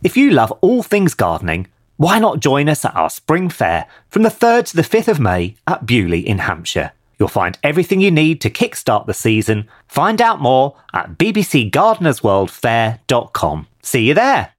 If 0.00 0.16
you 0.16 0.30
love 0.30 0.52
all 0.60 0.84
things 0.84 1.14
gardening, 1.14 1.66
why 1.96 2.20
not 2.20 2.38
join 2.38 2.68
us 2.68 2.84
at 2.84 2.94
our 2.94 3.10
spring 3.10 3.48
fair 3.48 3.88
from 4.08 4.22
the 4.22 4.28
3rd 4.28 4.66
to 4.66 4.76
the 4.76 4.82
5th 4.82 5.08
of 5.08 5.18
May 5.18 5.56
at 5.66 5.86
Beaulieu 5.86 6.22
in 6.24 6.38
Hampshire? 6.38 6.92
You'll 7.18 7.28
find 7.28 7.58
everything 7.64 8.00
you 8.00 8.12
need 8.12 8.40
to 8.42 8.50
kickstart 8.50 9.06
the 9.06 9.14
season. 9.14 9.66
Find 9.88 10.22
out 10.22 10.40
more 10.40 10.76
at 10.94 11.18
bbcgardenersworldfair.com. 11.18 13.66
See 13.82 14.06
you 14.06 14.14
there. 14.14 14.52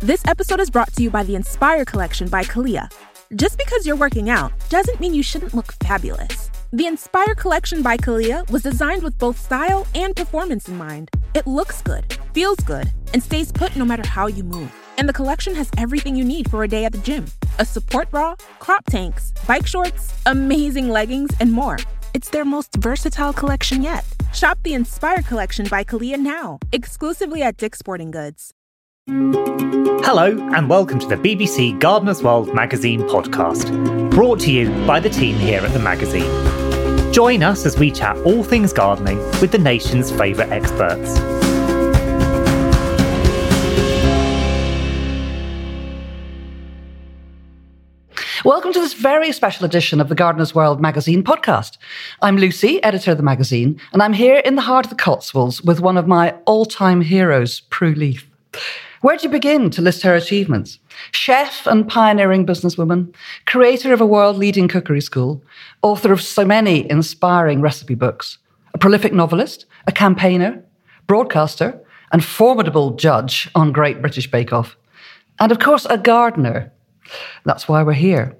This 0.00 0.22
episode 0.26 0.60
is 0.60 0.68
brought 0.68 0.92
to 0.92 1.02
you 1.02 1.08
by 1.08 1.22
the 1.22 1.34
Inspire 1.34 1.86
Collection 1.86 2.28
by 2.28 2.44
Calia. 2.44 2.92
Just 3.34 3.56
because 3.56 3.86
you're 3.86 3.96
working 3.96 4.28
out 4.28 4.52
doesn't 4.68 5.00
mean 5.00 5.14
you 5.14 5.22
shouldn't 5.22 5.54
look 5.54 5.72
fabulous. 5.82 6.50
The 6.70 6.86
Inspire 6.86 7.34
Collection 7.34 7.80
by 7.80 7.96
Calia 7.96 8.48
was 8.50 8.62
designed 8.62 9.02
with 9.02 9.16
both 9.16 9.38
style 9.38 9.86
and 9.94 10.14
performance 10.14 10.68
in 10.68 10.76
mind. 10.76 11.10
It 11.34 11.46
looks 11.46 11.80
good, 11.80 12.04
feels 12.34 12.58
good, 12.58 12.92
and 13.14 13.22
stays 13.22 13.50
put 13.50 13.74
no 13.74 13.86
matter 13.86 14.06
how 14.06 14.26
you 14.26 14.44
move. 14.44 14.70
And 14.98 15.08
the 15.08 15.14
collection 15.14 15.54
has 15.54 15.70
everything 15.78 16.14
you 16.14 16.24
need 16.26 16.50
for 16.50 16.64
a 16.64 16.68
day 16.68 16.84
at 16.84 16.92
the 16.92 16.98
gym 16.98 17.24
a 17.58 17.64
support 17.64 18.10
bra, 18.10 18.36
crop 18.58 18.84
tanks, 18.84 19.32
bike 19.46 19.66
shorts, 19.66 20.12
amazing 20.26 20.90
leggings, 20.90 21.30
and 21.40 21.50
more. 21.50 21.78
It's 22.12 22.28
their 22.28 22.44
most 22.44 22.74
versatile 22.76 23.32
collection 23.32 23.82
yet. 23.82 24.04
Shop 24.34 24.58
the 24.62 24.74
Inspire 24.74 25.22
Collection 25.22 25.66
by 25.70 25.84
Calia 25.84 26.18
now, 26.18 26.58
exclusively 26.72 27.42
at 27.42 27.56
Dick's 27.56 27.78
Sporting 27.78 28.10
Goods. 28.10 28.52
Hello, 29.10 30.36
and 30.54 30.68
welcome 30.68 30.98
to 30.98 31.06
the 31.06 31.16
BBC 31.16 31.78
Gardener's 31.80 32.22
World 32.22 32.54
magazine 32.54 33.00
podcast, 33.04 33.70
brought 34.10 34.38
to 34.40 34.52
you 34.52 34.68
by 34.86 35.00
the 35.00 35.08
team 35.08 35.34
here 35.36 35.62
at 35.62 35.72
the 35.72 35.78
magazine. 35.78 36.30
Join 37.10 37.42
us 37.42 37.64
as 37.64 37.78
we 37.78 37.90
chat 37.90 38.18
all 38.18 38.44
things 38.44 38.74
gardening 38.74 39.16
with 39.40 39.50
the 39.50 39.56
nation's 39.56 40.10
favourite 40.10 40.50
experts. 40.50 41.18
Welcome 48.44 48.74
to 48.74 48.80
this 48.80 48.92
very 48.92 49.32
special 49.32 49.64
edition 49.64 50.02
of 50.02 50.10
the 50.10 50.14
Gardener's 50.14 50.54
World 50.54 50.82
magazine 50.82 51.24
podcast. 51.24 51.78
I'm 52.20 52.36
Lucy, 52.36 52.82
editor 52.82 53.12
of 53.12 53.16
the 53.16 53.22
magazine, 53.22 53.80
and 53.94 54.02
I'm 54.02 54.12
here 54.12 54.36
in 54.40 54.56
the 54.56 54.62
heart 54.62 54.84
of 54.84 54.90
the 54.90 54.96
Cotswolds 54.96 55.62
with 55.62 55.80
one 55.80 55.96
of 55.96 56.06
my 56.06 56.32
all 56.44 56.66
time 56.66 57.00
heroes, 57.00 57.60
Prue 57.60 57.94
Leith. 57.94 58.26
Where 59.00 59.16
do 59.16 59.22
you 59.24 59.28
begin 59.28 59.70
to 59.70 59.82
list 59.82 60.02
her 60.02 60.14
achievements? 60.14 60.78
Chef 61.12 61.66
and 61.66 61.88
pioneering 61.88 62.44
businesswoman, 62.44 63.14
creator 63.46 63.92
of 63.92 64.00
a 64.00 64.06
world 64.06 64.36
leading 64.36 64.68
cookery 64.68 65.00
school, 65.00 65.42
author 65.82 66.12
of 66.12 66.20
so 66.20 66.44
many 66.44 66.90
inspiring 66.90 67.60
recipe 67.60 67.94
books, 67.94 68.38
a 68.74 68.78
prolific 68.78 69.12
novelist, 69.12 69.66
a 69.86 69.92
campaigner, 69.92 70.64
broadcaster, 71.06 71.80
and 72.12 72.24
formidable 72.24 72.90
judge 72.92 73.48
on 73.54 73.72
Great 73.72 74.00
British 74.00 74.30
Bake 74.30 74.52
Off. 74.52 74.76
And 75.38 75.52
of 75.52 75.58
course, 75.60 75.86
a 75.88 75.98
gardener 75.98 76.72
that's 77.44 77.68
why 77.68 77.82
we're 77.82 77.92
here. 77.92 78.36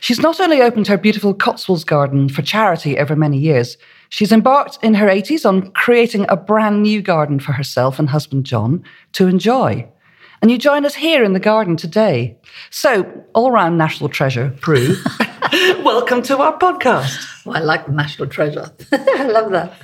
She's 0.00 0.20
not 0.20 0.40
only 0.40 0.62
opened 0.62 0.86
her 0.86 0.96
beautiful 0.96 1.34
Cotswolds 1.34 1.84
garden 1.84 2.28
for 2.28 2.42
charity 2.42 2.98
over 2.98 3.14
many 3.14 3.36
years, 3.36 3.76
she's 4.08 4.32
embarked 4.32 4.78
in 4.82 4.94
her 4.94 5.06
80s 5.06 5.46
on 5.46 5.70
creating 5.72 6.24
a 6.28 6.36
brand 6.36 6.82
new 6.82 7.02
garden 7.02 7.40
for 7.40 7.52
herself 7.52 7.98
and 7.98 8.08
husband 8.08 8.46
John 8.46 8.82
to 9.12 9.26
enjoy. 9.26 9.86
And 10.46 10.50
you 10.52 10.58
join 10.58 10.86
us 10.86 10.94
here 10.94 11.24
in 11.24 11.32
the 11.32 11.40
garden 11.40 11.76
today. 11.76 12.36
So, 12.70 13.24
all 13.34 13.50
round 13.50 13.76
national 13.76 14.10
treasure, 14.10 14.54
Prue, 14.60 14.94
welcome 15.82 16.22
to 16.22 16.38
our 16.38 16.56
podcast. 16.56 17.18
I 17.52 17.58
like 17.58 17.86
the 17.86 17.90
national 17.90 18.28
treasure. 18.28 18.70
I 18.92 19.24
love 19.24 19.50
that. 19.50 19.74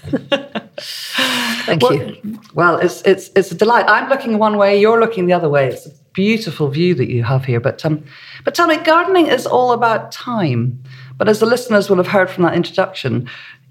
Thank 1.66 1.82
well, 1.82 1.94
you. 1.94 2.40
Well, 2.54 2.76
it's, 2.76 3.02
it's, 3.02 3.30
it's 3.34 3.50
a 3.50 3.56
delight. 3.56 3.86
I'm 3.88 4.08
looking 4.08 4.38
one 4.38 4.56
way, 4.56 4.80
you're 4.80 5.00
looking 5.00 5.26
the 5.26 5.32
other 5.32 5.48
way. 5.48 5.66
It's 5.66 5.86
a 5.86 5.90
beautiful 6.12 6.68
view 6.68 6.94
that 6.94 7.10
you 7.10 7.24
have 7.24 7.44
here. 7.44 7.58
But 7.58 7.84
um, 7.84 8.04
but 8.44 8.54
tell 8.54 8.68
me, 8.68 8.76
gardening 8.76 9.26
is 9.26 9.46
all 9.46 9.72
about 9.72 10.12
time. 10.12 10.80
But 11.18 11.28
as 11.28 11.40
the 11.40 11.46
listeners 11.46 11.90
will 11.90 11.96
have 11.96 12.06
heard 12.06 12.30
from 12.30 12.44
that 12.44 12.54
introduction, 12.54 13.28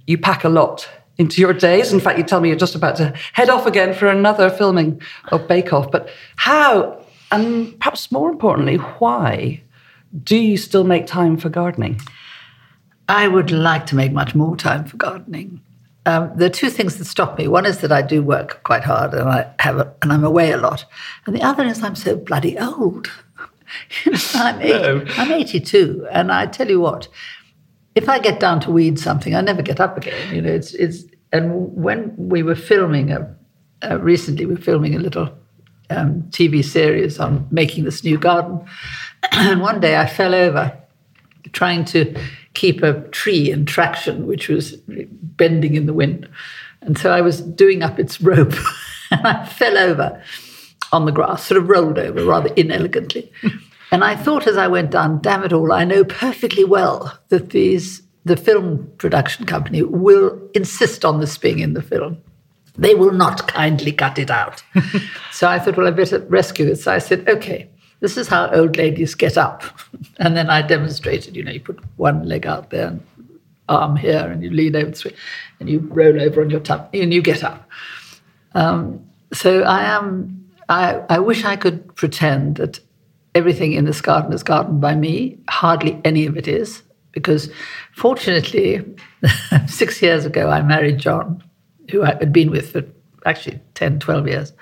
you 0.07 0.17
pack 0.17 0.43
a 0.43 0.49
lot 0.49 0.89
into 1.17 1.41
your 1.41 1.53
days. 1.53 1.93
In 1.93 1.99
fact, 1.99 2.17
you 2.17 2.23
tell 2.23 2.39
me 2.39 2.49
you're 2.49 2.57
just 2.57 2.75
about 2.75 2.95
to 2.97 3.13
head 3.33 3.49
off 3.49 3.65
again 3.65 3.93
for 3.93 4.07
another 4.07 4.49
filming 4.49 5.01
of 5.29 5.47
Bake 5.47 5.73
Off. 5.73 5.91
But 5.91 6.09
how, 6.35 7.03
and 7.31 7.77
perhaps 7.79 8.11
more 8.11 8.29
importantly, 8.29 8.77
why 8.77 9.61
do 10.23 10.35
you 10.35 10.57
still 10.57 10.83
make 10.83 11.07
time 11.07 11.37
for 11.37 11.49
gardening? 11.49 12.01
I 13.07 13.27
would 13.27 13.51
like 13.51 13.85
to 13.87 13.95
make 13.95 14.11
much 14.11 14.35
more 14.35 14.55
time 14.55 14.85
for 14.85 14.97
gardening. 14.97 15.61
Um, 16.05 16.31
there 16.35 16.47
are 16.47 16.51
two 16.51 16.69
things 16.69 16.97
that 16.97 17.05
stop 17.05 17.37
me. 17.37 17.47
One 17.47 17.65
is 17.65 17.79
that 17.79 17.91
I 17.91 18.01
do 18.01 18.23
work 18.23 18.63
quite 18.63 18.83
hard 18.83 19.13
and 19.13 19.29
I 19.29 19.53
have 19.59 19.77
a, 19.77 19.93
and 20.01 20.11
I'm 20.11 20.23
away 20.23 20.51
a 20.51 20.57
lot, 20.57 20.85
and 21.25 21.35
the 21.35 21.43
other 21.43 21.63
is 21.63 21.83
I'm 21.83 21.95
so 21.95 22.15
bloody 22.15 22.57
old. 22.57 23.11
I'm, 24.33 24.61
80, 24.61 24.73
no. 24.73 25.05
I'm 25.17 25.31
82, 25.31 26.07
and 26.11 26.31
I 26.31 26.47
tell 26.47 26.69
you 26.69 26.79
what, 26.79 27.07
if 27.95 28.07
I 28.07 28.19
get 28.19 28.39
down 28.39 28.59
to 28.61 28.71
weed 28.71 28.99
something, 28.99 29.35
I 29.35 29.41
never 29.41 29.61
get 29.61 29.79
up 29.79 29.97
again. 29.97 30.35
You 30.35 30.41
know, 30.41 30.51
it's 30.51 30.73
it's. 30.73 31.05
And 31.33 31.73
when 31.73 32.13
we 32.17 32.43
were 32.43 32.55
filming 32.55 33.11
a, 33.11 33.33
uh, 33.83 33.97
recently, 33.99 34.45
we 34.45 34.55
were 34.55 34.61
filming 34.61 34.95
a 34.95 34.99
little 34.99 35.29
um, 35.89 36.23
TV 36.23 36.63
series 36.63 37.19
on 37.19 37.47
making 37.51 37.85
this 37.85 38.03
new 38.03 38.17
garden, 38.17 38.65
and 39.31 39.61
one 39.61 39.79
day 39.79 39.97
I 39.97 40.07
fell 40.07 40.35
over 40.35 40.77
trying 41.53 41.85
to 41.85 42.15
keep 42.53 42.83
a 42.83 43.01
tree 43.09 43.51
in 43.51 43.65
traction, 43.65 44.27
which 44.27 44.47
was 44.47 44.75
bending 44.87 45.75
in 45.75 45.85
the 45.85 45.93
wind. 45.93 46.29
And 46.81 46.97
so 46.97 47.11
I 47.11 47.21
was 47.21 47.41
doing 47.41 47.83
up 47.83 47.99
its 47.99 48.21
rope 48.21 48.53
and 49.11 49.27
I 49.27 49.45
fell 49.45 49.77
over 49.77 50.21
on 50.91 51.05
the 51.05 51.11
grass, 51.11 51.45
sort 51.45 51.61
of 51.61 51.69
rolled 51.69 51.97
over 51.97 52.25
rather 52.25 52.53
inelegantly. 52.55 53.31
And 53.91 54.03
I 54.03 54.15
thought 54.15 54.47
as 54.47 54.57
I 54.57 54.67
went 54.67 54.91
down, 54.91 55.21
damn 55.21 55.43
it 55.43 55.53
all, 55.53 55.71
I 55.73 55.83
know 55.83 56.03
perfectly 56.03 56.63
well 56.63 57.19
that 57.29 57.49
these 57.49 58.01
the 58.23 58.37
film 58.37 58.91
production 58.97 59.45
company 59.45 59.81
will 59.81 60.39
insist 60.53 61.03
on 61.03 61.19
this 61.19 61.37
being 61.37 61.59
in 61.59 61.73
the 61.73 61.81
film. 61.81 62.17
They 62.77 62.93
will 62.95 63.11
not 63.11 63.47
kindly 63.47 63.91
cut 63.91 64.19
it 64.19 64.29
out. 64.29 64.63
so 65.31 65.47
I 65.47 65.59
thought, 65.59 65.75
well, 65.75 65.87
I 65.87 65.91
better 65.91 66.19
rescue 66.19 66.67
it. 66.67 66.75
So 66.77 66.93
I 66.93 66.99
said, 66.99 67.27
okay, 67.27 67.67
this 67.99 68.17
is 68.17 68.27
how 68.27 68.49
old 68.51 68.77
ladies 68.77 69.15
get 69.15 69.37
up. 69.37 69.63
And 70.19 70.37
then 70.37 70.51
I 70.51 70.61
demonstrated, 70.61 71.35
you 71.35 71.43
know, 71.43 71.51
you 71.51 71.59
put 71.59 71.79
one 71.97 72.27
leg 72.27 72.45
out 72.45 72.69
there 72.69 72.87
and 72.87 73.03
arm 73.67 73.95
here 73.95 74.27
and 74.31 74.43
you 74.43 74.51
lean 74.51 74.75
over 74.75 74.91
the 74.91 75.13
and 75.59 75.67
you 75.67 75.79
roll 75.79 76.21
over 76.21 76.41
on 76.41 76.51
your 76.51 76.59
tummy 76.59 77.01
and 77.01 77.11
you 77.11 77.23
get 77.23 77.43
up. 77.43 77.67
Um, 78.53 79.03
so 79.33 79.63
I 79.63 79.83
am, 79.83 80.47
I, 80.69 81.01
I 81.09 81.17
wish 81.19 81.43
I 81.43 81.55
could 81.55 81.95
pretend 81.95 82.57
that 82.57 82.79
everything 83.35 83.73
in 83.73 83.85
this 83.85 84.01
garden 84.01 84.33
is 84.33 84.43
gardened 84.43 84.81
by 84.81 84.95
me. 84.95 85.37
Hardly 85.49 85.99
any 86.03 86.25
of 86.25 86.37
it 86.37 86.47
is, 86.47 86.83
because 87.11 87.51
fortunately, 87.95 88.83
six 89.67 90.01
years 90.01 90.25
ago, 90.25 90.49
I 90.49 90.61
married 90.61 90.99
John, 90.99 91.43
who 91.91 92.03
I 92.03 92.15
had 92.15 92.33
been 92.33 92.51
with 92.51 92.71
for 92.71 92.83
actually 93.25 93.59
10, 93.75 93.99
12 93.99 94.27
years. 94.27 94.53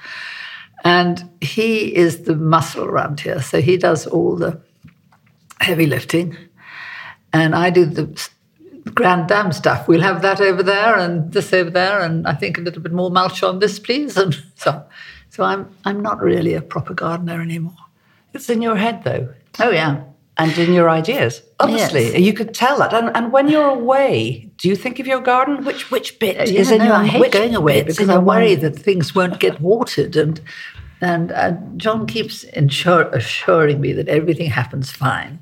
And 0.84 1.29
he 1.41 1.96
is 1.96 2.24
the 2.24 2.35
muscle 2.35 2.85
around 2.85 3.19
here. 3.19 3.41
So 3.41 3.62
he 3.62 3.78
does 3.78 4.08
all 4.08 4.35
the 4.35 4.62
heavy 5.59 5.85
lifting. 5.85 6.38
And 7.34 7.53
I 7.53 7.69
do 7.69 7.85
the 7.85 8.29
grand 8.94 9.28
dam 9.28 9.52
stuff. 9.52 9.88
We'll 9.88 10.02
have 10.02 10.22
that 10.22 10.41
over 10.41 10.63
there 10.63 10.97
and 10.97 11.31
this 11.31 11.53
over 11.53 11.69
there, 11.69 12.02
and 12.02 12.28
I 12.28 12.34
think 12.34 12.58
a 12.58 12.62
little 12.62 12.81
bit 12.81 12.91
more 12.91 13.12
mulch 13.12 13.44
on 13.44 13.59
this, 13.59 13.79
please. 13.79 14.18
And 14.18 14.35
so, 14.56 14.84
so 15.29 15.44
I'm 15.44 15.69
I'm 15.85 16.02
not 16.02 16.22
really 16.22 16.53
a 16.53 16.62
proper 16.62 16.94
gardener 16.94 17.41
anymore. 17.41 17.75
It's 18.34 18.50
in 18.50 18.62
your 18.62 18.75
head, 18.75 19.03
though. 19.03 19.34
Oh 19.59 19.69
yeah, 19.72 20.03
and 20.38 20.57
in 20.57 20.73
your 20.73 20.90
ideas. 20.90 21.41
Obviously, 21.59 22.12
yes. 22.12 22.19
you 22.19 22.34
could 22.34 22.53
tell 22.53 22.78
that. 22.79 22.94
And, 22.94 23.16
and 23.16 23.31
when 23.31 23.50
you're 23.50 23.69
away, 23.69 24.50
do 24.57 24.69
you 24.69 24.75
think 24.75 25.00
of 25.00 25.06
your 25.06 25.19
garden? 25.19 25.66
Which 25.66 25.91
which 25.91 26.19
bit 26.19 26.40
uh, 26.40 26.44
yeah, 26.44 26.62
is 26.62 26.72
in 26.72 26.79
no, 26.79 26.85
your? 26.85 26.94
I 26.94 27.06
hate 27.06 27.31
going 27.31 27.56
away 27.56 27.84
because 27.84 28.09
I 28.09 28.17
worry 28.17 28.56
mind? 28.56 28.62
that 28.62 28.79
things 28.79 29.13
won't 29.13 29.40
get 29.40 29.62
watered 29.62 30.16
and. 30.16 30.41
And 31.01 31.31
uh, 31.31 31.53
John 31.78 32.07
keeps 32.07 32.44
ensure, 32.44 33.03
assuring 33.14 33.79
me 33.79 33.93
that 33.93 34.09
everything 34.09 34.49
happens 34.49 34.91
fine. 34.91 35.41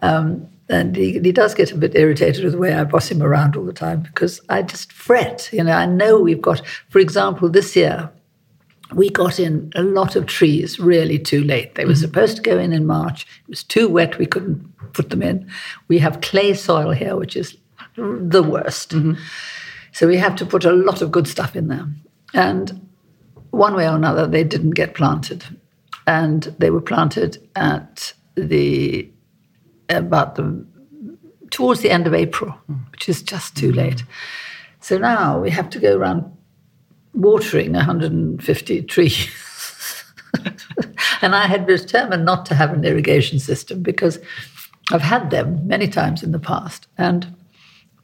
Um, 0.00 0.48
and 0.68 0.96
he, 0.96 1.18
he 1.20 1.32
does 1.32 1.54
get 1.54 1.70
a 1.70 1.76
bit 1.76 1.94
irritated 1.94 2.42
with 2.42 2.52
the 2.52 2.58
way 2.58 2.74
I 2.74 2.84
boss 2.84 3.10
him 3.10 3.22
around 3.22 3.56
all 3.56 3.64
the 3.64 3.72
time 3.72 4.00
because 4.00 4.40
I 4.48 4.62
just 4.62 4.92
fret. 4.92 5.50
You 5.52 5.64
know, 5.64 5.72
I 5.72 5.86
know 5.86 6.18
we've 6.20 6.40
got, 6.40 6.62
for 6.88 6.98
example, 6.98 7.48
this 7.48 7.76
year, 7.76 8.10
we 8.94 9.10
got 9.10 9.40
in 9.40 9.72
a 9.74 9.82
lot 9.82 10.16
of 10.16 10.26
trees 10.26 10.78
really 10.78 11.18
too 11.18 11.42
late. 11.42 11.74
They 11.74 11.84
were 11.84 11.92
mm-hmm. 11.92 12.00
supposed 12.00 12.36
to 12.36 12.42
go 12.42 12.58
in 12.58 12.72
in 12.72 12.86
March. 12.86 13.26
It 13.42 13.48
was 13.48 13.64
too 13.64 13.88
wet. 13.88 14.18
We 14.18 14.26
couldn't 14.26 14.92
put 14.92 15.10
them 15.10 15.22
in. 15.22 15.50
We 15.88 15.98
have 15.98 16.20
clay 16.20 16.54
soil 16.54 16.92
here, 16.92 17.16
which 17.16 17.36
is 17.36 17.56
the 17.96 18.42
worst. 18.42 18.90
Mm-hmm. 18.90 19.14
So 19.92 20.06
we 20.06 20.18
have 20.18 20.36
to 20.36 20.46
put 20.46 20.64
a 20.64 20.72
lot 20.72 21.02
of 21.02 21.10
good 21.10 21.26
stuff 21.26 21.56
in 21.56 21.68
there. 21.68 21.86
And 22.34 22.88
one 23.50 23.74
way 23.74 23.88
or 23.88 23.96
another, 23.96 24.26
they 24.26 24.44
didn't 24.44 24.72
get 24.72 24.94
planted. 24.94 25.44
And 26.06 26.54
they 26.58 26.70
were 26.70 26.80
planted 26.80 27.48
at 27.56 28.12
the 28.36 29.10
about 29.88 30.34
the 30.34 30.64
towards 31.50 31.80
the 31.80 31.90
end 31.90 32.06
of 32.06 32.14
April, 32.14 32.54
which 32.90 33.08
is 33.08 33.22
just 33.22 33.56
too 33.56 33.72
late. 33.72 34.04
So 34.80 34.98
now 34.98 35.40
we 35.40 35.50
have 35.50 35.70
to 35.70 35.78
go 35.78 35.96
around 35.96 36.30
watering 37.16 37.72
150 37.72 38.82
trees. 38.82 40.04
and 41.22 41.34
I 41.34 41.46
had 41.46 41.66
determined 41.66 42.24
not 42.24 42.46
to 42.46 42.54
have 42.54 42.72
an 42.72 42.84
irrigation 42.84 43.38
system 43.38 43.82
because 43.82 44.18
I've 44.92 45.02
had 45.02 45.30
them 45.30 45.66
many 45.66 45.88
times 45.88 46.22
in 46.22 46.32
the 46.32 46.38
past. 46.38 46.86
And 46.98 47.34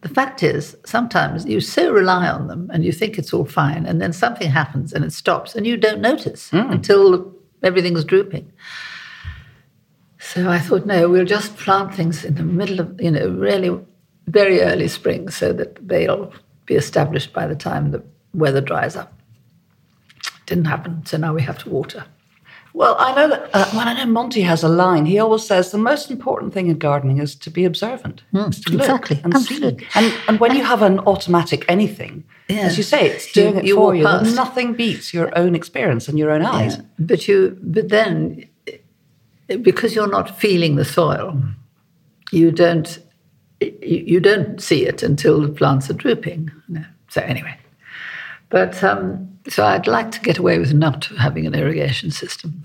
the 0.00 0.08
fact 0.08 0.42
is, 0.42 0.76
sometimes 0.84 1.46
you 1.46 1.60
so 1.60 1.92
rely 1.92 2.28
on 2.28 2.48
them 2.48 2.70
and 2.72 2.84
you 2.84 2.90
think 2.90 3.18
it's 3.18 3.32
all 3.32 3.44
fine, 3.44 3.86
and 3.86 4.02
then 4.02 4.12
something 4.12 4.50
happens 4.50 4.92
and 4.92 5.04
it 5.04 5.12
stops, 5.12 5.54
and 5.54 5.66
you 5.66 5.76
don't 5.76 6.00
notice 6.00 6.50
mm. 6.50 6.70
until 6.72 7.32
everything's 7.62 8.04
drooping. 8.04 8.50
So 10.18 10.48
I 10.48 10.58
thought, 10.58 10.86
no, 10.86 11.08
we'll 11.08 11.24
just 11.24 11.56
plant 11.56 11.94
things 11.94 12.24
in 12.24 12.34
the 12.34 12.42
middle 12.42 12.80
of, 12.80 13.00
you 13.00 13.10
know, 13.10 13.28
really 13.28 13.78
very 14.26 14.60
early 14.62 14.88
spring 14.88 15.28
so 15.28 15.52
that 15.52 15.86
they'll 15.86 16.32
be 16.66 16.74
established 16.74 17.32
by 17.32 17.46
the 17.46 17.56
time 17.56 17.90
the 17.90 18.02
weather 18.34 18.60
dries 18.60 18.96
up. 18.96 19.12
Didn't 20.46 20.66
happen, 20.66 21.04
so 21.06 21.16
now 21.16 21.34
we 21.34 21.42
have 21.42 21.58
to 21.58 21.70
water. 21.70 22.04
Well, 22.74 22.96
I 22.98 23.14
know 23.14 23.28
that 23.28 23.50
uh, 23.52 23.70
well, 23.74 23.86
I 23.86 23.92
know 23.92 24.06
Monty 24.06 24.40
has 24.42 24.62
a 24.62 24.68
line. 24.68 25.04
He 25.04 25.18
always 25.18 25.46
says 25.46 25.72
the 25.72 25.78
most 25.78 26.10
important 26.10 26.54
thing 26.54 26.68
in 26.68 26.78
gardening 26.78 27.18
is 27.18 27.34
to 27.36 27.50
be 27.50 27.66
observant, 27.66 28.22
mm, 28.32 28.64
to 28.64 28.74
exactly, 28.74 29.20
and 29.22 29.34
absolutely. 29.34 29.84
See. 29.84 29.90
And, 29.94 30.14
and 30.26 30.40
when 30.40 30.56
you 30.56 30.64
have 30.64 30.80
an 30.80 30.98
automatic 31.00 31.66
anything, 31.68 32.24
yeah. 32.48 32.60
as 32.60 32.78
you 32.78 32.82
say, 32.82 33.10
it's 33.10 33.30
doing 33.32 33.54
you, 33.54 33.60
it 33.60 33.66
you 33.66 33.74
for 33.74 33.94
you. 33.94 34.04
Past. 34.04 34.34
Nothing 34.34 34.72
beats 34.72 35.12
your 35.12 35.36
own 35.38 35.54
experience 35.54 36.08
and 36.08 36.18
your 36.18 36.30
own 36.30 36.42
eyes. 36.42 36.76
Yeah. 36.76 36.82
But 36.98 37.28
you, 37.28 37.58
but 37.62 37.90
then, 37.90 38.48
because 39.60 39.94
you're 39.94 40.10
not 40.10 40.38
feeling 40.38 40.76
the 40.76 40.84
soil, 40.84 41.38
you 42.30 42.50
don't, 42.50 42.98
you, 43.60 44.18
don't 44.18 44.62
see 44.62 44.86
it 44.86 45.02
until 45.02 45.42
the 45.42 45.48
plants 45.48 45.90
are 45.90 45.94
drooping. 45.94 46.50
So 47.08 47.20
anyway, 47.20 47.54
but. 48.52 48.84
Um, 48.84 49.32
so 49.48 49.64
I'd 49.64 49.86
like 49.86 50.10
to 50.12 50.20
get 50.20 50.38
away 50.38 50.58
with 50.58 50.72
not 50.72 51.06
having 51.18 51.46
an 51.46 51.54
irrigation 51.54 52.10
system. 52.10 52.64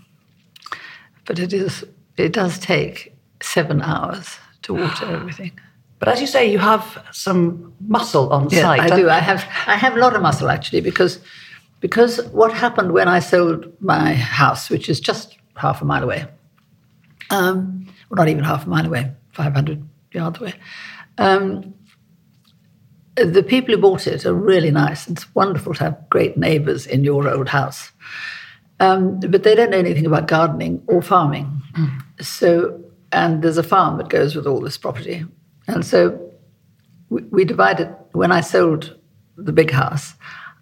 But 1.25 1.39
it 1.39 1.53
is 1.53 1.83
it 2.17 2.33
does 2.33 2.59
take 2.59 3.15
seven 3.41 3.81
hours 3.81 4.37
to 4.63 4.73
water 4.73 5.05
everything. 5.15 5.51
But 5.99 6.09
as 6.09 6.21
you 6.21 6.27
say, 6.27 6.51
you 6.51 6.59
have 6.59 7.03
some 7.11 7.73
muscle 7.79 8.31
on 8.31 8.49
yeah, 8.49 8.61
site. 8.61 8.91
I 8.91 8.95
do. 8.95 9.09
I 9.09 9.19
have 9.19 9.43
I 9.65 9.75
have 9.75 9.95
a 9.95 9.99
lot 9.99 10.15
of 10.15 10.21
muscle 10.21 10.49
actually 10.49 10.81
because 10.81 11.19
because 11.79 12.23
what 12.27 12.53
happened 12.53 12.91
when 12.91 13.07
I 13.07 13.19
sold 13.19 13.71
my 13.81 14.13
house, 14.13 14.69
which 14.69 14.89
is 14.89 14.99
just 14.99 15.37
half 15.55 15.81
a 15.81 15.85
mile 15.85 16.03
away, 16.03 16.25
um, 17.29 17.87
well, 18.09 18.17
not 18.17 18.29
even 18.29 18.43
half 18.43 18.65
a 18.65 18.69
mile 18.69 18.85
away, 18.85 19.11
500 19.33 19.87
yards 20.11 20.39
away, 20.39 20.53
um, 21.17 21.73
the 23.17 23.43
people 23.43 23.73
who 23.75 23.81
bought 23.81 24.07
it 24.07 24.25
are 24.25 24.33
really 24.33 24.71
nice. 24.71 25.07
It's 25.07 25.33
wonderful 25.35 25.73
to 25.75 25.83
have 25.85 26.09
great 26.09 26.37
neighbours 26.37 26.85
in 26.85 27.03
your 27.03 27.27
old 27.27 27.49
house. 27.49 27.91
Um, 28.79 29.19
but 29.19 29.43
they 29.43 29.55
don't 29.55 29.71
know 29.71 29.77
anything 29.77 30.05
about 30.05 30.27
gardening 30.27 30.83
or 30.87 31.01
farming. 31.01 31.61
Mm. 31.73 32.23
So, 32.23 32.79
and 33.11 33.41
there's 33.41 33.57
a 33.57 33.63
farm 33.63 33.97
that 33.97 34.09
goes 34.09 34.35
with 34.35 34.45
all 34.45 34.61
this 34.61 34.77
property. 34.77 35.25
And 35.67 35.83
so 35.83 36.31
we, 37.09 37.23
we 37.23 37.45
divided, 37.45 37.93
when 38.11 38.31
I 38.31 38.41
sold 38.41 38.95
the 39.35 39.53
big 39.53 39.71
house, 39.71 40.13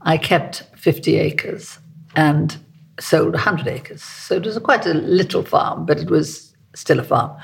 I 0.01 0.17
kept 0.17 0.63
50 0.77 1.17
acres 1.17 1.79
and 2.15 2.57
sold 2.99 3.33
100 3.33 3.67
acres. 3.67 4.01
So 4.01 4.35
it 4.35 4.45
was 4.45 4.55
a 4.55 4.61
quite 4.61 4.85
a 4.85 4.93
little 4.93 5.43
farm, 5.43 5.85
but 5.85 5.99
it 5.99 6.09
was 6.09 6.55
still 6.73 6.99
a 6.99 7.03
farm. 7.03 7.35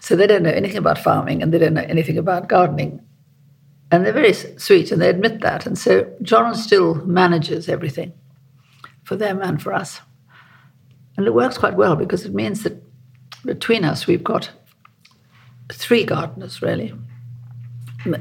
So 0.00 0.16
they 0.16 0.26
don't 0.26 0.42
know 0.42 0.50
anything 0.50 0.78
about 0.78 0.98
farming 0.98 1.42
and 1.42 1.52
they 1.52 1.58
don't 1.58 1.74
know 1.74 1.86
anything 1.86 2.16
about 2.16 2.48
gardening. 2.48 3.00
And 3.90 4.04
they're 4.04 4.12
very 4.12 4.32
sweet 4.32 4.92
and 4.92 5.02
they 5.02 5.08
admit 5.08 5.40
that. 5.40 5.66
And 5.66 5.76
so 5.76 6.12
John 6.22 6.54
still 6.54 6.94
manages 7.06 7.68
everything 7.68 8.12
for 9.02 9.16
them 9.16 9.42
and 9.42 9.60
for 9.60 9.72
us. 9.72 10.00
And 11.16 11.26
it 11.26 11.34
works 11.34 11.58
quite 11.58 11.74
well 11.74 11.96
because 11.96 12.24
it 12.24 12.34
means 12.34 12.62
that 12.62 12.82
between 13.44 13.84
us, 13.84 14.06
we've 14.06 14.22
got 14.22 14.50
three 15.72 16.04
gardeners, 16.04 16.62
really. 16.62 16.94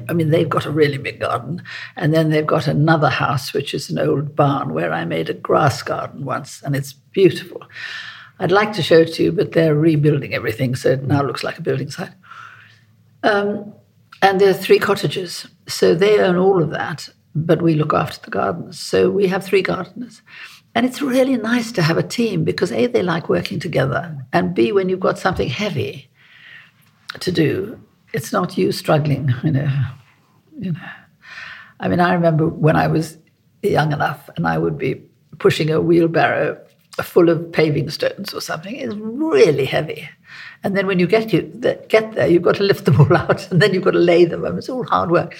I 0.09 0.13
mean, 0.13 0.29
they've 0.31 0.49
got 0.49 0.65
a 0.65 0.71
really 0.71 0.97
big 0.97 1.19
garden. 1.19 1.63
And 1.95 2.13
then 2.13 2.29
they've 2.29 2.45
got 2.45 2.67
another 2.67 3.09
house, 3.09 3.53
which 3.53 3.73
is 3.73 3.89
an 3.89 3.99
old 3.99 4.35
barn 4.35 4.73
where 4.73 4.91
I 4.91 5.05
made 5.05 5.29
a 5.29 5.33
grass 5.33 5.81
garden 5.81 6.25
once, 6.25 6.61
and 6.63 6.75
it's 6.75 6.93
beautiful. 6.93 7.63
I'd 8.39 8.51
like 8.51 8.73
to 8.73 8.83
show 8.83 8.99
it 8.99 9.13
to 9.13 9.23
you, 9.23 9.31
but 9.31 9.51
they're 9.51 9.75
rebuilding 9.75 10.33
everything, 10.33 10.75
so 10.75 10.91
it 10.91 11.03
now 11.03 11.21
looks 11.23 11.43
like 11.43 11.59
a 11.59 11.61
building 11.61 11.91
site. 11.91 12.11
Um, 13.23 13.73
and 14.21 14.39
there 14.39 14.49
are 14.49 14.53
three 14.53 14.79
cottages. 14.79 15.47
So 15.67 15.95
they 15.95 16.19
own 16.19 16.35
all 16.35 16.61
of 16.61 16.71
that, 16.71 17.09
but 17.35 17.61
we 17.61 17.75
look 17.75 17.93
after 17.93 18.19
the 18.21 18.31
gardens. 18.31 18.79
So 18.79 19.09
we 19.09 19.27
have 19.27 19.43
three 19.43 19.61
gardeners. 19.61 20.21
And 20.75 20.85
it's 20.85 21.01
really 21.01 21.37
nice 21.37 21.71
to 21.73 21.81
have 21.81 21.97
a 21.97 22.03
team 22.03 22.43
because 22.43 22.71
A, 22.71 22.85
they 22.87 23.01
like 23.01 23.27
working 23.27 23.59
together, 23.59 24.15
and 24.31 24.53
B, 24.53 24.71
when 24.71 24.87
you've 24.87 24.99
got 24.99 25.17
something 25.17 25.49
heavy 25.49 26.09
to 27.19 27.31
do, 27.31 27.79
it's 28.13 28.31
not 28.31 28.57
you 28.57 28.71
struggling, 28.71 29.33
you 29.43 29.51
know. 29.51 29.71
You 30.59 30.73
know. 30.73 30.89
I 31.79 31.87
mean, 31.87 31.99
I 31.99 32.13
remember 32.13 32.47
when 32.47 32.75
I 32.75 32.87
was 32.87 33.17
young 33.63 33.91
enough 33.91 34.29
and 34.35 34.47
I 34.47 34.57
would 34.57 34.77
be 34.77 35.01
pushing 35.39 35.69
a 35.69 35.81
wheelbarrow 35.81 36.59
full 37.03 37.29
of 37.29 37.51
paving 37.51 37.89
stones 37.89 38.33
or 38.33 38.41
something. 38.41 38.75
It's 38.75 38.95
really 38.95 39.65
heavy. 39.65 40.09
And 40.63 40.75
then 40.75 40.87
when 40.87 40.99
you 40.99 41.07
get 41.07 41.31
you 41.31 41.41
get 41.87 42.13
there, 42.13 42.27
you've 42.27 42.43
got 42.43 42.55
to 42.55 42.63
lift 42.63 42.85
them 42.85 42.99
all 42.99 43.15
out, 43.17 43.49
and 43.51 43.61
then 43.61 43.73
you've 43.73 43.83
got 43.83 43.91
to 43.91 43.99
lay 43.99 44.25
them. 44.25 44.45
I 44.45 44.49
mean, 44.49 44.59
it's 44.59 44.69
all 44.69 44.83
hard 44.83 45.11
work. 45.11 45.37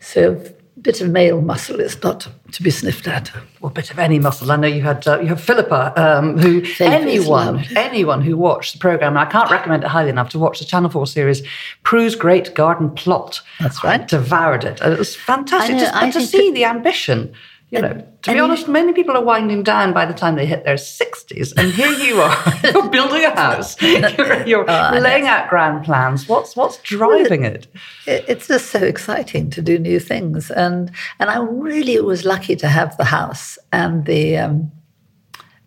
So 0.00 0.32
a 0.76 0.80
bit 0.80 1.00
of 1.00 1.10
male 1.10 1.40
muscle 1.40 1.78
is 1.78 2.02
not 2.02 2.26
to 2.50 2.62
be 2.62 2.70
sniffed 2.70 3.06
at. 3.06 3.30
Well, 3.60 3.70
a 3.70 3.74
bit 3.74 3.90
of 3.90 3.98
any 3.98 4.18
muscle. 4.18 4.50
I 4.50 4.56
know 4.56 4.66
you 4.66 4.82
had 4.82 5.06
uh, 5.06 5.20
you 5.20 5.28
have 5.28 5.40
Philippa, 5.40 5.92
um, 5.96 6.38
who 6.38 6.64
anyone 6.80 7.64
anyone 7.76 8.22
who 8.22 8.36
watched 8.36 8.72
the 8.72 8.78
program, 8.78 9.12
and 9.12 9.20
I 9.20 9.26
can't 9.26 9.50
recommend 9.50 9.84
it 9.84 9.88
highly 9.88 10.10
enough 10.10 10.30
to 10.30 10.38
watch 10.38 10.58
the 10.58 10.64
Channel 10.64 10.90
Four 10.90 11.06
series 11.06 11.42
Prue's 11.82 12.16
Great 12.16 12.54
Garden 12.54 12.90
Plot. 12.90 13.40
That's 13.60 13.84
right. 13.84 14.00
I 14.00 14.04
devoured 14.04 14.64
it. 14.64 14.80
It 14.80 14.98
was 14.98 15.14
fantastic 15.14 15.76
know, 15.76 16.10
to, 16.10 16.12
to 16.12 16.26
see 16.26 16.50
the 16.50 16.64
ambition 16.64 17.34
you 17.72 17.80
know, 17.80 18.06
to 18.20 18.32
be 18.34 18.38
honest, 18.38 18.68
many 18.68 18.92
people 18.92 19.16
are 19.16 19.24
winding 19.24 19.62
down 19.62 19.94
by 19.94 20.04
the 20.04 20.12
time 20.12 20.36
they 20.36 20.44
hit 20.44 20.62
their 20.62 20.74
60s. 20.74 21.54
And 21.56 21.72
here 21.72 21.90
you 21.90 22.20
are, 22.20 22.36
you're 22.64 22.90
building 22.90 23.24
a 23.24 23.34
house, 23.34 23.80
you're, 23.82 24.46
you're 24.46 24.70
oh, 24.70 24.98
laying 24.98 25.26
out 25.26 25.48
grand 25.48 25.82
plans. 25.82 26.28
What's, 26.28 26.54
what's 26.54 26.76
driving 26.82 27.44
it? 27.44 27.68
It's 28.06 28.48
just 28.48 28.66
so 28.66 28.80
exciting 28.80 29.48
to 29.50 29.62
do 29.62 29.78
new 29.78 29.98
things. 30.00 30.50
And, 30.50 30.90
and 31.18 31.30
I 31.30 31.38
really 31.38 31.98
was 32.00 32.26
lucky 32.26 32.56
to 32.56 32.68
have 32.68 32.94
the 32.98 33.06
house 33.06 33.58
and 33.72 34.04
the, 34.04 34.36
um, 34.36 34.70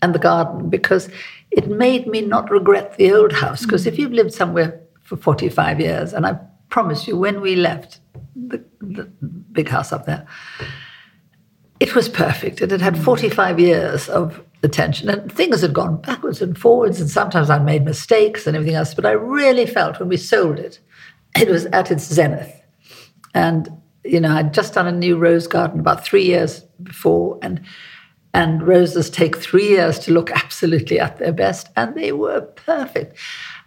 and 0.04 0.14
the 0.14 0.20
garden 0.20 0.70
because 0.70 1.10
it 1.50 1.68
made 1.68 2.06
me 2.06 2.22
not 2.22 2.52
regret 2.52 2.98
the 2.98 3.14
old 3.14 3.34
house. 3.34 3.64
Because 3.66 3.88
if 3.88 3.98
you've 3.98 4.14
lived 4.14 4.32
somewhere 4.32 4.80
for 5.02 5.18
45 5.18 5.80
years, 5.80 6.14
and 6.14 6.28
I 6.28 6.38
promise 6.70 7.08
you, 7.08 7.18
when 7.18 7.42
we 7.42 7.56
left 7.56 8.00
the, 8.36 8.64
the 8.80 9.06
big 9.52 9.70
house 9.70 9.92
up 9.92 10.06
there, 10.06 10.28
it 11.80 11.96
was 11.96 12.08
perfect. 12.08 12.62
It 12.62 12.72
had 12.72 12.82
had 12.82 12.98
45 12.98 13.60
years 13.60 14.08
of 14.10 14.42
attention, 14.64 15.10
and 15.10 15.32
things 15.32 15.62
had 15.62 15.74
gone 15.74 16.02
backwards 16.02 16.42
and 16.42 16.58
forwards, 16.58 17.00
and 17.00 17.10
sometimes 17.10 17.50
I 17.50 17.60
made 17.60 17.86
mistakes 17.86 18.48
and 18.48 18.56
everything 18.56 18.76
else. 18.76 18.94
But 18.94 19.06
I 19.06 19.12
really 19.12 19.66
felt 19.66 20.00
when 20.00 20.10
we 20.10 20.18
sold 20.18 20.60
it, 20.60 20.80
it 21.38 21.50
was 21.50 21.66
at 21.68 21.92
its 21.92 22.04
zenith. 22.04 22.62
And, 23.34 23.70
you 24.04 24.20
know, 24.22 24.32
I'd 24.32 24.54
just 24.54 24.74
done 24.74 24.88
a 24.88 24.92
new 24.92 25.18
rose 25.18 25.48
garden 25.48 25.80
about 25.80 26.06
three 26.06 26.24
years 26.24 26.62
before, 26.82 27.40
and 27.42 27.62
and 28.34 28.68
roses 28.68 29.10
take 29.10 29.38
three 29.38 29.70
years 29.70 29.98
to 30.00 30.12
look 30.12 30.30
absolutely 30.44 31.00
at 31.00 31.18
their 31.20 31.34
best, 31.34 31.70
and 31.76 31.96
they 31.96 32.12
were 32.12 32.42
perfect. 32.42 33.18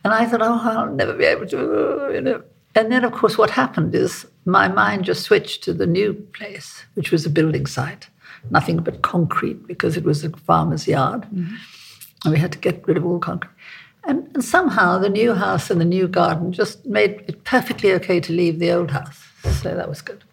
And 0.04 0.12
I 0.12 0.26
thought, 0.26 0.42
oh, 0.42 0.60
I'll 0.62 0.94
never 0.94 1.14
be 1.14 1.24
able 1.24 1.46
to, 1.46 2.10
you 2.14 2.20
know. 2.20 2.42
And 2.74 2.92
then, 2.92 3.04
of 3.04 3.12
course, 3.12 3.38
what 3.38 3.50
happened 3.50 3.94
is 3.94 4.26
my 4.44 4.68
mind 4.68 5.04
just 5.04 5.22
switched 5.22 5.62
to 5.64 5.72
the 5.72 5.86
new 5.86 6.14
place, 6.32 6.84
which 6.94 7.10
was 7.10 7.26
a 7.26 7.30
building 7.30 7.66
site, 7.66 8.08
nothing 8.50 8.78
but 8.78 9.02
concrete 9.02 9.66
because 9.66 9.96
it 9.96 10.04
was 10.04 10.24
a 10.24 10.30
farmer's 10.30 10.86
yard. 10.86 11.22
Mm-hmm. 11.22 11.54
And 12.24 12.32
we 12.32 12.38
had 12.38 12.52
to 12.52 12.58
get 12.58 12.86
rid 12.86 12.96
of 12.96 13.04
all 13.04 13.18
concrete. 13.18 13.52
And, 14.04 14.30
and, 14.34 14.44
somehow 14.44 14.98
the 14.98 15.08
new 15.08 15.34
house 15.34 15.70
and 15.70 15.80
the 15.80 15.84
new 15.84 16.08
garden 16.08 16.52
just 16.52 16.86
made 16.86 17.24
it 17.26 17.44
perfectly 17.44 17.92
okay 17.92 18.20
to 18.20 18.32
leave 18.32 18.58
the 18.58 18.72
old 18.72 18.90
house. 18.90 19.22
So 19.60 19.74
that 19.74 19.88
was 19.88 20.00
good. 20.00 20.24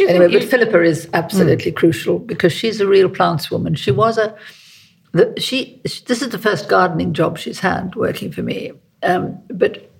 Anyway, 0.00 0.28
but 0.32 0.44
Philippa 0.44 0.82
is 0.82 1.08
absolutely 1.12 1.72
mm. 1.72 1.76
crucial 1.76 2.18
because 2.18 2.52
she's 2.52 2.80
a 2.80 2.86
real 2.86 3.08
plants 3.08 3.50
woman. 3.50 3.74
She 3.74 3.90
was 3.90 4.18
a, 4.18 4.36
the, 5.12 5.38
she, 5.38 5.80
this 5.84 6.22
is 6.22 6.30
the 6.30 6.38
first 6.38 6.68
gardening 6.68 7.12
job 7.12 7.38
she's 7.38 7.60
had 7.60 7.94
working 7.94 8.32
for 8.32 8.42
me. 8.42 8.72
Um, 9.02 9.38
but 9.48 9.90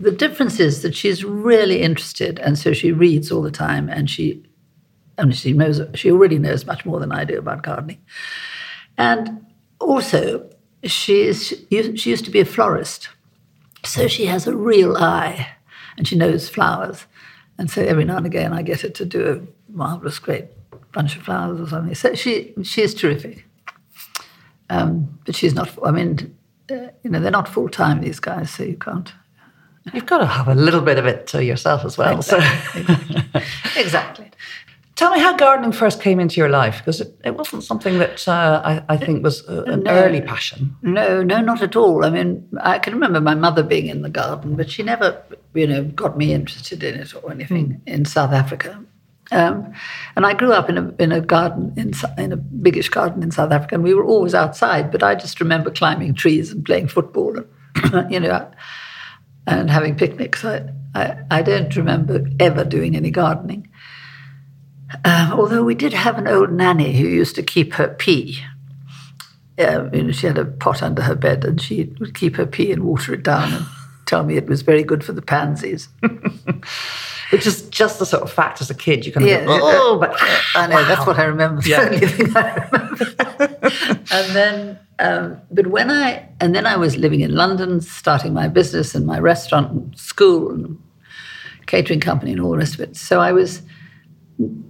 the 0.00 0.10
difference 0.10 0.58
is 0.58 0.82
that 0.82 0.94
she's 0.94 1.24
really 1.24 1.82
interested, 1.82 2.38
and 2.38 2.58
so 2.58 2.72
she 2.72 2.90
reads 2.90 3.30
all 3.30 3.42
the 3.42 3.50
time, 3.50 3.88
and 3.88 4.08
she, 4.08 4.42
mean, 5.18 5.32
she 5.32 5.52
knows 5.52 5.80
she 5.94 6.10
already 6.10 6.38
knows 6.38 6.64
much 6.66 6.84
more 6.86 6.98
than 6.98 7.12
I 7.12 7.24
do 7.24 7.38
about 7.38 7.62
gardening, 7.62 8.00
and 8.96 9.44
also 9.78 10.50
she 10.84 11.22
is 11.22 11.48
she 11.68 12.10
used 12.10 12.24
to 12.24 12.30
be 12.30 12.40
a 12.40 12.44
florist, 12.44 13.10
so 13.84 14.08
she 14.08 14.26
has 14.26 14.46
a 14.46 14.56
real 14.56 14.96
eye, 14.96 15.48
and 15.96 16.08
she 16.08 16.16
knows 16.16 16.48
flowers, 16.48 17.06
and 17.58 17.70
so 17.70 17.82
every 17.82 18.04
now 18.04 18.16
and 18.16 18.26
again 18.26 18.52
I 18.52 18.62
get 18.62 18.80
her 18.80 18.88
to 18.88 19.04
do 19.04 19.28
a 19.28 19.72
marvelous, 19.72 20.18
great 20.18 20.46
bunch 20.92 21.14
of 21.16 21.22
flowers 21.22 21.60
or 21.60 21.68
something. 21.68 21.94
So 21.94 22.14
she 22.14 22.54
she 22.62 22.82
is 22.82 22.94
terrific. 22.94 23.44
Um, 24.70 25.18
but 25.26 25.34
she's 25.34 25.52
not. 25.52 25.76
I 25.84 25.90
mean, 25.90 26.36
uh, 26.70 26.88
you 27.02 27.10
know, 27.10 27.20
they're 27.20 27.30
not 27.30 27.48
full 27.48 27.68
time. 27.68 28.00
These 28.00 28.20
guys, 28.20 28.50
so 28.50 28.62
you 28.62 28.76
can't. 28.76 29.12
You've 29.92 30.06
got 30.06 30.18
to 30.18 30.26
have 30.26 30.48
a 30.48 30.54
little 30.54 30.80
bit 30.80 30.98
of 30.98 31.06
it 31.06 31.26
to 31.28 31.44
yourself 31.44 31.84
as 31.84 31.98
well. 31.98 32.22
So, 32.22 32.38
Exactly. 33.76 34.30
tell 34.96 35.10
me 35.12 35.20
how 35.20 35.34
gardening 35.36 35.72
first 35.72 36.02
came 36.02 36.20
into 36.20 36.36
your 36.36 36.48
life 36.50 36.78
because 36.78 37.00
it, 37.00 37.18
it 37.24 37.34
wasn't 37.36 37.64
something 37.64 37.98
that 37.98 38.26
uh, 38.28 38.60
I, 38.64 38.82
I 38.94 38.96
think 38.98 39.24
was 39.24 39.48
uh, 39.48 39.62
an 39.66 39.82
No. 39.84 39.90
early 39.92 40.20
passion. 40.20 40.76
No, 40.82 41.22
no, 41.22 41.40
not 41.40 41.62
at 41.62 41.74
all. 41.76 42.04
I 42.04 42.10
mean, 42.10 42.46
I 42.60 42.78
can 42.78 42.92
remember 42.92 43.20
my 43.20 43.34
mother 43.34 43.62
being 43.62 43.86
in 43.86 44.02
the 44.02 44.10
garden, 44.10 44.56
but 44.56 44.70
she 44.70 44.82
never, 44.82 45.22
you 45.54 45.66
know, 45.66 45.84
got 45.84 46.18
me 46.18 46.32
interested 46.34 46.82
in 46.82 46.96
it 47.00 47.14
or 47.14 47.30
anything 47.32 47.80
in 47.86 48.04
South 48.04 48.32
Africa. 48.32 48.84
Um, 49.32 49.72
and 50.16 50.26
I 50.26 50.34
grew 50.34 50.52
up 50.52 50.68
in 50.68 50.76
a 50.76 50.92
in 50.98 51.12
a 51.12 51.20
garden 51.20 51.72
in 51.76 51.92
in 52.18 52.32
a 52.32 52.36
biggish 52.36 52.88
garden 52.88 53.22
in 53.22 53.30
South 53.30 53.52
Africa, 53.52 53.76
and 53.76 53.84
we 53.84 53.94
were 53.94 54.04
always 54.04 54.34
outside. 54.34 54.90
But 54.90 55.04
I 55.04 55.14
just 55.14 55.40
remember 55.40 55.70
climbing 55.70 56.14
trees 56.14 56.50
and 56.50 56.64
playing 56.64 56.88
football, 56.88 57.36
and 57.38 58.10
you 58.12 58.18
know, 58.18 58.50
and 59.50 59.70
having 59.70 59.96
picnics. 59.96 60.44
I 60.44 60.70
I, 60.94 61.18
I 61.30 61.42
don't 61.42 61.74
remember 61.76 62.26
ever 62.40 62.64
doing 62.64 62.96
any 62.96 63.10
gardening. 63.10 63.68
Um, 65.04 65.32
although 65.32 65.62
we 65.62 65.76
did 65.76 65.92
have 65.92 66.18
an 66.18 66.26
old 66.26 66.50
nanny 66.50 66.96
who 66.96 67.06
used 67.06 67.36
to 67.36 67.44
keep 67.44 67.74
her 67.74 67.88
pee 67.88 68.40
um, 69.60 69.94
you 69.94 70.02
know, 70.04 70.12
she 70.12 70.26
had 70.26 70.38
a 70.38 70.44
pot 70.44 70.82
under 70.82 71.02
her 71.02 71.14
bed 71.14 71.44
and 71.44 71.60
she 71.60 71.92
would 71.98 72.14
keep 72.14 72.36
her 72.36 72.46
pee 72.46 72.72
and 72.72 72.84
water 72.84 73.14
it 73.14 73.22
down 73.22 73.52
and 73.52 73.66
tell 74.10 74.24
me 74.24 74.36
it 74.36 74.48
was 74.48 74.62
very 74.62 74.82
good 74.82 75.04
for 75.04 75.12
the 75.12 75.22
pansies. 75.22 75.88
Which 77.30 77.46
is 77.46 77.68
just 77.68 78.00
the 78.00 78.06
sort 78.06 78.24
of 78.24 78.32
fact 78.32 78.60
as 78.60 78.70
a 78.70 78.74
kid 78.74 79.06
you 79.06 79.12
kind 79.12 79.24
of 79.24 79.30
Yeah, 79.30 79.44
go, 79.44 79.58
oh, 79.62 79.98
but 80.00 80.16
I 80.56 80.66
know, 80.66 80.84
that's 80.84 81.06
what 81.06 81.16
I 81.16 81.24
remember. 81.24 81.62
Yeah. 81.64 81.88
The 81.88 81.94
only 81.94 82.06
thing 82.06 82.36
I 82.36 82.54
remember. 82.72 84.04
and 84.10 84.36
then, 84.36 84.78
um, 84.98 85.40
but 85.52 85.68
when 85.68 85.92
I, 85.92 86.28
and 86.40 86.56
then 86.56 86.66
I 86.66 86.76
was 86.76 86.96
living 86.96 87.20
in 87.20 87.32
London, 87.36 87.80
starting 87.80 88.34
my 88.34 88.48
business 88.48 88.96
and 88.96 89.06
my 89.06 89.20
restaurant 89.20 89.70
and 89.70 89.96
school 89.96 90.50
and 90.50 90.76
catering 91.66 92.00
company 92.00 92.32
and 92.32 92.40
all 92.40 92.50
the 92.50 92.58
rest 92.58 92.74
of 92.74 92.80
it. 92.80 92.96
So 92.96 93.20
I 93.20 93.30
was 93.30 93.62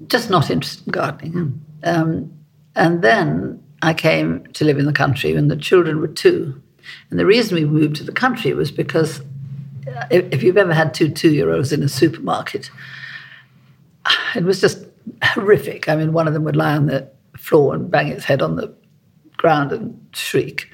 just 0.08 0.28
not 0.28 0.50
interested 0.50 0.86
in 0.86 0.92
gardening. 0.92 1.64
Um, 1.82 2.30
and 2.76 3.00
then 3.00 3.62
I 3.80 3.94
came 3.94 4.44
to 4.52 4.66
live 4.66 4.78
in 4.78 4.84
the 4.84 4.92
country 4.92 5.32
when 5.32 5.48
the 5.48 5.56
children 5.56 5.98
were 5.98 6.08
two. 6.08 6.60
And 7.10 7.18
the 7.18 7.26
reason 7.26 7.54
we 7.54 7.64
moved 7.64 7.96
to 7.96 8.04
the 8.04 8.12
country 8.12 8.52
was 8.52 8.70
because 8.70 9.22
if, 10.10 10.32
if 10.32 10.42
you've 10.42 10.56
ever 10.56 10.74
had 10.74 10.94
two 10.94 11.08
two 11.08 11.32
year 11.32 11.52
olds 11.52 11.72
in 11.72 11.82
a 11.82 11.88
supermarket, 11.88 12.70
it 14.34 14.44
was 14.44 14.60
just 14.60 14.86
horrific. 15.22 15.88
I 15.88 15.96
mean, 15.96 16.12
one 16.12 16.28
of 16.28 16.34
them 16.34 16.44
would 16.44 16.56
lie 16.56 16.76
on 16.76 16.86
the 16.86 17.08
floor 17.36 17.74
and 17.74 17.90
bang 17.90 18.08
its 18.08 18.24
head 18.24 18.42
on 18.42 18.56
the 18.56 18.74
ground 19.36 19.72
and 19.72 19.98
shriek. 20.12 20.70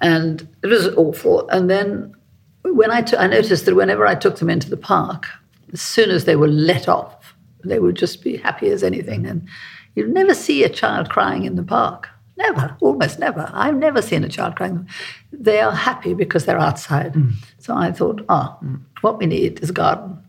And 0.00 0.46
it 0.62 0.66
was 0.66 0.88
awful. 0.96 1.48
And 1.48 1.70
then 1.70 2.14
when 2.62 2.90
I 2.90 3.04
I 3.18 3.26
noticed 3.26 3.64
that 3.64 3.74
whenever 3.74 4.06
I 4.06 4.14
took 4.14 4.38
them 4.38 4.50
into 4.50 4.68
the 4.68 4.76
park, 4.76 5.26
as 5.72 5.80
soon 5.80 6.10
as 6.10 6.24
they 6.24 6.36
were 6.36 6.48
let 6.48 6.88
off, 6.88 7.34
they 7.64 7.78
would 7.78 7.96
just 7.96 8.22
be 8.22 8.36
happy 8.36 8.68
as 8.70 8.82
anything. 8.82 9.22
Mm. 9.22 9.30
And 9.30 9.48
you'd 9.94 10.12
never 10.12 10.34
see 10.34 10.64
a 10.64 10.68
child 10.68 11.10
crying 11.10 11.44
in 11.44 11.56
the 11.56 11.62
park. 11.62 12.08
Never, 12.36 12.76
almost 12.80 13.18
never. 13.18 13.50
I've 13.52 13.76
never 13.76 14.02
seen 14.02 14.22
a 14.22 14.28
child 14.28 14.56
crying. 14.56 14.88
They 15.32 15.60
are 15.60 15.72
happy 15.72 16.12
because 16.12 16.44
they're 16.44 16.58
outside. 16.58 17.16
So 17.58 17.74
I 17.74 17.92
thought, 17.92 18.24
ah, 18.28 18.58
what 19.00 19.18
we 19.18 19.26
need 19.26 19.60
is 19.60 19.70
a 19.70 19.72
garden. 19.72 20.22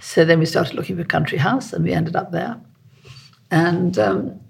So 0.00 0.24
then 0.24 0.40
we 0.40 0.46
started 0.46 0.74
looking 0.74 0.96
for 0.96 1.02
a 1.02 1.06
country 1.06 1.38
house, 1.38 1.72
and 1.72 1.84
we 1.84 1.92
ended 1.92 2.16
up 2.16 2.32
there. 2.32 2.60
And 3.50 3.98
um, 3.98 4.40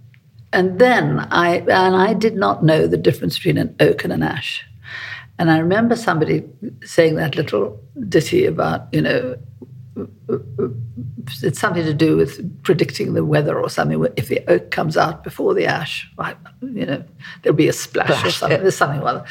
and 0.53 0.79
then 0.79 1.21
I 1.31 1.59
and 1.59 1.97
I 1.97 2.15
did 2.15 2.37
not 2.37 2.65
know 2.65 2.87
the 2.87 2.97
difference 2.97 3.37
between 3.37 3.59
an 3.59 3.75
oak 3.81 4.05
and 4.05 4.13
an 4.13 4.23
ash. 4.23 4.65
And 5.39 5.51
I 5.51 5.59
remember 5.59 5.97
somebody 5.97 6.45
saying 6.85 7.17
that 7.17 7.35
little 7.35 7.81
ditty 8.09 8.47
about 8.47 8.89
you 8.93 9.03
know 9.03 9.37
it's 11.43 11.61
something 11.61 11.85
to 11.85 11.95
do 11.95 12.17
with 12.17 12.63
predicting 12.63 13.15
the 13.15 13.25
weather 13.25 13.59
or 13.59 13.69
something. 13.69 14.07
If 14.17 14.29
the 14.29 14.41
oak 14.49 14.71
comes 14.71 14.97
out 14.97 15.25
before 15.25 15.55
the 15.55 15.67
ash, 15.67 16.11
you 16.63 16.87
know 16.87 17.05
there'll 17.43 17.57
be 17.57 17.69
a 17.69 17.73
splash, 17.73 18.25
or 18.25 18.31
something. 18.31 18.59
yeah. 18.59 18.63
There's 18.63 18.77
something 18.77 19.01
or 19.01 19.09
other. 19.09 19.25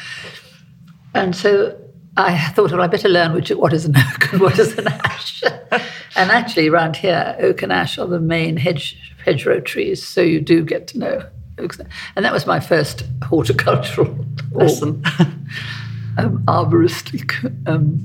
And 1.14 1.34
so 1.34 1.76
I 2.16 2.38
thought, 2.50 2.72
well, 2.72 2.82
I 2.82 2.86
better 2.86 3.08
learn 3.08 3.32
which 3.32 3.50
what 3.50 3.72
is 3.72 3.84
an 3.84 3.96
oak 3.96 4.32
and 4.32 4.40
what 4.40 4.58
is 4.58 4.76
an 4.78 4.88
ash. 4.88 5.42
and 6.16 6.30
actually, 6.30 6.68
around 6.68 6.96
here, 6.96 7.36
oak 7.40 7.62
and 7.62 7.72
ash 7.72 7.98
are 7.98 8.06
the 8.06 8.20
main 8.20 8.56
hedge 8.56 8.96
hedgerow 9.24 9.60
trees, 9.60 10.06
so 10.06 10.20
you 10.20 10.40
do 10.40 10.64
get 10.64 10.86
to 10.88 10.98
know 10.98 11.26
oaks. 11.58 11.78
And 12.16 12.24
that 12.24 12.32
was 12.32 12.46
my 12.46 12.60
first 12.60 13.04
horticultural 13.24 14.14
lesson, 14.52 15.02
um, 16.18 16.42
arboristic 16.46 17.32
um, 17.68 17.98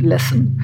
lesson. 0.00 0.60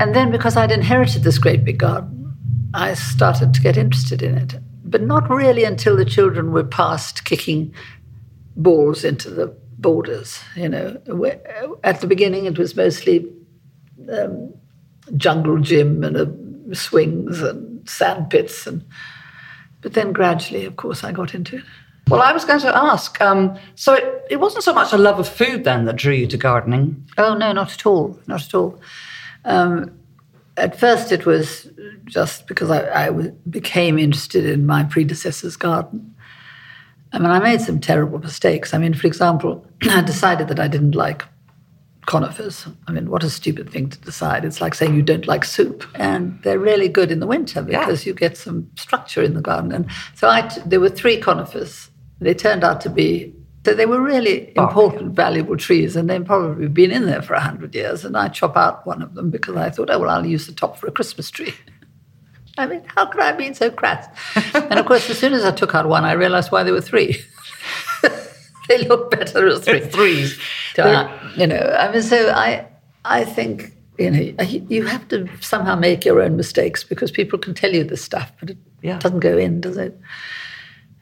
And 0.00 0.14
then, 0.14 0.30
because 0.30 0.56
I'd 0.56 0.72
inherited 0.72 1.22
this 1.22 1.38
great 1.38 1.64
big 1.64 1.78
garden, 1.78 2.34
I 2.74 2.94
started 2.94 3.54
to 3.54 3.60
get 3.60 3.76
interested 3.76 4.22
in 4.22 4.36
it, 4.36 4.54
but 4.84 5.02
not 5.02 5.30
really 5.30 5.64
until 5.64 5.96
the 5.96 6.04
children 6.04 6.50
were 6.52 6.64
past 6.64 7.24
kicking 7.24 7.72
balls 8.56 9.04
into 9.04 9.30
the 9.30 9.46
borders. 9.78 10.40
You 10.56 10.68
know, 10.68 11.76
at 11.84 12.00
the 12.00 12.06
beginning 12.06 12.46
it 12.46 12.58
was 12.58 12.74
mostly 12.74 13.30
um, 14.10 14.52
jungle 15.16 15.58
gym 15.58 16.02
and 16.02 16.16
uh, 16.16 16.74
swings 16.74 17.40
and 17.40 17.88
sand 17.88 18.30
pits, 18.30 18.66
and 18.66 18.84
but 19.80 19.92
then 19.92 20.12
gradually, 20.12 20.64
of 20.64 20.76
course, 20.76 21.04
I 21.04 21.12
got 21.12 21.34
into 21.34 21.58
it. 21.58 21.64
Well, 22.08 22.20
I 22.20 22.32
was 22.32 22.44
going 22.44 22.60
to 22.60 22.76
ask. 22.76 23.20
Um, 23.20 23.58
so 23.76 23.94
it, 23.94 24.26
it 24.30 24.40
wasn't 24.40 24.64
so 24.64 24.74
much 24.74 24.92
a 24.92 24.98
love 24.98 25.18
of 25.18 25.28
food 25.28 25.64
then 25.64 25.86
that 25.86 25.96
drew 25.96 26.12
you 26.12 26.26
to 26.26 26.36
gardening. 26.36 27.04
Oh 27.16 27.34
no, 27.34 27.52
not 27.52 27.72
at 27.72 27.86
all, 27.86 28.18
not 28.26 28.42
at 28.42 28.54
all. 28.54 28.80
Um, 29.44 29.98
at 30.56 30.78
first, 30.78 31.10
it 31.12 31.26
was 31.26 31.68
just 32.04 32.46
because 32.46 32.70
I 32.70 33.10
became 33.48 33.98
interested 33.98 34.46
in 34.46 34.66
my 34.66 34.84
predecessor's 34.84 35.56
garden. 35.56 36.14
I 37.12 37.18
mean, 37.18 37.30
I 37.30 37.38
made 37.38 37.60
some 37.60 37.80
terrible 37.80 38.18
mistakes. 38.18 38.74
I 38.74 38.78
mean, 38.78 38.94
for 38.94 39.06
example, 39.06 39.66
I 39.88 40.00
decided 40.02 40.48
that 40.48 40.60
I 40.60 40.68
didn't 40.68 40.94
like 40.94 41.24
conifers. 42.06 42.66
I 42.86 42.92
mean, 42.92 43.08
what 43.08 43.24
a 43.24 43.30
stupid 43.30 43.70
thing 43.70 43.88
to 43.88 43.98
decide. 43.98 44.44
It's 44.44 44.60
like 44.60 44.74
saying 44.74 44.94
you 44.94 45.02
don't 45.02 45.26
like 45.26 45.44
soup. 45.44 45.84
And 45.94 46.40
they're 46.42 46.58
really 46.58 46.88
good 46.88 47.10
in 47.10 47.20
the 47.20 47.26
winter 47.26 47.62
because 47.62 48.04
you 48.04 48.14
get 48.14 48.36
some 48.36 48.70
structure 48.76 49.22
in 49.22 49.34
the 49.34 49.40
garden. 49.40 49.72
And 49.72 49.86
so 50.14 50.28
I 50.28 50.42
t- 50.42 50.60
there 50.66 50.80
were 50.80 50.90
three 50.90 51.16
conifers. 51.18 51.90
They 52.24 52.34
turned 52.34 52.64
out 52.64 52.80
to 52.82 52.90
be, 52.90 53.34
so 53.64 53.74
they 53.74 53.86
were 53.86 54.00
really 54.00 54.52
important, 54.56 55.12
valuable 55.14 55.56
trees. 55.56 55.96
And 55.96 56.10
they've 56.10 56.24
probably 56.24 56.68
been 56.68 56.90
in 56.90 57.06
there 57.06 57.22
for 57.22 57.34
100 57.34 57.74
years. 57.74 58.04
And 58.04 58.16
I 58.16 58.28
chop 58.28 58.56
out 58.56 58.86
one 58.86 59.02
of 59.02 59.14
them 59.14 59.30
because 59.30 59.56
I 59.56 59.70
thought, 59.70 59.90
oh, 59.90 59.98
well, 60.00 60.10
I'll 60.10 60.26
use 60.26 60.46
the 60.46 60.52
top 60.52 60.76
for 60.78 60.86
a 60.86 60.90
Christmas 60.90 61.30
tree. 61.30 61.54
I 62.58 62.66
mean, 62.66 62.82
how 62.86 63.06
could 63.06 63.20
I 63.20 63.26
have 63.26 63.38
been 63.38 63.54
so 63.54 63.70
crass? 63.70 64.06
and 64.54 64.78
of 64.78 64.86
course, 64.86 65.08
as 65.10 65.18
soon 65.18 65.32
as 65.32 65.44
I 65.44 65.50
took 65.50 65.74
out 65.74 65.88
one, 65.88 66.04
I 66.04 66.12
realized 66.12 66.52
why 66.52 66.62
there 66.62 66.72
were 66.72 66.80
three. 66.80 67.20
they 68.68 68.78
look 68.86 69.10
better 69.10 69.46
as 69.48 69.60
three. 69.64 69.80
Threes. 69.80 70.38
So, 70.74 70.84
I- 70.84 71.32
you 71.36 71.46
know, 71.46 71.74
I 71.78 71.90
mean, 71.92 72.02
so 72.02 72.30
I, 72.30 72.66
I 73.04 73.24
think 73.24 73.72
you 73.98 74.10
know, 74.10 74.42
you 74.44 74.84
have 74.86 75.06
to 75.08 75.28
somehow 75.40 75.76
make 75.76 76.04
your 76.04 76.20
own 76.20 76.36
mistakes 76.36 76.82
because 76.82 77.10
people 77.12 77.38
can 77.38 77.54
tell 77.54 77.72
you 77.72 77.84
this 77.84 78.02
stuff, 78.02 78.32
but 78.40 78.50
it 78.50 78.58
Yeah. 78.82 78.98
doesn't 78.98 79.20
go 79.20 79.38
in, 79.38 79.60
does 79.60 79.76
it? 79.76 79.96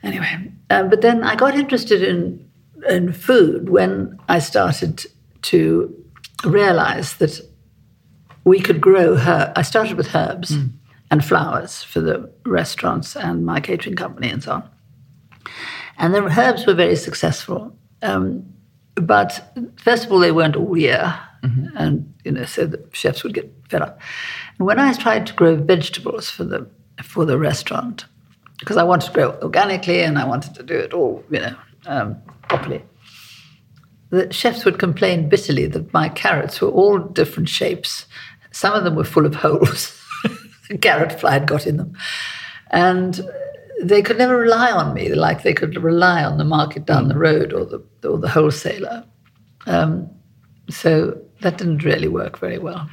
Anyway, 0.03 0.53
um, 0.71 0.89
but 0.89 1.01
then 1.01 1.23
I 1.23 1.37
got 1.37 1.55
interested 1.55 2.03
in 2.03 2.51
in 2.89 3.13
food 3.13 3.69
when 3.69 4.19
I 4.29 4.41
started 4.41 5.07
to 5.43 6.05
realize 6.45 7.15
that 7.17 7.41
we 8.45 8.61
could 8.61 8.81
grow 8.81 9.17
her. 9.17 9.53
I 9.55 9.63
started 9.63 9.97
with 9.97 10.15
herbs 10.15 10.57
and 11.11 11.25
flowers 11.25 11.83
for 11.83 12.01
the 12.01 12.33
restaurants 12.45 13.15
and 13.15 13.45
my 13.45 13.61
catering 13.61 13.97
company 13.97 14.31
and 14.31 14.43
so 14.43 14.53
on. 14.53 14.71
And 15.99 16.15
the 16.15 16.23
herbs 16.23 16.67
were 16.67 16.75
very 16.75 16.97
successful. 16.97 17.77
Um, 18.01 18.53
but 18.95 19.55
first 19.77 20.07
of 20.07 20.13
all, 20.13 20.19
they 20.19 20.33
weren't 20.33 20.57
all 20.57 20.77
year. 20.77 21.19
And, 21.77 22.15
you 22.25 22.33
know, 22.33 22.45
so 22.45 22.67
the 22.67 22.85
chefs 22.93 23.23
would 23.23 23.35
get 23.35 23.53
fed 23.69 23.83
up. 23.83 24.01
And 24.59 24.67
when 24.67 24.79
I 24.79 24.93
tried 24.95 25.27
to 25.27 25.35
grow 25.35 25.57
vegetables 25.57 26.31
for 26.31 26.45
the, 26.45 26.69
for 27.03 27.25
the 27.25 27.39
restaurant, 27.39 28.07
because 28.63 28.77
I 28.77 28.85
wanted 28.85 29.07
to 29.07 29.13
grow 29.13 29.33
organically 29.43 30.03
and 30.03 30.17
I 30.17 30.25
wanted 30.25 30.55
to 30.55 30.63
do 30.63 30.77
it 30.77 30.93
all, 30.93 31.25
you 31.31 31.41
know, 31.41 31.57
um, 31.87 32.17
properly, 32.49 32.85
the 34.11 34.33
chefs 34.33 34.65
would 34.65 34.79
complain 34.79 35.29
bitterly 35.29 35.67
that 35.67 35.93
my 35.93 36.09
carrots 36.09 36.61
were 36.61 36.69
all 36.69 37.01
different 37.01 37.49
shapes. 37.49 38.07
Some 38.53 38.73
of 38.73 38.85
them 38.85 38.95
were 38.95 39.03
full 39.03 39.27
of 39.27 39.35
holes. 39.35 40.01
a 40.71 40.79
carrot 40.79 41.19
fly 41.19 41.33
had 41.33 41.49
got 41.49 41.67
in 41.67 41.77
them. 41.77 41.93
And 42.71 43.21
they 43.83 44.01
could 44.01 44.17
never 44.17 44.37
rely 44.37 44.71
on 44.71 44.95
me 44.95 45.13
like 45.13 45.43
they 45.43 45.55
could 45.55 45.83
rely 45.83 46.23
on 46.23 46.39
the 46.39 46.45
market 46.45 46.85
down 46.85 47.09
the 47.09 47.19
road 47.19 47.53
or 47.53 47.65
the, 47.65 47.85
or 48.09 48.17
the 48.17 48.29
wholesaler. 48.29 49.05
Um, 49.67 50.09
so 50.71 51.21
that 51.41 51.59
didn't 51.59 51.83
really 51.83 52.07
work 52.07 52.39
very 52.39 52.59
well. 52.59 52.89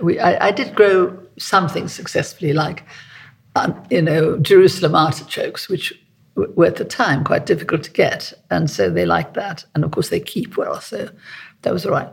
We, 0.00 0.20
I, 0.20 0.46
I 0.46 0.50
did 0.52 0.76
grow 0.76 1.18
something 1.40 1.88
successfully, 1.88 2.52
like, 2.52 2.84
you 3.90 4.02
know, 4.02 4.38
Jerusalem 4.38 4.94
artichokes, 4.94 5.68
which 5.68 5.92
were 6.34 6.66
at 6.66 6.76
the 6.76 6.84
time 6.84 7.24
quite 7.24 7.46
difficult 7.46 7.82
to 7.84 7.90
get. 7.90 8.32
And 8.50 8.70
so 8.70 8.90
they 8.90 9.06
liked 9.06 9.34
that. 9.34 9.64
And 9.74 9.84
of 9.84 9.90
course, 9.90 10.08
they 10.08 10.20
keep 10.20 10.56
well. 10.56 10.80
So 10.80 11.08
that 11.62 11.72
was 11.72 11.84
all 11.84 11.92
right. 11.92 12.08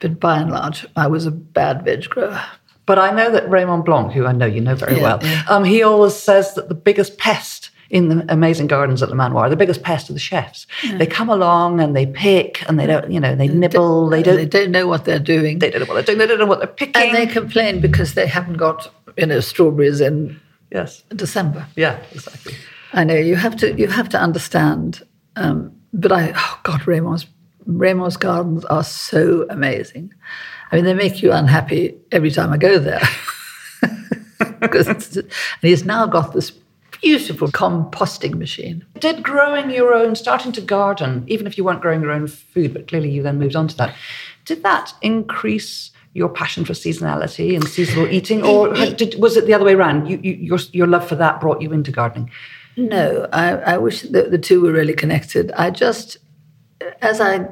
But 0.00 0.18
by 0.18 0.38
and 0.38 0.50
large, 0.50 0.86
I 0.96 1.06
was 1.06 1.26
a 1.26 1.30
bad 1.30 1.84
veg 1.84 2.08
grower. 2.08 2.42
But 2.86 2.98
I 2.98 3.12
know 3.12 3.30
that 3.30 3.48
Raymond 3.48 3.84
Blanc, 3.84 4.12
who 4.12 4.26
I 4.26 4.32
know 4.32 4.46
you 4.46 4.60
know 4.60 4.74
very 4.74 4.96
Yeah, 4.96 5.02
well, 5.02 5.18
yeah. 5.22 5.44
Um, 5.48 5.62
he 5.62 5.82
always 5.84 6.16
says 6.16 6.54
that 6.54 6.68
the 6.68 6.74
biggest 6.74 7.16
pest 7.16 7.70
in 7.90 8.08
the 8.08 8.24
amazing 8.32 8.66
gardens 8.66 9.02
at 9.02 9.10
Le 9.10 9.14
Manoir, 9.14 9.48
the 9.48 9.56
biggest 9.56 9.82
pest 9.82 10.10
are 10.10 10.14
the 10.14 10.18
chefs. 10.18 10.66
They 10.94 11.06
come 11.06 11.28
along 11.28 11.78
and 11.78 11.94
they 11.94 12.06
pick 12.06 12.68
and 12.68 12.80
they 12.80 12.86
don't, 12.86 13.12
you 13.12 13.20
know, 13.20 13.36
they 13.36 13.46
nibble. 13.46 14.08
They 14.08 14.22
don't. 14.22 14.36
They 14.36 14.46
don't 14.46 14.72
know 14.72 14.88
what 14.88 15.04
they're 15.04 15.20
doing. 15.20 15.60
They 15.60 15.70
don't 15.70 15.80
know 15.80 15.86
what 15.86 15.94
they're 15.94 16.16
doing. 16.16 16.18
They 16.18 16.26
don't 16.26 16.40
know 16.40 16.46
what 16.46 16.58
they're 16.58 16.66
picking. 16.66 17.00
and 17.00 17.14
they 17.14 17.26
complain 17.26 17.80
because 17.80 18.14
they 18.14 18.26
haven't 18.26 18.56
got, 18.56 18.92
you 19.16 19.26
know, 19.26 19.38
strawberries 19.38 20.00
in 20.00 20.40
yes. 20.72 21.02
December. 21.14 21.66
Yeah. 21.76 22.02
Exactly. 22.12 22.54
I 22.92 23.04
know 23.04 23.16
you 23.16 23.36
have 23.36 23.56
to 23.56 23.74
you 23.78 23.88
have 23.88 24.08
to 24.10 24.18
understand. 24.18 25.02
Um, 25.36 25.72
but 25.92 26.12
I 26.12 26.32
oh 26.34 26.60
God, 26.62 26.86
Raymond's 26.86 27.26
Raymond's 27.66 28.16
gardens 28.16 28.64
are 28.66 28.84
so 28.84 29.46
amazing. 29.48 30.12
I 30.70 30.76
mean, 30.76 30.84
they 30.84 30.94
make 30.94 31.22
you 31.22 31.32
unhappy 31.32 31.96
every 32.10 32.30
time 32.30 32.52
I 32.52 32.56
go 32.56 32.78
there. 32.78 33.02
because 34.60 34.86
and 34.88 35.30
he's 35.60 35.84
now 35.84 36.06
got 36.06 36.32
this 36.32 36.52
beautiful 37.02 37.48
composting 37.48 38.34
machine. 38.34 38.84
Did 38.98 39.22
growing 39.22 39.70
your 39.70 39.92
own, 39.92 40.14
starting 40.14 40.52
to 40.52 40.60
garden, 40.60 41.24
even 41.26 41.46
if 41.46 41.58
you 41.58 41.64
weren't 41.64 41.82
growing 41.82 42.00
your 42.00 42.12
own 42.12 42.26
food, 42.26 42.72
but 42.72 42.88
clearly 42.88 43.10
you 43.10 43.22
then 43.22 43.38
moved 43.38 43.56
on 43.56 43.68
to 43.68 43.76
that, 43.76 43.94
did 44.44 44.62
that 44.62 44.94
increase 45.02 45.90
your 46.14 46.28
passion 46.28 46.64
for 46.64 46.74
seasonality 46.74 47.54
and 47.54 47.66
seasonal 47.66 48.06
eating, 48.08 48.42
or 48.42 48.72
did, 48.74 49.14
was 49.18 49.36
it 49.36 49.46
the 49.46 49.54
other 49.54 49.64
way 49.64 49.74
around? 49.74 50.08
You, 50.08 50.20
you, 50.22 50.32
your, 50.34 50.58
your 50.72 50.86
love 50.86 51.08
for 51.08 51.14
that 51.16 51.40
brought 51.40 51.62
you 51.62 51.72
into 51.72 51.90
gardening. 51.90 52.30
No, 52.76 53.28
I, 53.32 53.52
I 53.56 53.78
wish 53.78 54.02
that 54.02 54.30
the 54.30 54.38
two 54.38 54.60
were 54.60 54.72
really 54.72 54.94
connected. 54.94 55.52
I 55.52 55.70
just, 55.70 56.18
as 57.00 57.20
I, 57.20 57.48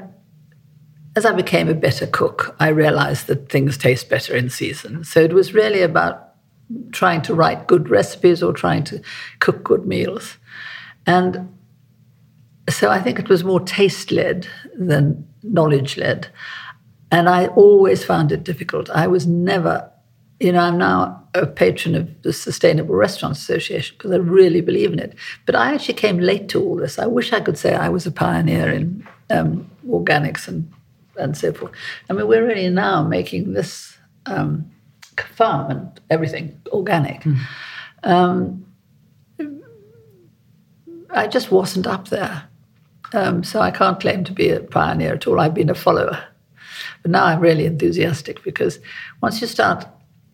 as 1.16 1.24
I 1.24 1.32
became 1.32 1.68
a 1.68 1.74
better 1.74 2.06
cook, 2.06 2.54
I 2.60 2.68
realized 2.68 3.26
that 3.28 3.48
things 3.48 3.78
taste 3.78 4.08
better 4.08 4.36
in 4.36 4.50
season. 4.50 5.04
So 5.04 5.20
it 5.20 5.32
was 5.32 5.54
really 5.54 5.82
about 5.82 6.34
trying 6.92 7.22
to 7.22 7.34
write 7.34 7.66
good 7.66 7.88
recipes 7.88 8.42
or 8.42 8.52
trying 8.52 8.84
to 8.84 9.02
cook 9.40 9.64
good 9.64 9.86
meals, 9.86 10.36
and 11.06 11.52
so 12.68 12.90
I 12.90 13.00
think 13.00 13.18
it 13.18 13.28
was 13.28 13.42
more 13.42 13.58
taste 13.58 14.12
led 14.12 14.46
than 14.78 15.26
knowledge 15.42 15.96
led. 15.96 16.28
And 17.10 17.28
I 17.28 17.48
always 17.48 18.04
found 18.04 18.32
it 18.32 18.44
difficult. 18.44 18.88
I 18.90 19.06
was 19.06 19.26
never, 19.26 19.90
you 20.38 20.52
know, 20.52 20.60
I'm 20.60 20.78
now 20.78 21.28
a 21.34 21.46
patron 21.46 21.94
of 21.94 22.22
the 22.22 22.32
Sustainable 22.32 22.94
Restaurants 22.94 23.40
Association 23.40 23.96
because 23.96 24.12
I 24.12 24.16
really 24.16 24.60
believe 24.60 24.92
in 24.92 24.98
it. 24.98 25.14
But 25.46 25.56
I 25.56 25.74
actually 25.74 25.94
came 25.94 26.18
late 26.18 26.48
to 26.50 26.62
all 26.62 26.76
this. 26.76 26.98
I 26.98 27.06
wish 27.06 27.32
I 27.32 27.40
could 27.40 27.58
say 27.58 27.74
I 27.74 27.88
was 27.88 28.06
a 28.06 28.12
pioneer 28.12 28.70
in 28.70 29.06
um, 29.30 29.70
organics 29.88 30.48
and, 30.48 30.72
and 31.16 31.36
so 31.36 31.52
forth. 31.52 31.72
I 32.08 32.12
mean, 32.12 32.26
we're 32.26 32.46
really 32.46 32.68
now 32.68 33.02
making 33.02 33.52
this 33.52 33.96
um, 34.26 34.70
farm 35.34 35.70
and 35.70 36.00
everything 36.10 36.60
organic. 36.68 37.24
Um, 38.02 38.66
I 41.10 41.26
just 41.26 41.50
wasn't 41.50 41.86
up 41.86 42.08
there. 42.08 42.44
Um, 43.12 43.42
so 43.42 43.60
I 43.60 43.70
can't 43.72 43.98
claim 43.98 44.22
to 44.24 44.32
be 44.32 44.50
a 44.50 44.60
pioneer 44.60 45.14
at 45.14 45.26
all. 45.26 45.40
I've 45.40 45.54
been 45.54 45.70
a 45.70 45.74
follower. 45.74 46.24
But 47.02 47.10
now 47.12 47.24
I'm 47.24 47.40
really 47.40 47.64
enthusiastic 47.66 48.42
because 48.44 48.78
once 49.22 49.40
you 49.40 49.46
start 49.46 49.86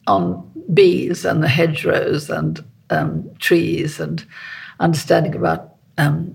on 0.06 0.50
bees 0.74 1.24
and 1.24 1.42
the 1.42 1.48
hedgerows 1.48 2.28
and 2.30 2.64
um, 2.90 3.28
trees 3.38 4.00
and 4.00 4.24
understanding 4.80 5.34
about 5.34 5.74
um, 5.98 6.34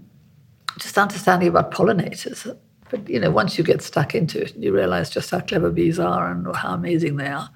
just 0.80 0.98
understanding 0.98 1.48
about 1.50 1.72
pollinators. 1.72 2.58
But 2.90 3.08
you 3.10 3.20
know, 3.20 3.32
once 3.32 3.58
you 3.58 3.64
get 3.64 3.82
stuck 3.82 4.16
into 4.16 4.42
it, 4.42 4.54
and 4.56 4.64
you 4.64 4.74
realize 4.74 5.10
just 5.10 5.32
how 5.32 5.40
clever 5.42 5.70
bees 5.72 6.00
are 6.00 6.30
and 6.32 6.54
how 6.56 6.74
amazing 6.74 7.18
they 7.18 7.28
are. 7.28 7.50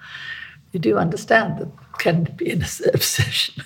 You 0.72 0.80
do 0.80 0.98
understand 0.98 1.58
that 1.60 1.70
can 2.00 2.24
be 2.36 2.52
an 2.52 2.62
obsession. 2.94 3.64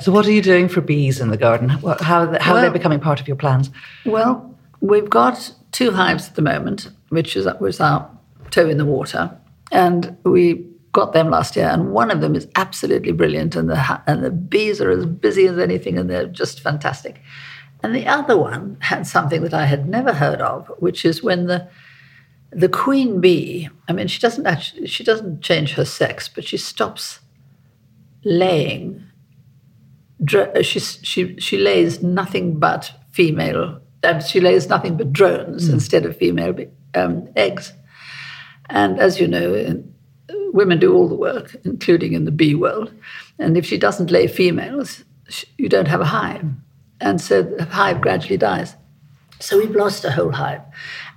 So, 0.00 0.12
what 0.12 0.26
are 0.26 0.32
you 0.32 0.42
doing 0.42 0.68
for 0.68 0.80
bees 0.80 1.20
in 1.20 1.28
the 1.30 1.36
garden? 1.36 1.70
What- 1.80 2.00
How, 2.00 2.20
are 2.20 2.26
they- 2.26 2.38
how 2.38 2.54
are 2.56 2.60
they 2.62 2.68
becoming 2.70 3.00
part 3.00 3.20
of 3.20 3.28
your 3.28 3.36
plans? 3.36 3.70
Well, 4.04 4.54
we've 4.80 5.08
got 5.08 5.54
two 5.72 5.90
hives 5.90 6.28
at 6.28 6.34
the 6.34 6.42
moment, 6.42 6.90
which 7.08 7.36
is 7.36 7.46
was 7.60 7.80
our 7.80 8.10
toe 8.50 8.68
in 8.68 8.78
the 8.78 8.84
water, 8.84 9.36
and 9.70 10.16
we 10.24 10.66
got 10.92 11.12
them 11.12 11.30
last 11.30 11.56
year. 11.56 11.68
And 11.68 11.92
one 11.92 12.10
of 12.10 12.20
them 12.20 12.34
is 12.34 12.48
absolutely 12.56 13.12
brilliant, 13.12 13.56
and 13.56 13.68
the 13.68 14.02
and 14.06 14.24
the 14.24 14.30
bees 14.30 14.80
are 14.80 14.90
as 14.90 15.06
busy 15.06 15.46
as 15.46 15.58
anything, 15.58 15.98
and 15.98 16.08
they're 16.08 16.26
just 16.26 16.60
fantastic. 16.60 17.20
And 17.82 17.94
the 17.94 18.06
other 18.06 18.36
one 18.36 18.76
had 18.80 19.06
something 19.06 19.42
that 19.42 19.54
I 19.54 19.66
had 19.66 19.88
never 19.88 20.12
heard 20.12 20.40
of, 20.40 20.68
which 20.78 21.04
is 21.04 21.22
when 21.22 21.46
the 21.46 21.68
the 22.50 22.68
queen 22.68 23.20
bee. 23.20 23.68
I 23.88 23.92
mean, 23.92 24.08
she 24.08 24.20
doesn't 24.20 24.46
actually 24.46 24.86
she 24.86 25.04
doesn't 25.04 25.42
change 25.42 25.74
her 25.74 25.84
sex, 25.84 26.28
but 26.28 26.44
she 26.44 26.56
stops 26.56 27.20
laying 28.24 29.08
she, 30.62 30.80
she, 30.80 31.36
she 31.38 31.58
lays 31.58 32.02
nothing 32.02 32.58
but 32.58 32.92
female, 33.12 33.80
um, 34.04 34.20
she 34.20 34.40
lays 34.40 34.68
nothing 34.68 34.96
but 34.96 35.12
drones 35.12 35.68
instead 35.68 36.06
of 36.06 36.16
female 36.16 36.54
um, 36.94 37.28
eggs. 37.36 37.72
And 38.70 38.98
as 39.00 39.18
you 39.18 39.26
know, 39.26 39.54
in, 39.54 39.94
women 40.52 40.78
do 40.78 40.94
all 40.94 41.08
the 41.08 41.14
work, 41.14 41.56
including 41.64 42.12
in 42.12 42.24
the 42.24 42.30
bee 42.30 42.54
world. 42.54 42.92
And 43.38 43.56
if 43.56 43.66
she 43.66 43.78
doesn't 43.78 44.10
lay 44.10 44.26
females, 44.26 45.04
you 45.56 45.68
don't 45.68 45.88
have 45.88 46.00
a 46.00 46.06
hive. 46.06 46.44
And 47.00 47.20
so 47.20 47.42
the 47.42 47.64
hive 47.64 48.00
gradually 48.00 48.36
dies. 48.36 48.74
So 49.40 49.56
we've 49.58 49.74
lost 49.74 50.04
a 50.04 50.10
whole 50.10 50.32
hive. 50.32 50.62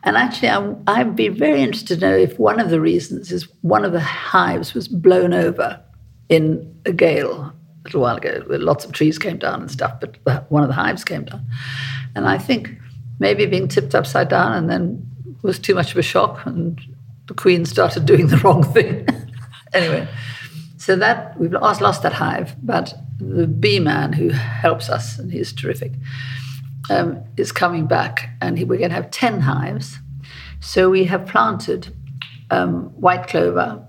And 0.03 0.15
actually, 0.15 0.49
I'm, 0.49 0.83
I'd 0.87 1.15
be 1.15 1.27
very 1.27 1.61
interested 1.61 1.99
to 1.99 2.07
know 2.07 2.15
if 2.15 2.37
one 2.37 2.59
of 2.59 2.69
the 2.69 2.79
reasons 2.81 3.31
is 3.31 3.47
one 3.61 3.85
of 3.85 3.91
the 3.91 3.99
hives 3.99 4.73
was 4.73 4.87
blown 4.87 5.33
over 5.33 5.81
in 6.29 6.79
a 6.85 6.91
gale 6.91 7.33
a 7.41 7.53
little 7.85 8.01
while 8.01 8.17
ago. 8.17 8.43
where 8.45 8.59
Lots 8.59 8.85
of 8.85 8.91
trees 8.91 9.17
came 9.17 9.37
down 9.37 9.61
and 9.61 9.71
stuff, 9.71 9.99
but 9.99 10.51
one 10.51 10.63
of 10.63 10.69
the 10.69 10.75
hives 10.75 11.03
came 11.03 11.25
down. 11.25 11.45
And 12.15 12.27
I 12.27 12.37
think 12.37 12.69
maybe 13.19 13.45
being 13.45 13.67
tipped 13.67 13.95
upside 13.95 14.29
down 14.29 14.53
and 14.53 14.69
then 14.69 15.11
was 15.41 15.59
too 15.59 15.75
much 15.75 15.91
of 15.91 15.97
a 15.97 16.01
shock, 16.01 16.45
and 16.45 16.79
the 17.27 17.33
queen 17.33 17.65
started 17.65 18.05
doing 18.05 18.27
the 18.27 18.37
wrong 18.43 18.63
thing. 18.63 19.07
anyway, 19.73 20.07
so 20.77 20.95
that 20.95 21.39
we've 21.39 21.53
lost, 21.53 21.81
lost 21.81 22.03
that 22.03 22.13
hive, 22.13 22.55
but 22.63 22.93
the 23.19 23.47
bee 23.47 23.79
man 23.79 24.13
who 24.13 24.29
helps 24.29 24.89
us, 24.89 25.17
and 25.19 25.31
he's 25.31 25.53
terrific, 25.53 25.93
um, 26.89 27.23
is 27.37 27.51
coming 27.51 27.87
back, 27.87 28.29
and 28.41 28.57
he, 28.57 28.63
we're 28.63 28.77
going 28.77 28.89
to 28.89 28.95
have 28.95 29.11
10 29.11 29.41
hives. 29.41 29.97
So 30.59 30.89
we 30.89 31.05
have 31.05 31.25
planted 31.25 31.95
um, 32.49 32.85
white 32.99 33.27
clover 33.27 33.83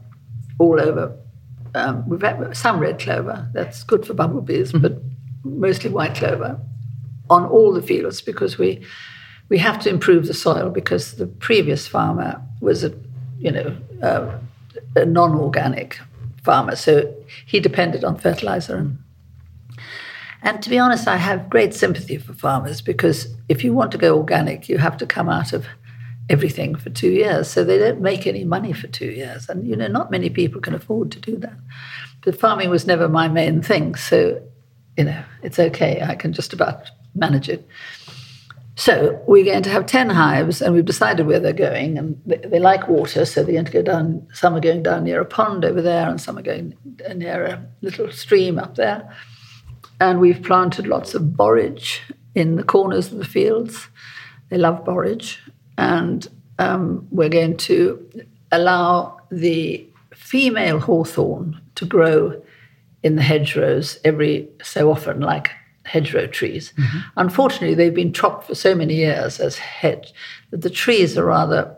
all 0.59 0.81
over. 0.81 1.17
Um, 1.75 2.09
we've 2.09 2.21
had 2.21 2.57
some 2.57 2.79
red 2.79 2.99
clover, 2.99 3.49
that's 3.53 3.83
good 3.83 4.07
for 4.07 4.15
bumblebees, 4.15 4.73
but 4.73 4.99
mostly 5.45 5.91
white 5.91 6.15
clover 6.15 6.61
on 7.31 7.45
all 7.47 7.73
the 7.73 7.83
fields 7.83 8.21
because 8.21 8.59
we 8.59 8.85
we 9.49 9.59
have 9.59 9.79
to 9.81 9.91
improve 9.91 10.27
the 10.27 10.35
soil 10.35 10.71
because 10.71 11.17
the 11.17 11.27
previous 11.27 11.87
farmer 11.87 12.41
was 12.61 12.85
a 12.85 12.93
you 13.39 13.51
know 13.51 13.77
uh, 14.03 14.39
a 14.97 15.05
non-organic 15.05 15.99
farmer, 16.43 16.77
so 16.77 17.15
he 17.47 17.61
depended 17.61 18.05
on 18.05 18.17
fertilizer 18.17 18.77
and 18.77 18.99
and 20.45 20.61
to 20.63 20.71
be 20.71 20.79
honest, 20.79 21.07
I 21.07 21.17
have 21.17 21.49
great 21.49 21.73
sympathy 21.73 22.19
for 22.19 22.33
farmers 22.33 22.83
because 22.83 23.29
if 23.49 23.63
you 23.63 23.73
want 23.73 23.93
to 23.93 23.99
go 23.99 24.17
organic, 24.17 24.69
you 24.69 24.77
have 24.79 24.97
to 24.97 25.07
come 25.07 25.29
out 25.29 25.53
of 25.53 25.67
everything 26.29 26.75
for 26.75 26.91
two 26.91 27.11
years. 27.11 27.49
So 27.49 27.63
they 27.63 27.79
don't 27.79 28.01
make 28.01 28.27
any 28.27 28.45
money 28.45 28.73
for 28.73 28.89
two 28.89 29.11
years. 29.11 29.49
And, 29.49 29.67
you 29.67 29.77
know, 29.77 29.87
not 29.87 30.11
many 30.11 30.31
people 30.31 30.61
can 30.61 30.75
afford 30.75 31.13
to 31.13 31.21
do 31.21 31.37
that. 31.39 31.57
But 32.23 32.39
farming 32.39 32.71
was 32.71 32.87
never 32.87 33.09
my 33.09 33.29
main 33.29 33.63
thing. 33.63 33.95
So, 33.95 34.43
you 34.97 35.05
know, 35.05 35.23
it's 35.43 35.59
okay. 35.59 36.03
I 36.03 36.17
can 36.17 36.33
just 36.33 36.53
about 36.53 36.91
manage 37.14 37.48
it. 37.48 37.66
So 38.75 39.22
we're 39.27 39.44
going 39.44 39.62
to 39.64 39.70
have 39.70 39.87
10 39.87 40.11
hives, 40.11 40.62
and 40.62 40.75
we've 40.75 40.85
decided 40.85 41.27
where 41.27 41.40
they're 41.40 41.53
going. 41.53 41.98
And 41.98 42.20
they, 42.25 42.38
they 42.38 42.59
like 42.59 42.88
water, 42.88 43.25
so 43.25 43.42
they're 43.42 43.53
going 43.53 43.66
to 43.66 43.72
go 43.72 43.83
down. 43.83 44.27
Some 44.33 44.55
are 44.55 44.61
going 44.61 44.83
down 44.83 45.05
near 45.05 45.20
a 45.20 45.27
pond 45.27 45.64
over 45.64 45.83
there, 45.83 46.09
and 46.09 46.20
some 46.20 46.38
are 46.38 46.42
going 46.42 46.75
near 47.14 47.44
a 47.44 47.66
little 47.83 48.11
stream 48.11 48.59
up 48.59 48.77
there. 48.77 49.14
And 50.01 50.20
we've 50.20 50.42
planted 50.42 50.87
lots 50.87 51.14
of 51.14 51.37
borage 51.37 52.01
in 52.35 52.57
the 52.57 52.64
corners 52.64 53.12
of 53.12 53.18
the 53.18 53.25
fields. 53.25 53.88
They 54.48 54.59
love 54.59 54.85
borage. 54.85 55.38
And 55.77 56.27
um, 56.59 57.07
we're 57.11 57.29
going 57.29 57.59
to 57.59 58.27
allow 58.51 59.20
the 59.31 59.87
female 60.14 60.81
hawthorn 60.81 61.61
to 61.75 61.85
grow 61.85 62.42
in 63.03 63.16
the 63.16 63.22
hedgerows 63.22 63.98
every 64.05 64.48
so 64.62 64.90
often, 64.90 65.20
like 65.20 65.51
hedgerow 65.85 66.27
trees. 66.27 66.73
Mm-hmm. 66.77 66.99
Unfortunately, 67.16 67.75
they've 67.75 67.95
been 67.95 68.12
chopped 68.12 68.47
for 68.47 68.55
so 68.55 68.75
many 68.75 68.95
years 68.95 69.40
as 69.40 69.57
hedge 69.57 70.12
that 70.51 70.62
the 70.62 70.71
trees 70.71 71.18
are 71.18 71.27
rather 71.27 71.77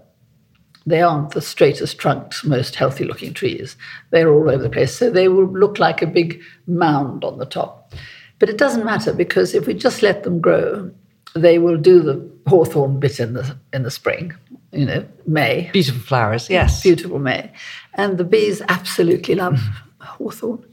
they 0.87 1.01
aren't 1.01 1.31
the 1.31 1.41
straightest 1.41 1.99
trunks, 1.99 2.45
most 2.45 2.75
healthy 2.75 3.05
looking 3.05 3.33
trees. 3.33 3.77
They're 4.11 4.31
all 4.33 4.51
over 4.51 4.63
the 4.63 4.69
place. 4.69 4.95
So 4.95 5.11
they 5.11 5.29
will 5.29 5.47
look 5.47 5.79
like 5.79 6.03
a 6.03 6.07
big 6.07 6.43
mound 6.67 7.25
on 7.25 7.39
the 7.39 7.47
top. 7.47 7.93
But 8.39 8.51
it 8.51 8.59
doesn't 8.59 8.85
matter 8.85 9.13
because 9.13 9.55
if 9.55 9.67
we 9.67 9.75
just 9.75 10.03
let 10.03 10.25
them 10.25 10.41
grow, 10.41 10.91
they 11.35 11.59
will 11.59 11.79
do 11.79 12.01
the 12.01 12.31
hawthorn 12.47 13.01
bit 13.01 13.19
in 13.19 13.33
the 13.33 13.57
in 13.73 13.83
the 13.83 13.91
spring, 13.91 14.35
you 14.73 14.85
know, 14.85 15.07
May. 15.27 15.71
Beautiful 15.73 16.03
flowers, 16.03 16.51
yes. 16.51 16.83
Beautiful 16.83 17.19
May. 17.19 17.51
And 17.95 18.19
the 18.19 18.25
bees 18.25 18.61
absolutely 18.69 19.35
love 19.37 19.55
mm-hmm. 19.55 20.05
hawthorn. 20.05 20.65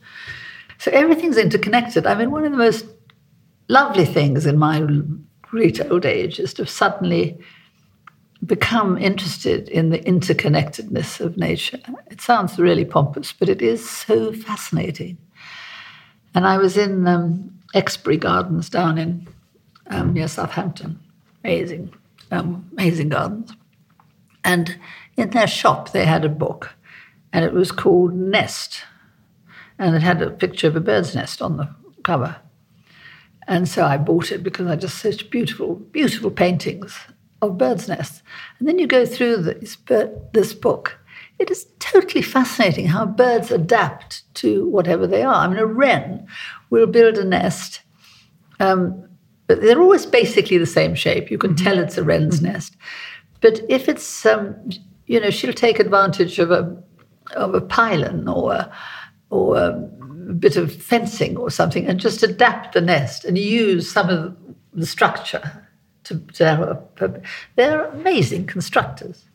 So 0.78 0.92
everything's 0.92 1.38
interconnected. 1.38 2.06
I 2.06 2.16
mean, 2.16 2.32
one 2.32 2.44
of 2.44 2.52
the 2.52 2.58
most 2.58 2.86
lovely 3.72 4.06
things 4.06 4.46
in 4.46 4.58
my 4.58 4.86
great 5.42 5.80
old 5.90 6.06
age 6.06 6.40
is 6.40 6.54
to 6.54 6.66
suddenly 6.66 7.38
become 8.46 8.98
interested 8.98 9.70
in 9.70 9.90
the 9.90 10.00
interconnectedness 10.00 11.22
of 11.22 11.38
nature. 11.38 11.80
It 12.10 12.20
sounds 12.20 12.60
really 12.60 12.84
pompous, 12.84 13.32
but 13.32 13.48
it 13.48 13.62
is 13.62 13.90
so 13.90 14.34
fascinating. 14.34 15.18
And 16.36 16.46
I 16.46 16.58
was 16.58 16.76
in 16.76 17.08
um, 17.08 17.60
Exbury 17.74 18.18
Gardens 18.18 18.70
down 18.70 18.98
in 18.98 19.28
um, 19.88 20.14
near 20.14 20.28
Southampton. 20.28 21.00
Amazing, 21.44 21.94
um, 22.30 22.70
amazing 22.74 23.10
gardens. 23.10 23.54
And 24.44 24.78
in 25.16 25.30
their 25.30 25.48
shop, 25.48 25.92
they 25.92 26.06
had 26.06 26.26
a 26.26 26.30
book, 26.30 26.74
and 27.32 27.46
it 27.46 27.54
was 27.54 27.72
called 27.72 28.14
Nest. 28.14 28.84
And 29.80 29.96
it 29.96 30.02
had 30.02 30.22
a 30.22 30.30
picture 30.30 30.68
of 30.68 30.76
a 30.76 30.82
bird's 30.82 31.16
nest 31.16 31.42
on 31.42 31.58
the 31.58 31.70
cover. 32.04 32.36
And 33.48 33.68
so 33.68 33.86
I 33.86 33.98
bought 33.98 34.32
it 34.32 34.44
because 34.44 34.68
I 34.68 34.76
just 34.76 35.00
such 35.00 35.30
beautiful, 35.30 35.76
beautiful 35.76 36.32
paintings 36.32 36.98
of 37.42 37.58
birds' 37.58 37.88
nests. 37.88 38.22
And 38.60 38.68
then 38.68 38.80
you 38.80 38.88
go 38.88 39.06
through 39.06 39.38
this, 39.38 39.78
this 40.34 40.54
book. 40.54 40.98
It 41.40 41.50
is 41.50 41.68
totally 41.80 42.22
fascinating 42.22 42.86
how 42.86 43.06
birds 43.06 43.52
adapt 43.52 44.32
to 44.36 44.68
whatever 44.70 45.08
they 45.08 45.24
are. 45.24 45.34
I 45.34 45.48
mean, 45.48 45.58
a 45.58 45.66
wren 45.66 46.28
will 46.70 46.86
build 46.86 47.18
a 47.18 47.24
nest, 47.24 47.82
um, 48.60 49.08
but 49.48 49.62
they're 49.62 49.82
always 49.82 50.06
basically 50.06 50.60
the 50.60 50.68
same 50.68 50.94
shape. 50.94 51.32
You 51.32 51.40
can 51.40 51.56
tell 51.56 51.80
it's 51.80 51.98
a 51.98 52.04
wren's 52.04 52.38
mm-hmm. 52.38 52.54
nest. 52.54 52.78
But 53.42 53.62
if 53.70 53.90
it's, 53.90 54.26
um, 54.26 54.56
you 55.08 55.20
know, 55.20 55.32
she'll 55.32 55.52
take 55.52 55.80
advantage 55.80 56.38
of 56.38 56.52
a 56.52 56.78
of 57.36 57.56
a 57.56 57.62
pylon 57.62 58.28
or 58.28 58.72
or 59.30 59.58
a 59.58 59.90
bit 60.32 60.58
of 60.58 60.74
fencing 60.74 61.38
or 61.38 61.50
something, 61.50 61.86
and 61.86 62.00
just 62.00 62.24
adapt 62.24 62.74
the 62.74 62.82
nest 62.82 63.26
and 63.26 63.38
use 63.38 63.92
some 63.92 64.10
of 64.10 64.36
the 64.74 64.86
structure 64.86 65.68
to, 66.06 66.20
to 66.34 66.46
have 66.46 66.62
a, 66.62 67.22
they're 67.56 67.86
amazing 67.86 68.48
constructors. 68.48 69.26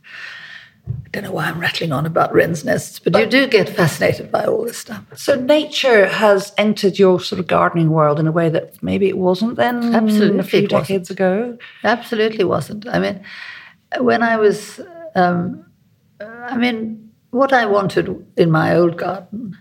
I 0.88 1.08
don't 1.10 1.24
know 1.24 1.32
why 1.32 1.46
I'm 1.46 1.58
rattling 1.58 1.92
on 1.92 2.06
about 2.06 2.32
wren's 2.32 2.64
nests, 2.64 3.00
but, 3.00 3.12
but, 3.12 3.20
you 3.20 3.26
do 3.26 3.48
get 3.48 3.68
fascinated 3.68 4.30
by 4.30 4.44
all 4.44 4.64
this 4.64 4.78
stuff. 4.78 5.02
So 5.16 5.34
nature 5.34 6.06
has 6.06 6.52
entered 6.58 6.98
your 6.98 7.18
sort 7.18 7.40
of 7.40 7.48
gardening 7.48 7.90
world 7.90 8.20
in 8.20 8.26
a 8.28 8.32
way 8.32 8.48
that 8.50 8.80
maybe 8.82 9.08
it 9.08 9.18
wasn't 9.18 9.56
then 9.56 9.94
Absolutely 9.94 10.38
a 10.38 10.42
few 10.44 10.68
decades 10.68 11.10
ago? 11.10 11.58
Absolutely 11.82 12.44
wasn't. 12.44 12.86
I 12.88 13.00
mean, 13.00 13.24
when 13.98 14.22
I 14.22 14.36
was, 14.36 14.80
um, 15.16 15.66
I 16.20 16.56
mean, 16.56 17.10
what 17.30 17.52
I 17.52 17.66
wanted 17.66 18.24
in 18.36 18.50
my 18.50 18.76
old 18.76 18.96
garden, 18.96 19.56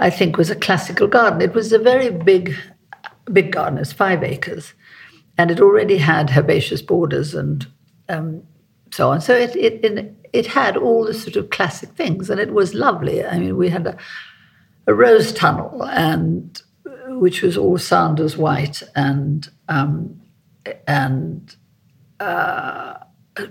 I 0.00 0.10
think, 0.10 0.36
was 0.36 0.50
a 0.50 0.56
classical 0.56 1.06
garden. 1.06 1.40
It 1.40 1.54
was 1.54 1.72
a 1.72 1.78
very 1.78 2.10
big, 2.10 2.54
big 3.32 3.52
garden. 3.52 3.78
It's 3.78 3.92
five 3.92 4.24
acres 4.24 4.74
and 5.40 5.50
it 5.50 5.58
already 5.58 5.96
had 5.96 6.36
herbaceous 6.36 6.82
borders 6.82 7.34
and 7.34 7.66
um, 8.10 8.42
so 8.90 9.10
on. 9.10 9.22
So 9.22 9.34
it, 9.34 9.56
it, 9.56 10.14
it, 10.34 10.46
had 10.46 10.76
all 10.76 11.06
the 11.06 11.14
sort 11.14 11.36
of 11.36 11.48
classic 11.48 11.88
things, 11.90 12.28
and 12.28 12.38
it 12.38 12.52
was 12.52 12.74
lovely. 12.74 13.24
I 13.24 13.38
mean, 13.38 13.56
we 13.56 13.70
had 13.70 13.86
a, 13.86 13.96
a 14.86 14.92
rose 14.92 15.32
tunnel, 15.32 15.82
and 15.84 16.60
which 17.08 17.40
was 17.40 17.56
all 17.56 17.78
Sanders 17.78 18.36
white 18.36 18.82
and 18.94 19.48
um, 19.70 20.20
and 20.86 21.56
uh, 22.20 22.98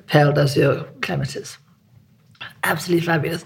Perle 0.06 0.34
d'Azur 0.34 0.88
clematis, 1.02 1.58
absolutely 2.64 3.08
fabulous. 3.08 3.46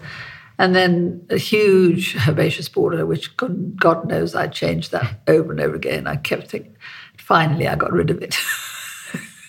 And 0.59 0.75
then 0.75 1.25
a 1.29 1.37
huge 1.37 2.15
herbaceous 2.27 2.69
border, 2.69 3.05
which 3.05 3.35
God 3.37 4.07
knows 4.07 4.35
I 4.35 4.47
changed 4.47 4.91
that 4.91 5.21
over 5.27 5.51
and 5.51 5.59
over 5.59 5.75
again. 5.75 6.07
I 6.07 6.15
kept 6.17 6.51
thinking, 6.51 6.75
finally 7.17 7.67
I 7.67 7.75
got 7.75 7.91
rid 7.91 8.11
of 8.11 8.21
it. 8.21 8.35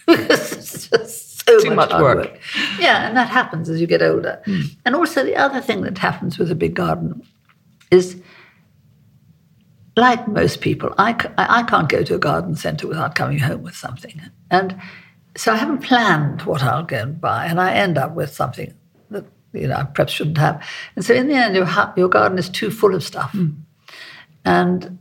it's 0.08 0.88
just 0.90 1.46
so 1.46 1.60
Too 1.60 1.74
much, 1.74 1.90
much 1.90 2.00
work. 2.00 2.16
work. 2.18 2.40
Yeah, 2.78 3.06
and 3.06 3.16
that 3.16 3.28
happens 3.28 3.68
as 3.68 3.80
you 3.80 3.86
get 3.86 4.02
older. 4.02 4.42
Mm. 4.46 4.76
And 4.84 4.94
also 4.94 5.24
the 5.24 5.36
other 5.36 5.60
thing 5.60 5.82
that 5.82 5.98
happens 5.98 6.38
with 6.38 6.50
a 6.50 6.54
big 6.54 6.74
garden 6.74 7.22
is 7.90 8.20
like 9.96 10.26
most 10.26 10.60
people, 10.60 10.92
I, 10.98 11.10
I 11.38 11.62
can't 11.64 11.88
go 11.88 12.02
to 12.02 12.14
a 12.14 12.18
garden 12.18 12.56
centre 12.56 12.88
without 12.88 13.14
coming 13.14 13.38
home 13.38 13.62
with 13.62 13.76
something. 13.76 14.20
And 14.50 14.80
so 15.36 15.52
I 15.52 15.56
haven't 15.56 15.82
planned 15.82 16.42
what 16.42 16.62
I'll 16.62 16.84
go 16.84 16.98
and 16.98 17.20
buy, 17.20 17.46
and 17.46 17.60
I 17.60 17.74
end 17.74 17.98
up 17.98 18.14
with 18.14 18.32
something 18.32 18.74
that 19.10 19.24
you 19.54 19.68
know 19.68 19.76
I 19.76 19.84
perhaps 19.84 20.12
shouldn't 20.12 20.38
have. 20.38 20.62
And 20.96 21.04
so 21.04 21.14
in 21.14 21.28
the 21.28 21.34
end, 21.34 21.54
your, 21.54 21.68
your 21.96 22.08
garden 22.08 22.38
is 22.38 22.48
too 22.48 22.70
full 22.70 22.94
of 22.94 23.02
stuff. 23.02 23.32
Mm. 23.32 23.56
And 24.44 24.98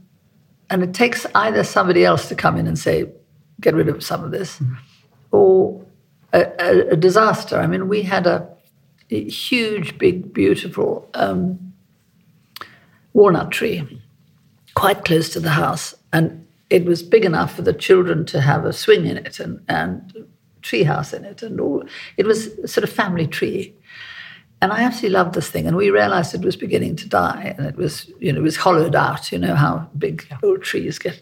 and 0.70 0.82
it 0.82 0.94
takes 0.94 1.26
either 1.36 1.64
somebody 1.64 2.04
else 2.06 2.28
to 2.30 2.36
come 2.36 2.58
in 2.58 2.66
and 2.66 2.80
say, 2.80 3.08
get 3.62 3.76
rid 3.76 3.90
of 3.90 4.04
some 4.04 4.24
of 4.24 4.32
this, 4.32 4.58
mm-hmm. 4.58 4.74
or 5.32 5.86
a, 6.34 6.42
a, 6.60 6.88
a, 6.90 6.96
disaster. 6.96 7.58
I 7.60 7.68
mean, 7.68 7.88
we 7.88 8.02
had 8.02 8.26
a, 8.26 8.48
a 9.10 9.24
huge, 9.30 9.98
big, 9.98 10.34
beautiful 10.34 11.08
um, 11.14 11.74
walnut 13.14 13.52
tree 13.52 14.02
quite 14.76 15.06
close 15.06 15.30
to 15.30 15.40
the 15.40 15.52
house, 15.52 15.94
and 16.12 16.46
it 16.70 16.86
was 16.86 17.04
big 17.04 17.26
enough 17.26 17.56
for 17.56 17.62
the 17.62 17.74
children 17.74 18.26
to 18.26 18.42
have 18.42 18.66
a 18.66 18.74
swing 18.74 19.06
in 19.06 19.18
it 19.18 19.40
and, 19.40 19.64
and 19.70 20.26
tree 20.64 20.84
house 20.84 21.14
in 21.14 21.24
it, 21.24 21.44
and 21.44 21.60
all. 21.60 21.84
It 22.18 22.26
was 22.26 22.50
sort 22.72 22.84
of 22.84 22.90
family 22.90 23.28
tree. 23.28 23.76
And 24.64 24.72
I 24.72 24.84
absolutely 24.84 25.10
loved 25.10 25.36
this 25.36 25.50
thing. 25.50 25.68
And 25.68 25.76
we 25.76 25.90
realized 25.90 26.34
it 26.34 26.40
was 26.40 26.56
beginning 26.56 26.96
to 26.96 27.10
die 27.10 27.54
and 27.58 27.68
it 27.68 27.76
was, 27.76 28.10
you 28.20 28.32
know, 28.32 28.40
it 28.40 28.44
was 28.44 28.56
hollowed 28.56 28.96
out, 28.96 29.30
you 29.30 29.38
know, 29.38 29.56
how 29.56 29.90
big 29.98 30.26
yeah. 30.32 30.38
old 30.42 30.64
trees 30.64 30.98
get. 30.98 31.22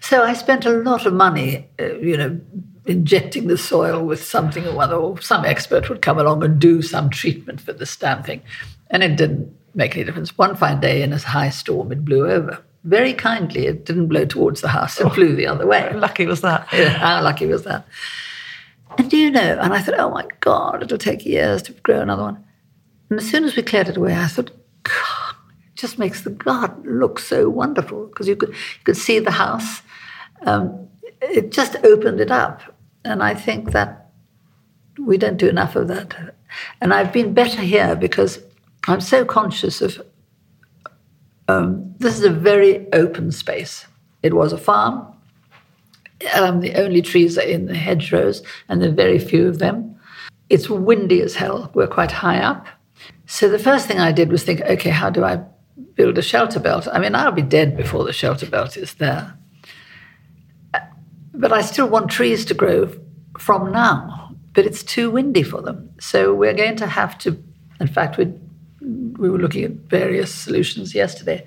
So 0.00 0.22
I 0.22 0.34
spent 0.34 0.66
a 0.66 0.70
lot 0.70 1.06
of 1.06 1.14
money, 1.14 1.66
uh, 1.80 1.94
you 1.94 2.18
know, 2.18 2.38
injecting 2.84 3.46
the 3.46 3.56
soil 3.56 4.04
with 4.04 4.22
something 4.22 4.66
or 4.66 4.82
other, 4.82 4.96
or 4.96 5.18
some 5.22 5.46
expert 5.46 5.88
would 5.88 6.02
come 6.02 6.18
along 6.18 6.44
and 6.44 6.60
do 6.60 6.82
some 6.82 7.08
treatment 7.08 7.58
for 7.62 7.72
this 7.72 7.96
damn 7.96 8.22
thing. 8.22 8.42
And 8.90 9.02
it 9.02 9.16
didn't 9.16 9.56
make 9.74 9.96
any 9.96 10.04
difference. 10.04 10.36
One 10.36 10.56
fine 10.56 10.80
day 10.80 11.00
in 11.00 11.10
a 11.14 11.18
high 11.18 11.48
storm, 11.48 11.90
it 11.90 12.04
blew 12.04 12.30
over. 12.30 12.62
Very 12.84 13.14
kindly, 13.14 13.66
it 13.66 13.86
didn't 13.86 14.08
blow 14.08 14.26
towards 14.26 14.60
the 14.60 14.68
house, 14.68 15.00
it 15.00 15.06
oh, 15.06 15.08
blew 15.08 15.34
the 15.34 15.46
other 15.46 15.66
way. 15.66 15.90
Lucky 15.94 16.26
was 16.26 16.42
that. 16.42 16.68
Yeah, 16.74 16.90
how 16.90 17.22
lucky 17.22 17.46
was 17.46 17.62
that? 17.62 17.86
And 18.98 19.10
do 19.10 19.16
you 19.16 19.30
know? 19.30 19.58
And 19.60 19.72
I 19.72 19.80
thought, 19.80 19.98
oh 19.98 20.10
my 20.10 20.26
God, 20.40 20.82
it'll 20.82 20.98
take 20.98 21.24
years 21.24 21.62
to 21.62 21.72
grow 21.72 22.00
another 22.00 22.22
one. 22.22 22.44
And 23.10 23.18
as 23.18 23.28
soon 23.28 23.44
as 23.44 23.56
we 23.56 23.62
cleared 23.62 23.88
it 23.88 23.96
away, 23.96 24.14
I 24.14 24.26
thought, 24.26 24.50
God, 24.82 25.34
it 25.66 25.76
just 25.76 25.98
makes 25.98 26.22
the 26.22 26.30
garden 26.30 26.98
look 26.98 27.18
so 27.18 27.48
wonderful 27.48 28.06
because 28.06 28.28
you 28.28 28.36
could 28.36 28.50
you 28.50 28.84
could 28.84 28.96
see 28.96 29.18
the 29.18 29.30
house. 29.30 29.82
Um, 30.42 30.88
it 31.20 31.52
just 31.52 31.76
opened 31.84 32.20
it 32.20 32.30
up, 32.30 32.60
and 33.04 33.22
I 33.22 33.34
think 33.34 33.72
that 33.72 34.10
we 34.98 35.18
don't 35.18 35.36
do 35.36 35.48
enough 35.48 35.76
of 35.76 35.88
that. 35.88 36.34
And 36.80 36.94
I've 36.94 37.12
been 37.12 37.34
better 37.34 37.62
here 37.62 37.96
because 37.96 38.38
I'm 38.86 39.00
so 39.00 39.24
conscious 39.24 39.80
of. 39.80 40.00
Um, 41.46 41.94
this 41.98 42.18
is 42.18 42.24
a 42.24 42.30
very 42.30 42.90
open 42.94 43.30
space. 43.30 43.86
It 44.22 44.32
was 44.32 44.54
a 44.54 44.58
farm. 44.58 45.14
Um, 46.34 46.60
the 46.60 46.74
only 46.76 47.02
trees 47.02 47.36
are 47.38 47.42
in 47.42 47.66
the 47.66 47.74
hedgerows, 47.74 48.42
and 48.68 48.80
there 48.80 48.90
are 48.90 48.94
very 48.94 49.18
few 49.18 49.48
of 49.48 49.58
them. 49.58 49.96
It's 50.48 50.70
windy 50.70 51.20
as 51.22 51.34
hell. 51.34 51.70
We're 51.74 51.86
quite 51.86 52.12
high 52.12 52.38
up. 52.38 52.66
So 53.26 53.48
the 53.48 53.58
first 53.58 53.86
thing 53.86 53.98
I 53.98 54.12
did 54.12 54.30
was 54.30 54.44
think, 54.44 54.60
okay, 54.60 54.90
how 54.90 55.10
do 55.10 55.24
I 55.24 55.42
build 55.94 56.18
a 56.18 56.22
shelter 56.22 56.60
belt? 56.60 56.86
I 56.92 56.98
mean, 56.98 57.14
I'll 57.14 57.32
be 57.32 57.42
dead 57.42 57.76
before 57.76 58.04
the 58.04 58.12
shelter 58.12 58.46
belt 58.46 58.76
is 58.76 58.94
there. 58.94 59.36
But 61.32 61.52
I 61.52 61.62
still 61.62 61.88
want 61.88 62.10
trees 62.10 62.44
to 62.46 62.54
grow 62.54 62.92
from 63.38 63.72
now, 63.72 64.34
but 64.52 64.66
it's 64.66 64.82
too 64.82 65.10
windy 65.10 65.42
for 65.42 65.60
them. 65.60 65.90
So 65.98 66.32
we're 66.32 66.54
going 66.54 66.76
to 66.76 66.86
have 66.86 67.18
to, 67.18 67.42
in 67.80 67.88
fact, 67.88 68.18
we, 68.18 68.32
we 68.80 69.28
were 69.30 69.38
looking 69.38 69.64
at 69.64 69.72
various 69.72 70.32
solutions 70.32 70.94
yesterday. 70.94 71.44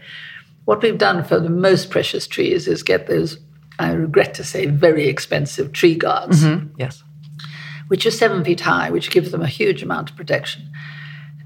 What 0.65 0.81
we've 0.81 0.97
done 0.97 1.23
for 1.23 1.39
the 1.39 1.49
most 1.49 1.89
precious 1.89 2.27
trees 2.27 2.67
is 2.67 2.83
get 2.83 3.07
those 3.07 3.37
I 3.79 3.91
regret 3.91 4.33
to 4.35 4.43
say, 4.43 4.65
very 4.65 5.07
expensive 5.07 5.71
tree 5.71 5.95
guards. 5.95 6.43
Mm-hmm. 6.43 6.75
Yes. 6.77 7.03
Which 7.87 8.05
are 8.05 8.11
seven 8.11 8.43
feet 8.43 8.61
high, 8.61 8.89
which 8.89 9.11
gives 9.11 9.31
them 9.31 9.41
a 9.41 9.47
huge 9.47 9.83
amount 9.83 10.09
of 10.09 10.15
protection. 10.15 10.69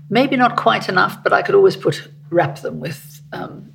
Maybe 0.10 0.36
not 0.36 0.58
quite 0.58 0.89
enough, 0.89 1.24
but 1.24 1.34
I 1.34 1.41
could 1.41 1.56
always 1.56 1.76
put 1.76 2.08
wrap 2.30 2.62
them 2.62 2.80
with, 2.80 3.22
um, 3.34 3.74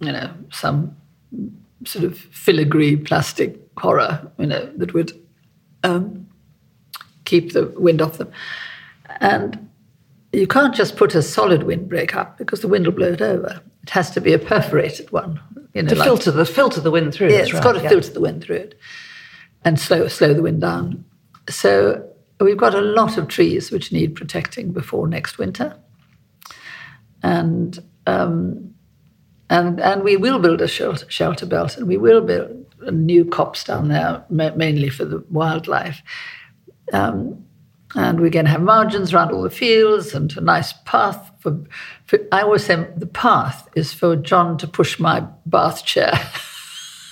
you 0.00 0.12
know, 0.12 0.30
some 0.50 0.96
sort 1.84 2.04
of 2.04 2.18
filigree 2.18 2.96
plastic 2.96 3.58
horror, 3.78 4.30
you 4.38 4.46
know, 4.46 4.70
that 4.76 4.94
would 4.94 5.12
um, 5.82 6.28
keep 7.24 7.52
the 7.52 7.66
wind 7.66 8.02
off 8.02 8.18
them. 8.18 8.30
And 9.20 9.68
you 10.32 10.46
can't 10.46 10.74
just 10.74 10.96
put 10.96 11.14
a 11.14 11.22
solid 11.22 11.62
windbreak 11.62 12.14
up 12.14 12.38
because 12.38 12.60
the 12.60 12.68
wind 12.68 12.86
will 12.86 12.92
blow 12.92 13.12
it 13.12 13.22
over. 13.22 13.60
It 13.82 13.90
has 13.90 14.10
to 14.12 14.20
be 14.20 14.32
a 14.32 14.38
perforated 14.38 15.10
one 15.10 15.40
you 15.74 15.82
know, 15.82 15.88
To 15.90 15.94
like- 15.94 16.06
filter 16.06 16.30
the 16.30 16.44
filter 16.46 16.80
the 16.80 16.90
wind 16.90 17.12
through. 17.14 17.30
yeah, 17.30 17.38
it's 17.38 17.52
right, 17.52 17.62
got 17.62 17.72
to 17.72 17.82
yeah. 17.82 17.88
filter 17.88 18.10
the 18.10 18.20
wind 18.20 18.42
through 18.42 18.56
it 18.56 18.78
and 19.64 19.78
slow 19.78 20.08
slow 20.08 20.32
the 20.34 20.42
wind 20.42 20.60
down. 20.60 21.04
So 21.48 22.04
we've 22.40 22.56
got 22.56 22.74
a 22.74 22.80
lot 22.80 23.18
of 23.18 23.28
trees 23.28 23.70
which 23.70 23.92
need 23.92 24.14
protecting 24.14 24.72
before 24.72 25.08
next 25.08 25.38
winter, 25.38 25.76
and 27.22 27.78
um, 28.06 28.74
and 29.50 29.80
and 29.80 30.02
we 30.02 30.16
will 30.16 30.38
build 30.38 30.60
a 30.60 30.68
shelter, 30.68 31.06
shelter 31.10 31.46
belt, 31.46 31.76
and 31.76 31.86
we 31.88 31.96
will 31.96 32.20
build 32.20 32.64
a 32.82 32.90
new 32.90 33.24
copse 33.24 33.64
down 33.64 33.88
there, 33.88 34.24
ma- 34.30 34.54
mainly 34.54 34.88
for 34.88 35.04
the 35.04 35.24
wildlife. 35.30 36.00
Um, 36.92 37.44
and 37.94 38.20
we're 38.20 38.30
going 38.30 38.44
to 38.44 38.50
have 38.50 38.62
margins 38.62 39.12
around 39.12 39.32
all 39.32 39.42
the 39.42 39.50
fields 39.50 40.14
and 40.14 40.34
a 40.36 40.40
nice 40.42 40.72
path 40.84 41.27
for, 41.38 41.58
for. 42.06 42.18
I 42.32 42.42
always 42.42 42.64
say 42.64 42.86
the 42.96 43.06
path 43.06 43.68
is 43.74 43.92
for 43.92 44.16
John 44.16 44.58
to 44.58 44.66
push 44.66 44.98
my 44.98 45.24
bath 45.46 45.84
chair. 45.84 46.12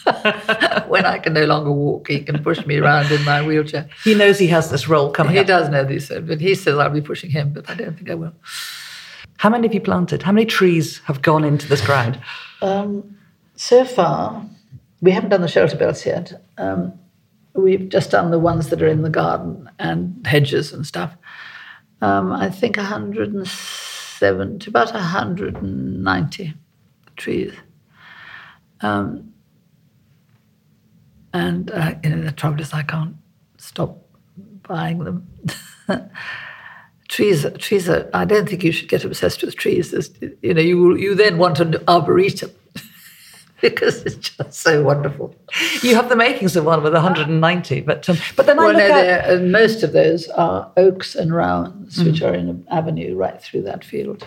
when 0.89 1.05
I 1.05 1.19
can 1.19 1.33
no 1.33 1.45
longer 1.47 1.73
walk, 1.73 2.09
he 2.09 2.21
can 2.21 2.43
push 2.43 2.65
me 2.65 2.77
around 2.77 3.11
in 3.11 3.25
my 3.25 3.45
wheelchair. 3.45 3.89
He 4.05 4.15
knows 4.15 4.39
he 4.39 4.47
has 4.49 4.71
this 4.71 4.87
role 4.89 5.11
coming 5.11 5.33
He 5.35 5.41
up. 5.41 5.47
does 5.47 5.69
know 5.69 5.85
this, 5.85 6.09
but 6.09 6.41
he 6.41 6.55
says 6.55 6.79
I'll 6.79 6.91
be 6.91 7.01
pushing 7.01 7.31
him, 7.31 7.53
but 7.53 7.69
I 7.69 7.75
don't 7.75 7.97
think 7.97 8.11
I 8.11 8.15
will. 8.15 8.33
How 9.39 9.51
many 9.51 9.67
have 9.67 9.75
you 9.75 9.81
planted? 9.81 10.23
How 10.23 10.33
many 10.33 10.47
trees 10.47 10.99
have 11.01 11.23
gone 11.23 11.45
into 11.45 11.69
this 11.69 11.85
ground? 11.85 12.19
So 13.57 13.85
far, 13.85 14.45
we 15.01 15.11
haven't 15.11 15.31
done 15.31 15.41
the 15.43 15.49
shelter 15.49 15.77
belts 15.77 16.07
yet. 16.07 16.33
Um, 16.59 16.93
we've 17.55 17.89
just 17.89 18.11
done 18.11 18.31
the 18.31 18.39
ones 18.39 18.69
that 18.69 18.83
are 18.83 18.87
in 18.89 19.03
the 19.03 19.11
garden 19.11 19.69
and 19.79 20.25
hedges 20.27 20.73
and 20.73 20.87
stuff. 20.87 21.17
Um, 22.01 22.33
I 22.33 22.51
think 22.51 22.79
170, 24.21 24.71
about 24.71 24.93
190 24.93 26.55
trees. 27.17 27.53
Um, 28.81 29.33
and 31.33 31.71
uh, 31.71 31.95
you 32.03 32.11
know, 32.11 32.23
the 32.23 32.33
trouble 32.33 32.61
is 32.61 32.73
I 32.73 32.83
can't 32.83 33.17
stop 33.59 33.99
buying 34.63 35.05
them. 35.05 35.27
trees, 37.09 37.47
trees 37.59 37.89
are. 37.89 38.09
I 38.15 38.25
don't 38.25 38.49
think 38.49 38.65
you 38.65 38.73
should 38.73 38.89
get 38.89 39.05
obsessed 39.05 39.43
with 39.43 39.57
trees. 39.57 39.91
There's, 39.91 40.11
you 40.43 40.55
know, 40.55 40.61
you 40.61 40.97
you 40.97 41.15
then 41.15 41.39
want 41.39 41.61
an 41.61 41.77
arboretum 41.89 42.51
because 43.63 44.03
it's 44.05 44.17
just 44.31 44.55
so 44.55 44.83
wonderful. 44.83 45.35
You 45.83 45.95
have 45.95 46.09
the 46.09 46.17
makings 46.17 46.57
of 46.57 46.65
one 46.65 46.83
with 46.83 46.93
190, 46.93 47.81
but 47.81 48.09
um, 48.09 48.17
but 48.37 48.47
then 48.47 48.59
I 48.59 48.67
look 48.67 48.77
no, 48.77 48.85
at 48.85 49.31
and 49.31 49.51
most 49.53 49.83
of 49.83 49.93
those 49.93 50.29
are 50.29 50.71
oaks 50.77 51.15
and 51.15 51.33
which 51.33 52.21
Mm. 52.21 52.23
are 52.29 52.35
in 52.35 52.49
an 52.49 52.67
avenue 52.71 53.17
right 53.17 53.41
through 53.41 53.63
that 53.63 53.85
field. 53.85 54.27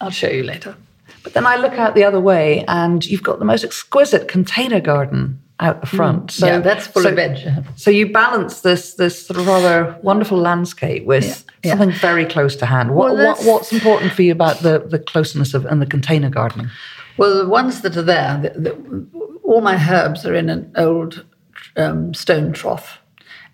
I'll 0.00 0.10
show 0.10 0.28
you 0.28 0.42
later. 0.42 0.76
But 1.22 1.32
then 1.34 1.46
I 1.46 1.56
look 1.56 1.72
out 1.72 1.94
the 1.94 2.04
other 2.04 2.20
way, 2.20 2.64
and 2.68 3.04
you've 3.04 3.22
got 3.22 3.38
the 3.38 3.44
most 3.44 3.64
exquisite 3.64 4.28
container 4.28 4.80
garden 4.80 5.40
out 5.58 5.80
the 5.80 5.86
front. 5.86 6.30
So 6.30 6.46
Mm. 6.46 6.50
yeah, 6.50 6.58
that's 6.60 6.86
full 6.86 7.02
so, 7.02 7.08
of 7.08 7.16
veg. 7.16 7.38
So 7.76 7.90
you 7.90 8.12
balance 8.12 8.60
this 8.60 8.94
this 8.94 9.26
sort 9.26 9.40
of 9.40 9.46
rather 9.46 9.96
wonderful 10.02 10.38
landscape 10.38 11.04
with 11.06 11.24
Yeah, 11.24 11.34
yeah. 11.70 11.70
something 11.78 11.92
very 11.98 12.26
close 12.26 12.54
to 12.56 12.66
hand. 12.66 12.94
What, 12.94 13.14
Well, 13.14 13.26
what 13.26 13.38
what's 13.44 13.72
important 13.72 14.12
for 14.12 14.22
you 14.22 14.32
about 14.32 14.58
the 14.60 14.78
the 14.86 14.98
closeness 14.98 15.54
of 15.54 15.64
and 15.66 15.80
the 15.80 15.86
container 15.86 16.28
gardening? 16.30 16.68
Well, 17.16 17.38
the 17.38 17.48
ones 17.48 17.80
that 17.80 17.96
are 17.96 18.02
there, 18.02 18.38
the, 18.42 18.50
the, 18.60 19.06
all 19.42 19.60
my 19.60 19.76
herbs 19.76 20.26
are 20.26 20.34
in 20.34 20.50
an 20.50 20.70
old 20.76 21.24
um, 21.76 22.12
stone 22.14 22.52
trough. 22.52 22.98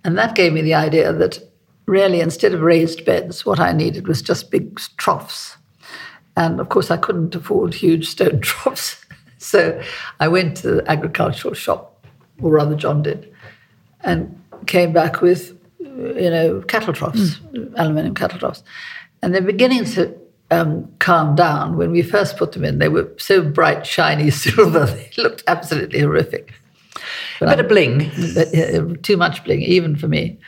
And 0.05 0.19
that 0.19 0.35
gave 0.35 0.53
me 0.53 0.63
the 0.63 0.75
idea 0.75 1.13
that 1.13 1.39
really, 1.87 2.21
instead 2.21 2.55
of 2.55 2.63
raised 2.63 3.05
beds, 3.05 3.47
what 3.47 3.61
I 3.61 3.73
needed 3.73 4.09
was 4.09 4.23
just 4.23 4.51
big 4.51 4.81
troughs. 4.97 5.57
And 6.37 6.61
of 6.61 6.69
course, 6.71 6.91
I 6.91 6.97
couldn't 6.97 7.35
afford 7.35 7.75
huge 7.75 8.09
stone 8.09 8.41
troughs. 8.43 9.05
so 9.39 9.81
I 10.19 10.29
went 10.29 10.57
to 10.59 10.77
the 10.77 10.91
agricultural 10.91 11.55
shop, 11.55 12.05
or 12.41 12.51
rather, 12.51 12.75
John 12.75 13.03
did, 13.03 13.33
and 14.01 14.43
came 14.67 14.93
back 14.93 15.21
with, 15.21 15.57
you 15.79 16.31
know, 16.31 16.63
cattle 16.63 16.93
troughs, 16.95 17.41
aluminium 17.77 18.15
cattle 18.15 18.39
troughs. 18.39 18.63
And 19.23 19.35
they're 19.35 19.43
beginning 19.43 19.85
to 19.85 20.19
um, 20.53 20.93
calm 20.99 21.35
down. 21.35 21.77
When 21.77 21.91
we 21.91 22.03
first 22.03 22.37
put 22.37 22.53
them 22.53 22.65
in, 22.65 22.79
they 22.79 22.89
were 22.89 23.11
so 23.17 23.43
bright, 23.43 23.87
shiny 23.87 24.31
silver, 24.45 24.87
they 24.87 25.11
looked 25.17 25.43
absolutely 25.47 26.01
horrific. 26.01 26.53
A 27.41 27.47
bit 27.47 27.61
of 27.61 27.69
bling. 27.69 28.11
But, 28.35 28.55
uh, 28.55 28.95
too 29.03 29.17
much 29.17 29.43
bling, 29.45 29.63
even 29.63 29.97
for 29.97 30.09
me. 30.09 30.39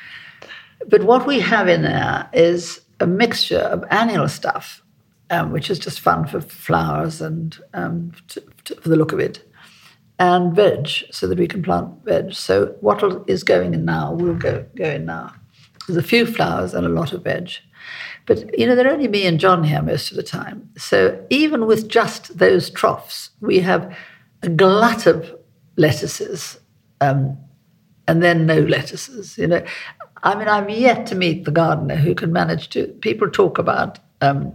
But 0.86 1.04
what 1.04 1.26
we 1.26 1.40
have 1.40 1.68
in 1.68 1.82
there 1.82 2.28
is 2.32 2.82
a 3.00 3.06
mixture 3.06 3.58
of 3.58 3.84
annual 3.90 4.28
stuff, 4.28 4.82
um, 5.30 5.50
which 5.50 5.70
is 5.70 5.78
just 5.78 6.00
fun 6.00 6.26
for 6.26 6.40
flowers 6.40 7.20
and 7.20 7.58
um, 7.72 8.12
t- 8.28 8.42
t- 8.64 8.74
for 8.74 8.90
the 8.90 8.96
look 8.96 9.12
of 9.12 9.18
it, 9.18 9.50
and 10.18 10.54
veg, 10.54 10.88
so 11.10 11.26
that 11.26 11.38
we 11.38 11.48
can 11.48 11.62
plant 11.62 11.88
veg. 12.04 12.34
So 12.34 12.76
what 12.80 13.02
is 13.26 13.42
going 13.42 13.74
in 13.74 13.84
now 13.84 14.12
will 14.12 14.34
go 14.34 14.64
go 14.76 14.90
in 14.90 15.06
now. 15.06 15.34
There's 15.88 15.96
a 15.96 16.02
few 16.02 16.26
flowers 16.26 16.74
and 16.74 16.86
a 16.86 16.90
lot 16.90 17.12
of 17.12 17.24
veg. 17.24 17.50
But 18.26 18.58
you 18.58 18.66
know, 18.66 18.74
there 18.74 18.88
are 18.88 18.92
only 18.92 19.08
me 19.08 19.26
and 19.26 19.38
John 19.38 19.64
here 19.64 19.82
most 19.82 20.10
of 20.10 20.16
the 20.16 20.22
time. 20.22 20.70
So 20.76 21.24
even 21.30 21.66
with 21.66 21.88
just 21.88 22.38
those 22.38 22.70
troughs, 22.70 23.30
we 23.40 23.60
have 23.60 23.94
a 24.42 24.48
glut 24.48 25.06
of 25.06 25.34
lettuces 25.76 26.58
um, 27.00 27.36
and 28.06 28.22
then 28.22 28.46
no 28.46 28.60
lettuces. 28.60 29.36
You 29.36 29.48
know, 29.48 29.64
I 30.22 30.34
mean, 30.36 30.48
I'm 30.48 30.68
yet 30.68 31.06
to 31.08 31.14
meet 31.14 31.44
the 31.44 31.50
gardener 31.50 31.96
who 31.96 32.14
can 32.14 32.32
manage 32.32 32.70
to. 32.70 32.86
People 32.86 33.30
talk 33.30 33.58
about 33.58 33.98
um, 34.20 34.54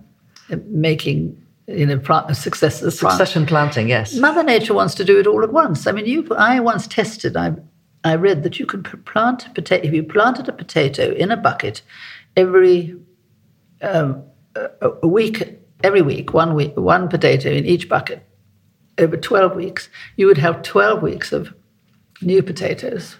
making 0.65 1.39
you 1.67 1.85
know 1.85 1.99
plant, 1.99 2.35
success 2.35 2.81
of 2.81 2.91
the 2.91 2.97
plant. 2.97 3.17
Succession 3.17 3.45
planting, 3.45 3.89
yes. 3.89 4.15
Mother 4.15 4.43
Nature 4.43 4.73
wants 4.73 4.95
to 4.95 5.05
do 5.05 5.19
it 5.19 5.27
all 5.27 5.43
at 5.43 5.53
once. 5.53 5.85
I 5.85 5.91
mean, 5.91 6.07
you. 6.07 6.27
I 6.35 6.59
once 6.59 6.87
tested. 6.87 7.37
I 7.37 7.53
I 8.03 8.15
read 8.15 8.41
that 8.43 8.59
you 8.59 8.65
could 8.65 8.85
p- 8.85 8.97
plant 8.97 9.45
a 9.45 9.49
potato. 9.51 9.85
If 9.87 9.93
you 9.93 10.03
planted 10.03 10.49
a 10.49 10.53
potato 10.53 11.11
in 11.11 11.29
a 11.31 11.37
bucket 11.37 11.83
every 12.35 12.95
um, 13.81 14.23
a, 14.55 15.07
week, 15.07 15.59
every 15.83 16.01
week, 16.01 16.33
one 16.33 16.55
week, 16.55 16.75
one 16.75 17.07
potato 17.09 17.49
in 17.49 17.65
each 17.65 17.89
bucket 17.89 18.23
over 18.97 19.15
twelve 19.17 19.55
weeks, 19.55 19.89
you 20.17 20.27
would 20.27 20.37
have 20.37 20.61
twelve 20.61 21.01
weeks 21.01 21.31
of 21.31 21.53
new 22.21 22.43
potatoes 22.43 23.15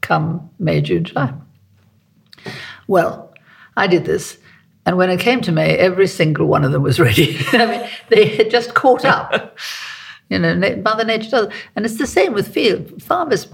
come 0.00 0.50
May, 0.58 0.80
June, 0.80 1.04
July. 1.04 1.32
Well, 2.86 3.32
I 3.76 3.86
did 3.86 4.04
this. 4.04 4.38
And 4.84 4.96
when 4.96 5.10
it 5.10 5.20
came 5.20 5.40
to 5.42 5.52
May, 5.52 5.76
every 5.78 6.08
single 6.08 6.46
one 6.46 6.64
of 6.64 6.72
them 6.72 6.82
was 6.82 6.98
ready. 7.08 7.38
I 7.52 7.66
mean, 7.66 7.88
they 8.08 8.36
had 8.36 8.50
just 8.50 8.74
caught 8.74 9.04
up. 9.04 9.56
You 10.28 10.38
know, 10.38 10.54
Mother 10.82 11.04
Nature 11.04 11.30
does. 11.30 11.52
And 11.76 11.84
it's 11.84 11.98
the 11.98 12.06
same 12.06 12.32
with 12.32 12.48
field. 12.48 13.02
Farmers 13.02 13.48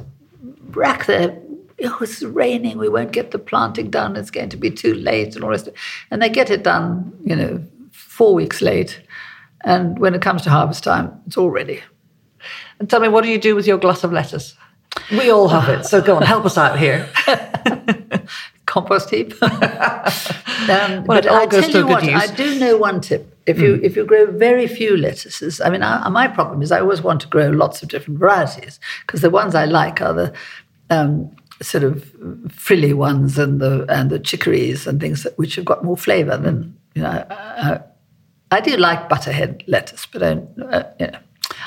rack 0.70 1.06
their, 1.06 1.40
oh, 1.84 1.98
it's 2.00 2.22
raining, 2.22 2.78
we 2.78 2.88
won't 2.88 3.12
get 3.12 3.30
the 3.30 3.38
planting 3.38 3.90
done, 3.90 4.16
it's 4.16 4.30
going 4.30 4.48
to 4.50 4.56
be 4.56 4.70
too 4.70 4.94
late, 4.94 5.34
and 5.34 5.44
all 5.44 5.50
this. 5.50 5.68
And 6.10 6.22
they 6.22 6.28
get 6.28 6.50
it 6.50 6.62
done, 6.62 7.12
you 7.24 7.36
know, 7.36 7.64
four 7.92 8.34
weeks 8.34 8.60
late. 8.60 9.00
And 9.62 9.98
when 9.98 10.14
it 10.14 10.22
comes 10.22 10.42
to 10.42 10.50
harvest 10.50 10.84
time, 10.84 11.20
it's 11.26 11.36
all 11.36 11.50
ready. 11.50 11.82
And 12.78 12.88
tell 12.88 13.00
me, 13.00 13.08
what 13.08 13.24
do 13.24 13.30
you 13.30 13.38
do 13.38 13.54
with 13.54 13.66
your 13.66 13.78
glass 13.78 14.04
of 14.04 14.12
lettuce? 14.12 14.54
We 15.10 15.30
all 15.30 15.48
have 15.48 15.68
it, 15.68 15.84
so 15.84 16.00
go 16.00 16.16
on, 16.16 16.22
help 16.22 16.44
us 16.44 16.56
out 16.56 16.78
here. 16.78 17.08
compost 18.68 19.10
heap. 19.10 19.32
um, 19.42 19.50
Well, 20.68 21.04
but 21.06 21.26
I 21.26 21.46
tell 21.46 21.70
you 21.70 21.86
what, 21.86 22.04
use. 22.04 22.14
I 22.14 22.34
do 22.34 22.58
know 22.58 22.76
one 22.76 23.00
tip. 23.00 23.34
If 23.46 23.58
you 23.58 23.80
if 23.82 23.96
you 23.96 24.04
grow 24.04 24.26
very 24.26 24.66
few 24.66 24.96
lettuces, 24.96 25.60
I 25.60 25.70
mean, 25.70 25.82
I, 25.82 26.06
my 26.10 26.28
problem 26.28 26.60
is 26.60 26.70
I 26.70 26.80
always 26.80 27.00
want 27.00 27.22
to 27.22 27.28
grow 27.28 27.48
lots 27.48 27.82
of 27.82 27.88
different 27.88 28.20
varieties 28.20 28.78
because 29.06 29.22
the 29.22 29.30
ones 29.30 29.54
I 29.54 29.64
like 29.64 30.02
are 30.02 30.12
the 30.12 30.34
um, 30.90 31.34
sort 31.60 31.84
of 31.84 32.12
frilly 32.50 32.92
ones 32.92 33.38
and 33.38 33.60
the 33.60 33.84
and 33.88 34.10
the 34.10 34.18
chicories 34.18 34.86
and 34.86 35.00
things 35.00 35.22
that, 35.24 35.36
which 35.38 35.56
have 35.56 35.64
got 35.64 35.84
more 35.84 35.96
flavour 35.96 36.36
than 36.36 36.76
you 36.94 37.02
know. 37.02 37.26
I, 37.30 37.80
I 38.50 38.60
do 38.60 38.76
like 38.76 39.08
butterhead 39.08 39.62
lettuce, 39.66 40.06
but 40.06 40.22
I, 40.22 40.34
don't, 40.34 40.62
uh, 40.72 40.84
you 40.98 41.08
know, 41.08 41.18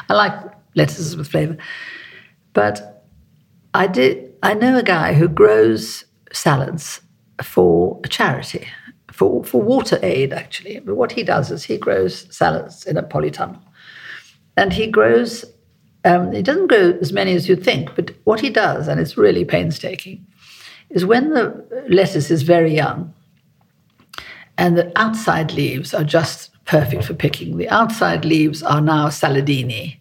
I 0.10 0.14
like 0.14 0.34
lettuces 0.74 1.16
with 1.16 1.28
flavour. 1.28 1.58
But 2.54 3.06
I 3.74 3.88
did. 3.88 4.34
I 4.44 4.54
know 4.56 4.78
a 4.78 4.84
guy 4.84 5.14
who 5.14 5.28
grows 5.28 6.06
salads 6.34 7.02
for 7.44 8.00
a 8.04 8.08
charity, 8.08 8.68
for 9.12 9.44
for 9.44 9.62
water 9.62 10.00
aid 10.02 10.34
actually. 10.34 10.80
But 10.80 10.96
what 10.96 11.12
he 11.12 11.24
does 11.24 11.52
is 11.52 11.64
he 11.64 11.78
grows 11.78 12.36
salads 12.36 12.86
in 12.86 12.98
a 12.98 13.04
polytunnel, 13.04 13.62
and 14.58 14.74
he 14.74 14.88
grows. 14.88 15.46
Um, 16.04 16.32
he 16.32 16.42
doesn't 16.42 16.68
grow 16.68 16.98
as 17.02 17.14
many 17.14 17.36
as 17.36 17.48
you'd 17.48 17.64
think, 17.64 17.96
but 17.96 18.12
what 18.24 18.40
he 18.40 18.50
does, 18.50 18.88
and 18.88 19.00
it's 19.00 19.18
really 19.18 19.46
painstaking, 19.46 20.26
is 20.90 21.06
when 21.06 21.30
the 21.30 21.86
lettuce 21.90 22.32
is 22.32 22.42
very 22.42 22.74
young, 22.74 23.14
and 24.58 24.78
the 24.78 24.92
outside 25.00 25.54
leaves 25.54 25.94
are 25.94 26.04
just 26.04 26.50
perfect 26.66 27.04
for 27.04 27.14
picking. 27.14 27.58
The 27.58 27.70
outside 27.70 28.26
leaves 28.26 28.64
are 28.64 28.82
now 28.82 29.08
saladini. 29.08 29.98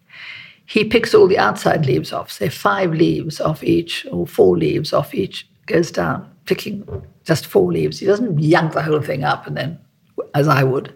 He 0.67 0.85
picks 0.85 1.15
all 1.15 1.29
the 1.29 1.39
outside 1.39 1.87
leaves 1.87 2.13
off, 2.13 2.31
say 2.31 2.49
five 2.49 2.93
leaves 2.93 3.41
off 3.41 3.63
each, 3.63 4.07
or 4.11 4.27
four 4.27 4.57
leaves 4.57 4.93
off 4.93 5.15
each, 5.15 5.49
goes 5.67 5.91
down, 5.91 6.31
picking 6.45 6.87
just 7.25 7.47
four 7.47 7.73
leaves. 7.73 7.99
He 7.99 8.07
doesn't 8.07 8.39
yank 8.39 8.73
the 8.73 8.83
whole 8.83 9.03
thing 9.03 9.25
up 9.25 9.47
and 9.47 9.57
then, 9.57 9.79
as 10.35 10.49
I 10.49 10.63
would. 10.63 10.95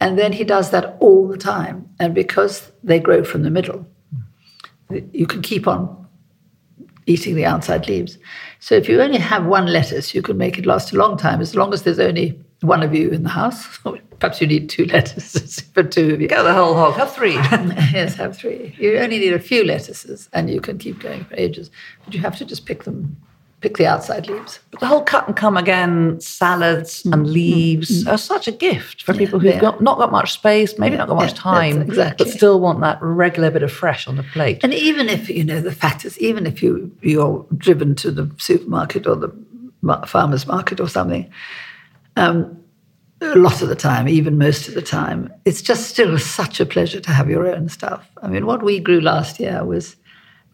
And 0.00 0.18
then 0.18 0.32
he 0.32 0.44
does 0.44 0.70
that 0.70 0.96
all 1.00 1.26
the 1.26 1.38
time. 1.38 1.88
And 1.98 2.14
because 2.14 2.70
they 2.82 3.00
grow 3.00 3.24
from 3.24 3.42
the 3.42 3.50
middle, 3.50 3.86
you 5.12 5.26
can 5.26 5.42
keep 5.42 5.66
on 5.66 6.06
eating 7.06 7.36
the 7.36 7.44
outside 7.44 7.86
leaves. 7.88 8.18
So 8.60 8.74
if 8.74 8.88
you 8.88 9.00
only 9.00 9.18
have 9.18 9.46
one 9.46 9.66
lettuce, 9.66 10.14
you 10.14 10.22
can 10.22 10.36
make 10.36 10.58
it 10.58 10.66
last 10.66 10.92
a 10.92 10.96
long 10.96 11.16
time, 11.16 11.40
as 11.40 11.54
long 11.54 11.72
as 11.72 11.82
there's 11.82 12.00
only 12.00 12.38
one 12.62 12.82
of 12.82 12.94
you 12.94 13.10
in 13.10 13.22
the 13.22 13.28
house. 13.28 13.78
Perhaps 14.18 14.40
you 14.40 14.46
need 14.46 14.68
two 14.68 14.86
lettuces 14.86 15.60
for 15.74 15.82
two 15.82 16.14
of 16.14 16.20
you. 16.20 16.28
Go 16.28 16.42
the 16.42 16.54
whole 16.54 16.74
hog. 16.74 16.94
Have 16.94 17.14
three. 17.14 17.34
yes, 17.92 18.14
have 18.16 18.36
three. 18.36 18.74
You 18.78 18.98
only 18.98 19.18
need 19.18 19.34
a 19.34 19.38
few 19.38 19.62
lettuces, 19.64 20.28
and 20.32 20.50
you 20.50 20.60
can 20.60 20.78
keep 20.78 21.00
going 21.00 21.24
for 21.24 21.34
ages. 21.36 21.70
But 22.04 22.14
you 22.14 22.20
have 22.20 22.36
to 22.38 22.44
just 22.44 22.66
pick 22.66 22.84
them, 22.84 23.16
pick 23.60 23.78
the 23.78 23.86
outside 23.86 24.26
leaves. 24.26 24.60
But 24.70 24.80
the 24.80 24.86
whole 24.86 25.02
cut 25.02 25.26
and 25.26 25.36
come 25.36 25.56
again 25.56 26.20
salads 26.20 27.04
and 27.06 27.26
leaves 27.30 28.06
are 28.06 28.18
such 28.18 28.46
a 28.46 28.52
gift 28.52 29.02
for 29.02 29.14
people 29.14 29.38
who've 29.38 29.54
yeah. 29.54 29.60
got 29.60 29.80
not 29.80 29.98
got 29.98 30.12
much 30.12 30.32
space, 30.32 30.78
maybe 30.78 30.96
not 30.96 31.08
got 31.08 31.16
much 31.16 31.32
yeah, 31.32 31.36
time, 31.36 31.82
exactly. 31.82 32.24
but 32.24 32.32
still 32.32 32.60
want 32.60 32.80
that 32.80 32.98
regular 33.00 33.50
bit 33.50 33.62
of 33.62 33.72
fresh 33.72 34.06
on 34.06 34.16
the 34.16 34.22
plate. 34.22 34.60
And 34.62 34.74
even 34.74 35.08
if 35.08 35.28
you 35.28 35.44
know 35.44 35.60
the 35.60 35.72
fact 35.72 36.04
is, 36.04 36.18
even 36.18 36.46
if 36.46 36.62
you 36.62 36.90
you're 37.00 37.46
driven 37.56 37.94
to 37.96 38.10
the 38.10 38.30
supermarket 38.38 39.06
or 39.06 39.16
the 39.16 39.32
farmers 40.06 40.46
market 40.46 40.80
or 40.80 40.88
something, 40.88 41.30
um, 42.16 42.62
a 43.22 43.36
lot 43.36 43.62
of 43.62 43.68
the 43.68 43.76
time, 43.76 44.08
even 44.08 44.36
most 44.36 44.68
of 44.68 44.74
the 44.74 44.82
time, 44.82 45.32
it's 45.46 45.62
just 45.62 45.88
still 45.88 46.18
such 46.18 46.60
a 46.60 46.66
pleasure 46.66 47.00
to 47.00 47.10
have 47.10 47.30
your 47.30 47.46
own 47.46 47.68
stuff. 47.68 48.10
I 48.22 48.28
mean, 48.28 48.44
what 48.44 48.62
we 48.62 48.78
grew 48.78 49.00
last 49.00 49.40
year 49.40 49.64
was 49.64 49.96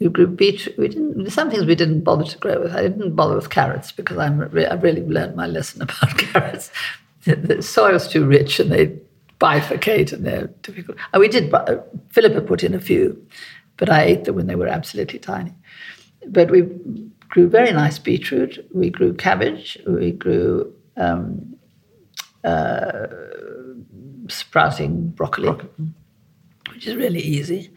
we 0.03 0.09
grew 0.11 0.27
beetroot. 0.27 0.79
We 0.79 0.89
didn't 0.89 1.31
some 1.31 1.51
things 1.51 1.65
we 1.65 1.75
didn't 1.75 2.01
bother 2.03 2.25
to 2.25 2.39
grow 2.39 2.61
with. 2.61 2.75
I 2.75 2.83
didn't 2.83 3.15
bother 3.15 3.35
with 3.35 3.51
carrots 3.51 3.93
because 3.93 4.19
I'm 4.19 4.39
re- 4.39 4.67
I 4.67 4.75
really 4.75 5.03
learned 5.03 5.37
my 5.37 5.47
lesson 5.47 5.83
about 5.87 6.19
carrots. 6.19 6.71
The, 7.25 7.37
the 7.37 7.63
soil's 7.63 8.09
too 8.09 8.27
rich 8.27 8.61
and 8.61 8.71
they 8.71 8.99
bifurcate 9.41 10.13
and 10.13 10.25
they're 10.27 10.49
difficult. 10.63 10.99
And 11.13 11.21
we 11.21 11.29
did. 11.29 11.51
bu- 11.51 11.81
Philippa 12.11 12.43
put 12.43 12.63
in 12.63 12.75
a 12.75 12.81
few, 12.81 13.25
but 13.77 13.91
I 13.91 14.03
ate 14.03 14.25
them 14.25 14.37
when 14.37 14.47
they 14.47 14.57
were 14.57 14.69
absolutely 14.69 15.19
tiny. 15.19 15.53
But 16.27 16.51
we 16.51 16.63
grew 17.29 17.49
very 17.49 17.73
nice 17.73 17.99
beetroot. 17.99 18.65
We 18.75 18.91
grew 18.91 19.15
cabbage. 19.15 19.79
We 19.87 20.13
grew 20.13 20.73
um, 20.97 21.57
uh, 22.45 23.07
sprouting 24.29 25.09
broccoli, 25.11 25.49
which 26.73 26.87
is 26.87 26.95
really 26.95 27.21
easy. 27.21 27.71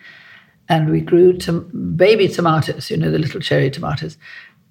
And 0.67 0.89
we 0.89 1.01
grew 1.01 1.37
tom- 1.37 1.95
baby 1.95 2.27
tomatoes, 2.27 2.89
you 2.89 2.97
know, 2.97 3.11
the 3.11 3.19
little 3.19 3.39
cherry 3.39 3.69
tomatoes. 3.69 4.17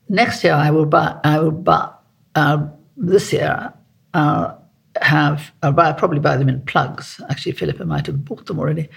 Next 0.08 0.42
year, 0.44 0.54
I 0.54 0.70
will 0.70 0.86
buy, 0.86 1.18
I 1.24 1.38
will 1.38 1.50
buy, 1.50 1.90
uh, 2.34 2.66
this 2.96 3.32
year, 3.32 3.72
I'll 4.12 4.62
have, 5.00 5.52
I'll 5.62 5.72
buy, 5.72 5.92
probably 5.92 6.20
buy 6.20 6.36
them 6.36 6.48
in 6.48 6.60
plugs. 6.62 7.20
Actually, 7.30 7.52
Philippa 7.52 7.84
might 7.84 8.06
have 8.06 8.24
bought 8.24 8.46
them 8.46 8.58
already, 8.58 8.88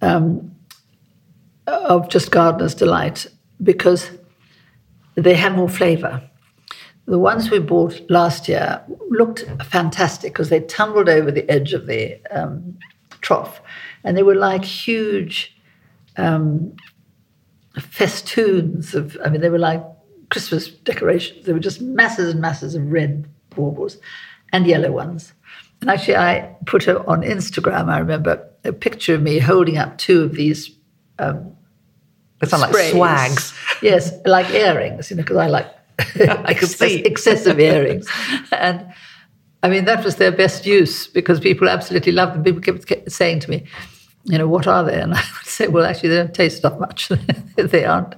um, 0.00 0.54
of 1.66 2.08
just 2.08 2.30
Gardener's 2.30 2.74
Delight, 2.74 3.26
because 3.62 4.10
they 5.14 5.34
have 5.34 5.54
more 5.54 5.68
flavor. 5.68 6.22
The 7.06 7.18
ones 7.18 7.50
we 7.50 7.58
bought 7.58 8.00
last 8.10 8.48
year 8.48 8.82
looked 9.10 9.46
fantastic 9.64 10.32
because 10.32 10.50
they 10.50 10.60
tumbled 10.60 11.08
over 11.08 11.30
the 11.30 11.48
edge 11.50 11.72
of 11.72 11.86
the 11.86 12.20
um, 12.30 12.78
trough, 13.20 13.60
and 14.04 14.16
they 14.16 14.22
were 14.22 14.34
like 14.34 14.64
huge 14.64 15.57
um, 16.18 16.76
festoons 17.80 18.94
of. 18.94 19.16
I 19.24 19.28
mean, 19.30 19.40
they 19.40 19.50
were 19.50 19.58
like 19.58 19.82
Christmas 20.30 20.68
decorations. 20.68 21.46
They 21.46 21.52
were 21.52 21.58
just 21.58 21.80
masses 21.80 22.32
and 22.32 22.40
masses 22.40 22.74
of 22.74 22.90
red 22.90 23.26
baubles 23.50 23.98
and 24.52 24.66
yellow 24.66 24.90
ones. 24.92 25.32
And 25.80 25.90
actually, 25.90 26.16
I 26.16 26.56
put 26.66 26.86
a, 26.88 27.04
on 27.06 27.22
Instagram. 27.22 27.88
I 27.88 27.98
remember 27.98 28.48
a 28.64 28.72
picture 28.72 29.14
of 29.14 29.22
me 29.22 29.38
holding 29.38 29.78
up 29.78 29.96
two 29.98 30.22
of 30.24 30.32
these 30.34 30.70
They 31.18 32.46
sound 32.46 32.62
like 32.62 32.92
swags. 32.92 33.54
Yes, 33.82 34.12
like 34.24 34.50
earrings, 34.50 35.10
you 35.10 35.16
know, 35.16 35.22
because 35.22 35.36
I 35.36 35.46
like 35.46 35.66
I 35.98 36.44
excess- 36.50 36.78
see. 36.78 37.00
excessive 37.04 37.58
earrings. 37.60 38.08
And 38.52 38.92
I 39.62 39.68
mean, 39.68 39.84
that 39.86 40.04
was 40.04 40.16
their 40.16 40.30
best 40.32 40.66
use 40.66 41.06
because 41.08 41.40
people 41.40 41.68
absolutely 41.68 42.12
loved 42.12 42.34
them. 42.34 42.44
People 42.44 42.60
kept 42.60 43.10
saying 43.10 43.40
to 43.40 43.50
me, 43.50 43.66
you 44.28 44.38
know, 44.38 44.46
what 44.48 44.66
are 44.66 44.84
they? 44.84 45.00
And 45.00 45.14
I 45.14 45.18
would 45.38 45.46
say, 45.46 45.66
well, 45.68 45.84
actually, 45.84 46.10
they 46.10 46.16
don't 46.16 46.34
taste 46.34 46.62
that 46.62 46.78
much. 46.78 47.08
they 47.56 47.84
aren't. 47.84 48.14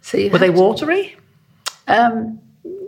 So 0.00 0.18
Were 0.30 0.38
they 0.38 0.46
to- 0.52 0.52
watery? 0.52 1.16
um, 1.88 2.38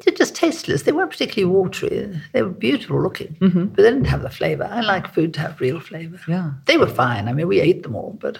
they're 0.04 0.14
just 0.14 0.34
tasteless. 0.34 0.82
They 0.82 0.92
weren't 0.92 1.10
particularly 1.10 1.52
watery. 1.54 2.20
They 2.32 2.42
were 2.42 2.48
beautiful 2.50 3.00
looking, 3.02 3.36
but 3.40 3.76
they 3.76 3.82
didn't 3.90 4.06
have 4.06 4.22
the 4.22 4.30
flavour. 4.30 4.68
I 4.70 4.80
like 4.80 5.12
food 5.12 5.34
to 5.34 5.40
have 5.40 5.60
real 5.60 5.78
flavour. 5.80 6.20
Yeah. 6.28 6.50
They 6.66 6.76
were 6.78 6.86
fine. 6.88 7.28
I 7.28 7.32
mean, 7.32 7.46
we 7.48 7.60
ate 7.60 7.82
them 7.84 7.94
all, 7.96 8.16
but 8.20 8.38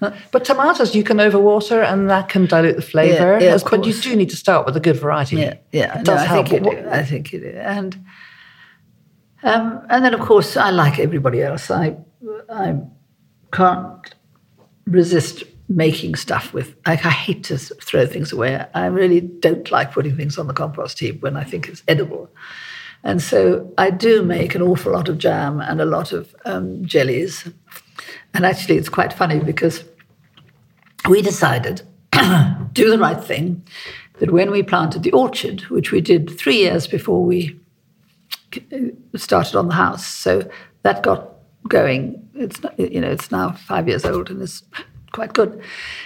But 0.32 0.44
tomatoes, 0.44 0.94
you 0.94 1.02
can 1.04 1.18
overwater 1.18 1.84
and 1.90 2.08
that 2.10 2.28
can 2.28 2.46
dilute 2.46 2.76
the 2.76 2.82
flavour. 2.82 3.38
Yeah, 3.40 3.52
yeah, 3.56 3.58
but 3.70 3.84
you 3.84 3.92
do 3.94 4.14
need 4.16 4.30
to 4.30 4.36
start 4.36 4.66
with 4.66 4.76
a 4.76 4.80
good 4.80 4.96
variety. 4.96 5.36
Yeah, 5.36 5.54
yeah, 5.72 5.92
It 5.98 6.06
no, 6.06 6.14
does 6.14 6.20
I 6.20 6.24
help. 6.26 6.48
think 6.48 6.64
you 6.64 6.70
do. 6.70 6.88
I 6.88 7.02
think 7.02 7.32
you 7.32 7.40
do. 7.40 7.48
And 7.58 7.96
um, 9.42 9.84
and 9.90 10.04
then 10.04 10.14
of 10.14 10.20
course 10.20 10.56
I 10.56 10.70
like 10.70 10.98
everybody 10.98 11.42
else. 11.42 11.70
I 11.70 11.96
I 12.50 12.76
can't 13.54 14.14
resist 14.86 15.44
making 15.68 16.14
stuff 16.16 16.52
with. 16.52 16.74
I, 16.84 16.92
I 16.92 17.10
hate 17.10 17.44
to 17.44 17.56
throw 17.58 18.06
things 18.06 18.32
away. 18.32 18.66
I 18.74 18.86
really 18.86 19.20
don't 19.20 19.70
like 19.70 19.92
putting 19.92 20.16
things 20.16 20.38
on 20.38 20.46
the 20.46 20.52
compost 20.52 20.98
heap 20.98 21.22
when 21.22 21.36
I 21.36 21.44
think 21.44 21.68
it's 21.68 21.82
edible. 21.88 22.28
And 23.02 23.22
so 23.22 23.72
I 23.78 23.90
do 23.90 24.22
make 24.22 24.54
an 24.54 24.62
awful 24.62 24.92
lot 24.92 25.08
of 25.08 25.18
jam 25.18 25.60
and 25.60 25.80
a 25.80 25.84
lot 25.84 26.12
of 26.12 26.34
um, 26.44 26.84
jellies. 26.84 27.48
And 28.32 28.44
actually, 28.44 28.76
it's 28.76 28.88
quite 28.88 29.12
funny 29.12 29.40
because 29.40 29.84
we 31.08 31.22
decided, 31.22 31.82
do 32.72 32.90
the 32.90 32.98
right 32.98 33.22
thing, 33.22 33.62
that 34.20 34.32
when 34.32 34.50
we 34.50 34.62
planted 34.62 35.02
the 35.02 35.12
orchard, 35.12 35.62
which 35.62 35.92
we 35.92 36.00
did 36.00 36.30
three 36.38 36.56
years 36.56 36.86
before 36.86 37.24
we 37.24 37.58
started 39.16 39.56
on 39.56 39.68
the 39.68 39.74
house, 39.74 40.06
so 40.06 40.48
that 40.82 41.02
got 41.02 41.30
going. 41.68 42.23
It's 42.34 42.62
not- 42.62 42.78
you 42.78 43.00
know 43.00 43.10
it's 43.10 43.30
now 43.30 43.52
five 43.52 43.88
years 43.88 44.04
old 44.04 44.30
and 44.30 44.42
it's 44.42 44.62
quite 45.12 45.32
good. 45.32 45.62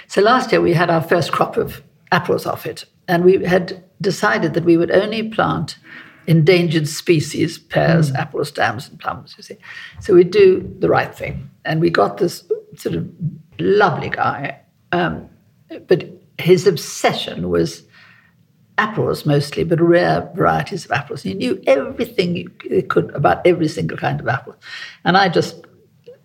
So 0.07 0.21
last 0.21 0.53
year 0.53 0.61
we 0.61 0.75
had 0.75 0.91
our 0.91 1.01
first 1.03 1.33
crop 1.33 1.57
of 1.57 1.83
apples 2.13 2.47
off 2.47 2.67
it, 2.67 2.85
and 3.07 3.25
we 3.25 3.45
had 3.45 3.83
decided 4.01 4.55
that 4.55 4.65
we 4.65 4.77
would 4.77 4.91
only 4.91 5.29
plant 5.29 5.79
endangered 6.27 6.87
species, 6.87 7.59
pears, 7.59 8.13
apples, 8.13 8.51
dams, 8.51 8.89
and 8.89 9.01
plums. 9.01 9.35
You 9.39 9.43
see, 9.43 9.57
so 10.01 10.15
we 10.15 10.25
do 10.25 10.77
the 10.81 10.89
right 10.89 11.15
thing, 11.15 11.49
and 11.65 11.81
we 11.81 11.91
got 11.91 12.19
this 12.19 12.45
sort 12.77 12.95
of 12.95 13.09
lovely 13.59 14.11
guy, 14.11 14.61
um, 14.93 15.29
but 15.87 16.05
his 16.39 16.67
obsession 16.67 17.49
was 17.49 17.83
apples 18.77 19.27
mostly, 19.27 19.65
but 19.65 19.81
rare 19.81 20.31
varieties 20.37 20.85
of 20.85 20.93
apples. 20.93 21.23
He 21.23 21.35
knew 21.35 21.61
everything 21.67 22.49
he 22.63 22.83
could 22.83 23.11
about 23.15 23.45
every 23.47 23.67
single 23.69 23.97
kind 23.99 24.21
of 24.21 24.29
apple. 24.29 24.55
And 25.05 25.17
I 25.17 25.29
just, 25.29 25.67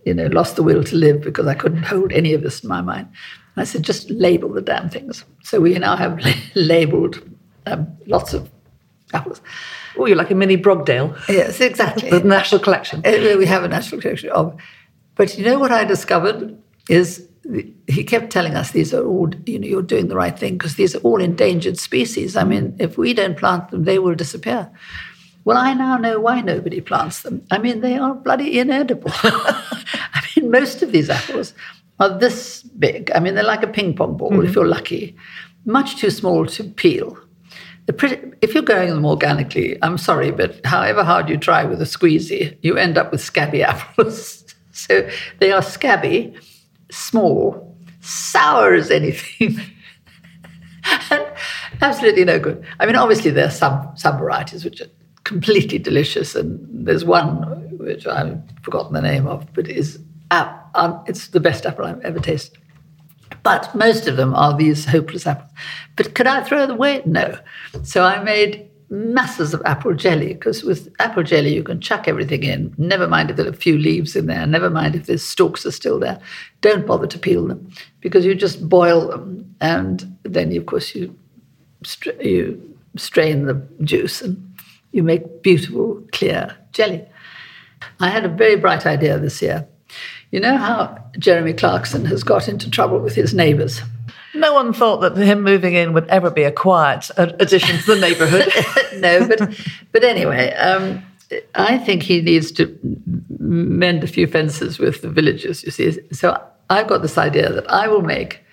you 0.06 0.14
know, 0.14 0.28
lost 0.28 0.56
the 0.56 0.64
will 0.64 0.84
to 0.84 0.96
live 0.96 1.22
because 1.22 1.48
I 1.48 1.54
couldn't 1.54 1.84
hold 1.84 2.12
any 2.12 2.34
of 2.34 2.42
this 2.42 2.64
in 2.64 2.70
my 2.70 2.82
mind. 2.82 3.08
And 3.56 3.62
I 3.62 3.64
said, 3.64 3.84
just 3.84 4.10
label 4.10 4.50
the 4.50 4.62
damn 4.62 4.90
things. 4.90 5.26
So 5.44 5.60
we 5.60 5.78
now 5.78 5.96
have 5.96 6.20
labeled 6.56 7.22
um, 7.66 7.88
lots 8.08 8.34
of 8.34 8.50
apples. 9.14 9.42
Oh, 9.98 10.06
you're 10.06 10.18
like 10.18 10.32
a 10.32 10.36
mini 10.36 10.58
Brogdale. 10.58 11.18
Yes, 11.30 11.62
exactly. 11.62 12.10
The 12.10 12.22
national 12.22 12.62
collection. 12.62 13.02
Uh, 13.06 13.36
we 13.38 13.46
have 13.46 13.64
a 13.64 13.68
national 13.68 14.02
collection 14.02 14.30
of. 14.32 14.60
But 15.16 15.38
you 15.38 15.46
know 15.46 15.60
what 15.60 15.72
I 15.72 15.84
discovered 15.84 16.58
is 16.90 17.28
he 17.88 18.04
kept 18.04 18.32
telling 18.32 18.56
us 18.56 18.72
these 18.72 18.94
are 18.94 19.06
all, 19.06 19.30
you 19.46 19.60
know, 19.60 19.68
you're 19.68 19.82
doing 19.82 20.08
the 20.08 20.16
right 20.16 20.38
thing 20.38 20.58
because 20.58 20.76
these 20.76 20.96
are 20.96 21.00
all 21.00 21.22
endangered 21.22 21.78
species. 21.78 22.36
I 22.36 22.44
mean, 22.44 22.76
if 22.80 22.98
we 22.98 23.14
don't 23.14 23.38
plant 23.38 23.70
them, 23.70 23.84
they 23.84 24.00
will 24.00 24.16
disappear. 24.16 24.72
Well, 25.46 25.58
I 25.58 25.74
now 25.74 25.98
know 25.98 26.20
why 26.20 26.42
nobody 26.42 26.80
plants 26.80 27.22
them. 27.22 27.46
I 27.52 27.58
mean, 27.58 27.82
they 27.82 27.98
are 27.98 28.16
bloody 28.16 28.60
inedible. 28.60 29.12
I 29.24 30.24
mean, 30.36 30.50
most 30.50 30.82
of 30.82 30.92
these 30.92 31.10
apples 31.10 31.54
are 32.00 32.18
this 32.18 32.64
big. 32.64 33.12
I 33.14 33.20
mean, 33.20 33.36
they're 33.36 33.44
like 33.44 33.64
a 33.64 33.68
ping 33.68 33.96
pong 33.96 34.18
ball 34.18 34.34
if 34.34 34.40
mm-hmm. 34.40 34.54
you're 34.54 34.68
lucky, 34.68 35.16
much 35.66 35.98
too 35.98 36.10
small 36.10 36.46
to 36.46 36.64
peel. 36.64 37.18
Pretty, 37.98 38.32
if 38.42 38.54
you're 38.54 38.64
growing 38.64 38.90
them 38.90 39.06
organically, 39.06 39.78
I'm 39.82 39.98
sorry, 39.98 40.32
but 40.32 40.66
however 40.66 41.04
hard 41.04 41.28
you 41.28 41.38
try 41.38 41.66
with 41.66 41.82
a 41.82 41.86
squeezy, 41.86 42.58
you 42.62 42.78
end 42.78 42.98
up 42.98 43.12
with 43.12 43.20
scabby 43.20 43.62
apples. 43.74 44.46
so 44.72 45.08
they 45.40 45.52
are 45.52 45.62
scabby, 45.62 46.34
small, 46.90 47.78
sour 48.00 48.74
as 48.74 48.90
anything, 48.90 49.60
and 51.10 51.26
absolutely 51.82 52.24
no 52.24 52.40
good. 52.40 52.64
I 52.80 52.86
mean, 52.86 52.96
obviously 52.96 53.32
there 53.32 53.48
are 53.48 53.52
some 53.52 53.92
some 53.96 54.18
varieties 54.18 54.64
which 54.64 54.80
are 54.80 54.88
completely 55.24 55.80
delicious, 55.80 56.36
and 56.36 56.68
there's 56.88 57.06
one 57.06 57.78
which 57.78 58.08
I've 58.08 58.42
forgotten 58.62 58.94
the 58.94 59.02
name 59.02 59.28
of, 59.28 59.52
but 59.54 59.68
is 59.68 60.00
ap- 60.32 60.70
um, 60.76 61.04
it's 61.08 61.28
the 61.28 61.40
best 61.40 61.66
apple 61.66 61.86
I've 61.86 62.02
ever 62.02 62.20
tasted. 62.20 62.58
But 63.42 63.74
most 63.76 64.08
of 64.08 64.16
them 64.16 64.34
are 64.34 64.56
these 64.56 64.86
hopeless 64.86 65.28
apples. 65.28 65.52
But 65.96 66.16
could 66.16 66.28
I 66.28 66.44
throw 66.44 66.66
them 66.66 66.78
away? 66.78 67.02
No. 67.06 67.38
So 67.84 68.04
I 68.04 68.24
made 68.24 68.70
masses 68.90 69.56
of 69.56 69.62
apple 69.66 69.94
jelly 69.96 70.34
because 70.34 70.64
with 70.64 70.94
apple 71.00 71.24
jelly 71.24 71.54
you 71.54 71.64
can 71.64 71.82
chuck 71.82 72.08
everything 72.08 72.44
in. 72.44 72.74
Never 72.78 73.08
mind 73.08 73.32
if 73.32 73.38
there 73.38 73.46
are 73.46 73.50
a 73.50 73.54
few 73.54 73.78
leaves 73.78 74.16
in 74.16 74.28
there. 74.28 74.46
Never 74.46 74.70
mind 74.70 74.96
if 74.96 75.08
the 75.08 75.18
stalks 75.18 75.66
are 75.66 75.72
still 75.72 76.00
there. 76.00 76.20
Don't 76.62 76.86
bother 76.86 77.08
to 77.08 77.18
peel 77.20 77.48
them 77.48 77.68
because 78.02 78.24
you 78.24 78.36
just 78.36 78.70
boil 78.70 79.08
them 79.08 79.56
and 79.62 80.16
then 80.24 80.56
of 80.56 80.66
course 80.68 80.94
you 80.94 81.18
you 82.22 82.78
strain 82.96 83.46
the 83.48 83.56
juice 83.84 84.22
and 84.22 84.38
you 84.94 85.04
make 85.04 85.42
beautiful 85.42 86.02
clear 86.14 86.56
jelly. 86.72 87.06
I 88.00 88.10
had 88.10 88.24
a 88.24 88.30
very 88.30 88.56
bright 88.56 88.86
idea 88.86 89.20
this 89.20 89.42
year. 89.42 89.68
You 90.32 90.40
know 90.40 90.56
how 90.56 90.98
Jeremy 91.20 91.54
Clarkson 91.54 92.06
has 92.06 92.24
got 92.24 92.48
into 92.48 92.70
trouble 92.70 93.00
with 93.00 93.16
his 93.16 93.34
neighbours. 93.34 93.82
No 94.34 94.54
one 94.54 94.74
thought 94.74 95.02
that 95.02 95.16
him 95.18 95.44
moving 95.44 95.76
in 95.76 95.94
would 95.94 96.08
ever 96.08 96.32
be 96.32 96.44
a 96.44 96.52
quiet 96.52 97.12
addition 97.18 97.78
to 97.78 97.96
the 97.96 98.02
neighbourhood. 98.02 98.52
no, 99.00 99.28
but 99.28 99.60
but 99.92 100.04
anyway, 100.04 100.54
um, 100.54 101.04
I 101.54 101.78
think 101.78 102.04
he 102.04 102.22
needs 102.22 102.52
to 102.54 102.80
mend 103.38 104.04
a 104.04 104.08
few 104.08 104.26
fences 104.26 104.80
with 104.80 105.02
the 105.02 105.10
villagers. 105.10 105.64
You 105.64 105.72
see, 105.72 106.00
so 106.12 106.42
I've 106.70 106.88
got 106.88 107.04
this 107.04 107.18
idea 107.18 107.52
that 107.52 107.70
I 107.70 107.88
will 107.88 108.02
make 108.02 108.44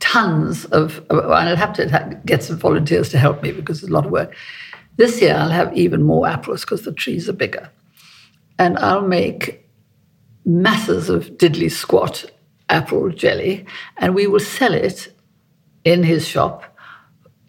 tons 0.00 0.64
of. 0.66 1.00
and 1.10 1.32
I'll 1.32 1.56
have 1.56 1.74
to 1.74 2.20
get 2.26 2.42
some 2.42 2.58
volunteers 2.58 3.08
to 3.10 3.18
help 3.18 3.42
me 3.42 3.52
because 3.52 3.82
it's 3.82 3.90
a 3.90 3.92
lot 3.92 4.04
of 4.04 4.10
work. 4.10 4.34
This 4.96 5.20
year 5.20 5.34
I'll 5.34 5.50
have 5.50 5.76
even 5.76 6.02
more 6.02 6.26
apples 6.26 6.62
because 6.62 6.82
the 6.82 6.92
trees 6.92 7.28
are 7.28 7.34
bigger, 7.34 7.70
and 8.58 8.78
I'll 8.78 9.06
make 9.06 9.66
masses 10.44 11.08
of 11.10 11.30
Diddly 11.38 11.70
Squat 11.70 12.24
apple 12.68 13.10
jelly, 13.10 13.66
and 13.98 14.14
we 14.14 14.26
will 14.26 14.40
sell 14.40 14.74
it 14.74 15.12
in 15.84 16.02
his 16.02 16.26
shop 16.26 16.64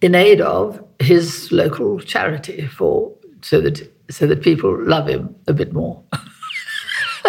in 0.02 0.14
aid 0.14 0.42
of 0.42 0.84
his 1.00 1.52
local 1.52 2.00
charity 2.00 2.68
for 2.68 3.14
so 3.42 3.62
that 3.62 3.92
so 4.10 4.28
that 4.28 4.42
people 4.42 4.84
love 4.86 5.08
him 5.08 5.36
a 5.48 5.54
bit 5.54 5.74
more. 5.74 6.04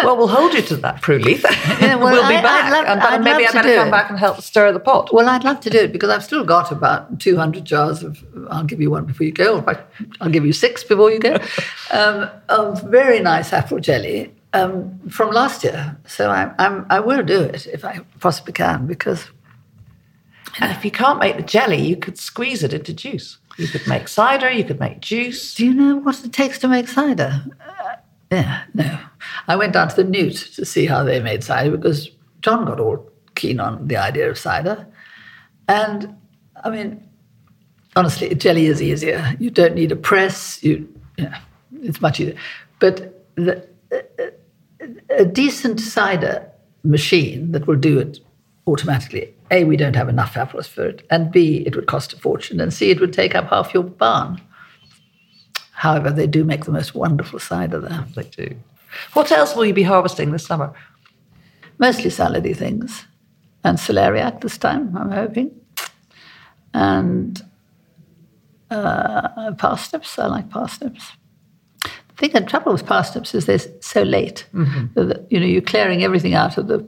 well, 0.03 0.17
we'll 0.17 0.27
hold 0.27 0.53
you 0.53 0.61
to 0.61 0.75
that, 0.77 1.01
Prue 1.01 1.19
Leith. 1.19 1.45
Yeah, 1.81 1.95
well, 1.95 2.11
we'll 2.13 2.27
be 2.27 2.35
I, 2.35 2.41
back. 2.41 2.71
Love, 2.71 2.85
and, 2.85 2.99
but 2.99 3.21
maybe 3.21 3.47
I 3.47 3.51
better 3.51 3.75
come 3.75 3.87
it. 3.87 3.91
back 3.91 4.09
and 4.09 4.19
help 4.19 4.41
stir 4.41 4.71
the 4.71 4.79
pot. 4.79 5.13
Well, 5.13 5.29
I'd 5.29 5.43
love 5.43 5.59
to 5.61 5.69
do 5.69 5.79
it 5.79 5.91
because 5.91 6.09
I've 6.09 6.23
still 6.23 6.43
got 6.43 6.71
about 6.71 7.19
200 7.19 7.65
jars 7.65 8.03
of, 8.03 8.23
I'll 8.49 8.63
give 8.63 8.81
you 8.81 8.91
one 8.91 9.05
before 9.05 9.25
you 9.25 9.31
go, 9.31 9.59
or 9.59 9.85
I'll 10.21 10.29
give 10.29 10.45
you 10.45 10.53
six 10.53 10.83
before 10.83 11.11
you 11.11 11.19
go, 11.19 11.37
um, 11.91 12.29
of 12.49 12.81
very 12.83 13.19
nice 13.19 13.53
apple 13.53 13.79
jelly 13.79 14.33
um, 14.53 14.99
from 15.09 15.31
last 15.31 15.63
year. 15.63 15.97
So 16.07 16.29
I, 16.29 16.53
I'm, 16.59 16.85
I 16.89 16.99
will 16.99 17.23
do 17.23 17.41
it 17.41 17.67
if 17.67 17.85
I 17.85 17.99
possibly 18.19 18.53
can 18.53 18.87
because. 18.87 19.27
And 20.59 20.71
if 20.71 20.83
you 20.83 20.91
can't 20.91 21.19
make 21.19 21.37
the 21.37 21.43
jelly, 21.43 21.79
you 21.79 21.95
could 21.95 22.17
squeeze 22.17 22.63
it 22.63 22.73
into 22.73 22.91
juice. 22.91 23.37
You 23.57 23.67
could 23.67 23.85
make 23.87 24.07
cider, 24.07 24.49
you 24.49 24.63
could 24.63 24.79
make 24.79 24.99
juice. 24.99 25.53
Do 25.53 25.65
you 25.65 25.73
know 25.73 25.97
what 25.97 26.25
it 26.25 26.33
takes 26.33 26.57
to 26.59 26.67
make 26.67 26.87
cider? 26.87 27.43
Yeah, 28.31 28.63
no. 28.73 28.99
I 29.47 29.55
went 29.55 29.73
down 29.73 29.89
to 29.89 29.95
the 29.95 30.03
Newt 30.03 30.35
to 30.55 30.65
see 30.65 30.85
how 30.85 31.03
they 31.03 31.19
made 31.19 31.43
cider 31.43 31.75
because 31.75 32.09
John 32.41 32.65
got 32.65 32.79
all 32.79 33.09
keen 33.35 33.59
on 33.59 33.87
the 33.87 33.97
idea 33.97 34.29
of 34.29 34.37
cider. 34.37 34.87
And 35.67 36.15
I 36.63 36.69
mean, 36.69 37.07
honestly, 37.95 38.33
jelly 38.35 38.67
is 38.67 38.81
easier. 38.81 39.35
You 39.39 39.49
don't 39.49 39.75
need 39.75 39.91
a 39.91 39.95
press. 39.95 40.63
You, 40.63 40.87
yeah, 41.17 41.39
it's 41.81 42.01
much 42.01 42.19
easier. 42.19 42.35
But 42.79 43.25
the, 43.35 43.67
a 45.09 45.25
decent 45.25 45.79
cider 45.79 46.49
machine 46.83 47.51
that 47.51 47.67
will 47.67 47.75
do 47.75 47.99
it 47.99 48.19
automatically. 48.67 49.33
A, 49.51 49.63
we 49.63 49.77
don't 49.77 49.95
have 49.95 50.09
enough 50.09 50.37
apples 50.37 50.67
for 50.67 50.85
it, 50.85 51.05
and 51.09 51.31
B, 51.31 51.63
it 51.65 51.75
would 51.75 51.87
cost 51.87 52.13
a 52.13 52.17
fortune, 52.17 52.61
and 52.61 52.71
C, 52.71 52.91
it 52.91 52.99
would 52.99 53.13
take 53.13 53.33
up 53.33 53.49
half 53.49 53.73
your 53.73 53.83
barn. 53.83 54.39
However, 55.79 56.11
they 56.11 56.27
do 56.27 56.43
make 56.43 56.65
the 56.65 56.73
most 56.73 56.93
wonderful 56.93 57.39
cider 57.39 57.79
there. 57.79 58.05
They 58.13 58.23
do. 58.23 58.55
What 59.13 59.31
else 59.31 59.55
will 59.55 59.65
you 59.65 59.73
be 59.73 59.83
harvesting 59.83 60.31
this 60.31 60.45
summer? 60.45 60.73
Mostly 61.77 62.09
salady 62.09 62.53
things, 62.53 63.05
and 63.63 63.77
celeriac 63.77 64.41
this 64.41 64.57
time, 64.57 64.93
I'm 64.97 65.09
hoping, 65.09 65.51
and 66.73 67.41
uh, 68.69 69.53
parsnips. 69.57 70.19
I 70.19 70.25
like 70.25 70.49
parsnips. 70.49 71.13
I 71.85 71.89
think 72.17 72.33
the 72.33 72.41
trouble 72.41 72.73
with 72.73 72.85
parsnips 72.85 73.33
is 73.33 73.45
they're 73.45 73.59
so 73.79 74.03
late. 74.03 74.47
Mm-hmm. 74.53 74.87
That, 74.95 75.31
you 75.31 75.39
know, 75.39 75.45
you're 75.45 75.61
clearing 75.61 76.03
everything 76.03 76.33
out 76.33 76.57
of 76.57 76.67
the 76.67 76.85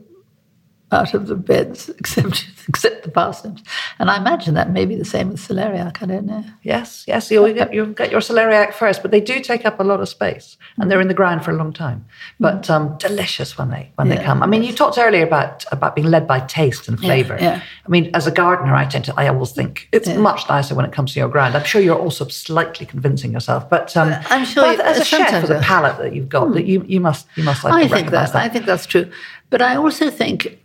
out 0.92 1.14
of 1.14 1.26
the 1.26 1.34
beds 1.34 1.88
except 1.98 2.46
except 2.68 3.02
the 3.02 3.10
parsnips. 3.10 3.62
And 3.98 4.10
I 4.10 4.16
imagine 4.16 4.54
that 4.54 4.70
may 4.70 4.84
be 4.84 4.94
the 4.94 5.04
same 5.04 5.30
with 5.30 5.40
celeriac. 5.40 6.02
I 6.02 6.06
don't 6.06 6.26
know. 6.26 6.44
Yes, 6.62 7.04
yes. 7.08 7.30
You 7.30 7.52
get, 7.52 7.74
you've 7.74 7.94
got 7.94 8.10
your 8.10 8.20
celeriac 8.20 8.72
first, 8.72 9.02
but 9.02 9.10
they 9.10 9.20
do 9.20 9.40
take 9.40 9.66
up 9.66 9.80
a 9.80 9.82
lot 9.82 10.00
of 10.00 10.08
space, 10.08 10.56
and 10.78 10.90
they're 10.90 11.00
in 11.00 11.08
the 11.08 11.14
ground 11.14 11.44
for 11.44 11.50
a 11.50 11.54
long 11.54 11.72
time. 11.72 12.04
But 12.38 12.70
um, 12.70 12.96
delicious 12.98 13.58
when 13.58 13.70
they 13.70 13.90
when 13.96 14.08
yeah, 14.08 14.16
they 14.16 14.24
come. 14.24 14.42
I 14.42 14.46
mean, 14.46 14.62
you 14.62 14.72
talked 14.72 14.98
earlier 14.98 15.24
about 15.24 15.64
about 15.72 15.94
being 15.94 16.08
led 16.08 16.26
by 16.26 16.40
taste 16.40 16.88
and 16.88 16.98
flavour. 16.98 17.36
Yeah, 17.36 17.56
yeah. 17.56 17.62
I 17.86 17.88
mean, 17.88 18.10
as 18.14 18.26
a 18.26 18.30
gardener, 18.30 18.74
I 18.74 18.84
tend 18.84 19.04
to 19.06 19.14
I 19.16 19.28
always 19.28 19.52
think 19.52 19.88
it's 19.92 20.08
much 20.08 20.48
nicer 20.48 20.74
when 20.74 20.84
it 20.84 20.92
comes 20.92 21.12
to 21.14 21.20
your 21.20 21.28
ground. 21.28 21.56
I'm 21.56 21.64
sure 21.64 21.80
you're 21.80 21.98
also 21.98 22.26
slightly 22.28 22.86
convincing 22.86 23.32
yourself, 23.32 23.68
but 23.68 23.96
um, 23.96 24.14
I'm 24.30 24.44
sure 24.44 24.62
but 24.62 24.80
as 24.80 24.98
a 24.98 25.04
chef, 25.04 25.42
with 25.42 25.50
the 25.50 25.60
palate 25.60 25.98
that 25.98 26.14
you've 26.14 26.28
got, 26.28 26.48
hmm. 26.48 26.54
that 26.54 26.66
you 26.66 26.84
you 26.86 27.00
must 27.00 27.26
you 27.36 27.44
must 27.44 27.64
like 27.64 27.72
I 27.72 27.88
think 27.88 28.10
that. 28.10 28.34
I 28.34 28.48
think 28.48 28.66
that's 28.66 28.86
true. 28.86 29.10
But 29.50 29.60
I 29.60 29.76
also 29.76 30.08
think 30.10 30.61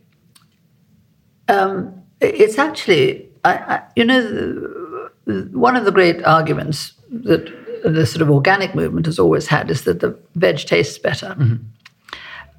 um, 1.47 2.03
it's 2.21 2.57
actually, 2.57 3.29
I, 3.43 3.53
I, 3.53 3.81
you 3.95 4.05
know, 4.05 5.09
one 5.51 5.75
of 5.75 5.85
the 5.85 5.91
great 5.91 6.23
arguments 6.23 6.93
that 7.09 7.51
the 7.83 8.05
sort 8.05 8.21
of 8.21 8.29
organic 8.29 8.75
movement 8.75 9.05
has 9.05 9.19
always 9.19 9.47
had 9.47 9.69
is 9.69 9.83
that 9.83 9.99
the 9.99 10.17
veg 10.35 10.57
tastes 10.59 10.97
better. 10.97 11.35
Mm-hmm. 11.37 11.55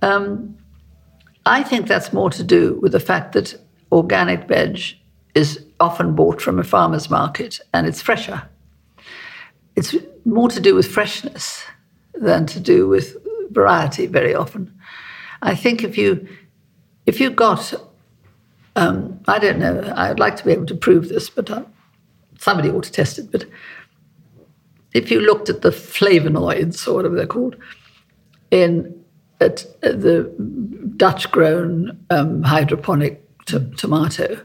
Um, 0.03 0.57
I 1.45 1.63
think 1.63 1.87
that's 1.87 2.13
more 2.13 2.31
to 2.31 2.45
do 2.45 2.79
with 2.83 2.93
the 2.93 3.01
fact 3.01 3.33
that 3.33 3.59
organic 3.91 4.47
veg 4.47 4.81
is 5.35 5.65
often 5.81 6.15
bought 6.15 6.41
from 6.41 6.59
a 6.59 6.65
farmer's 6.65 7.11
market 7.11 7.61
and 7.73 7.87
it's 7.87 8.03
fresher. 8.03 8.43
It's 9.77 9.95
more 10.25 10.49
to 10.49 10.61
do 10.61 10.75
with 10.75 10.87
freshness 10.87 11.65
than 12.15 12.47
to 12.47 12.61
do 12.61 12.89
with 12.89 13.17
variety 13.51 14.07
very 14.07 14.35
often. 14.35 14.75
I 15.43 15.55
think 15.55 15.85
if 15.85 15.97
you 15.97 16.29
if 17.07 17.21
you 17.21 17.31
got 17.31 17.73
um, 18.79 19.21
I 19.27 19.41
don't 19.41 19.59
know. 19.59 19.93
I'd 19.97 20.21
like 20.21 20.37
to 20.37 20.45
be 20.45 20.53
able 20.53 20.67
to 20.67 20.75
prove 20.77 21.09
this, 21.09 21.29
but 21.29 21.51
uh, 21.51 21.65
somebody 22.39 22.71
ought 22.71 22.85
to 22.85 22.93
test 22.93 23.19
it. 23.19 23.33
But 23.33 23.45
if 24.95 25.11
you 25.11 25.21
looked 25.21 25.49
at 25.49 25.63
the 25.63 25.71
flavonoids, 25.71 26.87
or 26.87 26.95
whatever 26.95 27.17
they're 27.17 27.27
called, 27.27 27.57
in 28.53 28.95
at, 29.41 29.67
the 29.83 30.33
Dutch-grown 30.97 31.99
um, 32.11 32.43
hydroponic 32.45 33.21
t- 33.47 33.73
tomato, 33.77 34.41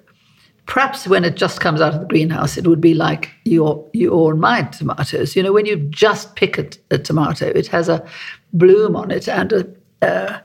perhaps 0.65 1.07
when 1.07 1.23
it 1.25 1.36
just 1.36 1.61
comes 1.61 1.79
out 1.79 1.93
of 1.93 2.01
the 2.01 2.07
greenhouse, 2.07 2.57
it 2.57 2.65
would 2.65 2.81
be 2.81 2.95
like 2.95 3.29
your 3.45 3.88
your 3.93 4.31
and 4.31 4.41
my 4.41 4.63
tomatoes. 4.63 5.36
You 5.36 5.43
know, 5.43 5.53
when 5.53 5.67
you 5.67 5.77
just 5.91 6.36
pick 6.36 6.57
a, 6.57 6.97
tomato, 6.97 7.45
it 7.45 7.67
has 7.67 7.88
a 7.88 8.03
bloom 8.51 8.95
on 8.95 9.11
it 9.11 9.27
and 9.27 9.53
a, 9.53 9.67
a, 10.01 10.41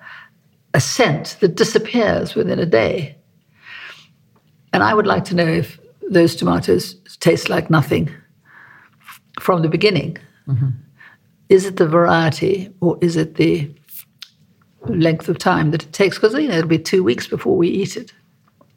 a 0.75 0.81
scent 0.81 1.39
that 1.41 1.55
disappears 1.55 2.35
within 2.35 2.59
a 2.59 2.67
day. 2.67 3.18
And 4.79 4.85
I 4.85 4.95
would 4.95 5.09
like 5.09 5.25
to 5.25 5.35
know 5.35 5.45
if 5.45 5.81
those 6.09 6.37
tomatoes 6.37 6.95
taste 7.19 7.49
like 7.49 7.69
nothing 7.69 8.09
from 9.41 9.63
the 9.63 9.69
beginning. 9.69 10.19
Mm-hmm. 10.47 10.69
Is 11.49 11.67
it 11.67 11.79
the 11.79 11.89
variety 11.89 12.73
or 12.81 12.97
is 13.01 13.17
it 13.17 13.35
the 13.35 13.75
length 14.87 15.29
of 15.29 15.37
time 15.37 15.73
that 15.73 15.83
it 15.83 15.93
takes? 15.93 16.17
Because 16.17 16.33
you 16.35 16.47
know, 16.47 16.59
it'll 16.59 16.69
be 16.69 16.79
two 16.79 17.03
weeks 17.03 17.27
before 17.27 17.57
we 17.57 17.67
eat 17.67 17.97
it. 17.97 18.13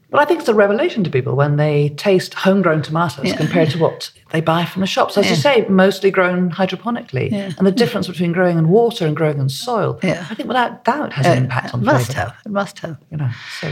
Well, 0.09 0.19
I 0.19 0.25
think 0.25 0.39
it's 0.39 0.49
a 0.49 0.55
revelation 0.55 1.03
to 1.03 1.11
people 1.11 1.35
when 1.35 1.57
they 1.57 1.89
taste 1.89 2.33
homegrown 2.33 2.81
tomatoes 2.81 3.27
yeah. 3.27 3.37
compared 3.37 3.69
to 3.69 3.77
what 3.77 4.09
they 4.31 4.41
buy 4.41 4.65
from 4.65 4.81
the 4.81 4.87
shops. 4.87 5.19
As 5.19 5.25
yeah. 5.25 5.31
you 5.31 5.37
say, 5.37 5.65
mostly 5.69 6.09
grown 6.09 6.49
hydroponically. 6.49 7.29
Yeah. 7.29 7.51
And 7.59 7.67
the 7.67 7.71
difference 7.71 8.07
between 8.07 8.31
growing 8.31 8.57
in 8.57 8.69
water 8.69 9.05
and 9.05 9.15
growing 9.15 9.37
in 9.37 9.49
soil, 9.49 9.99
I 10.01 10.33
think 10.33 10.47
without 10.47 10.83
doubt 10.83 11.13
has 11.13 11.27
an 11.27 11.37
impact 11.37 11.75
on 11.75 11.81
it 11.81 11.85
must 11.85 12.13
have. 12.13 12.35
It 12.43 12.51
must 12.51 12.79
have. 12.79 12.97
You 13.11 13.17
know, 13.17 13.29
so 13.59 13.71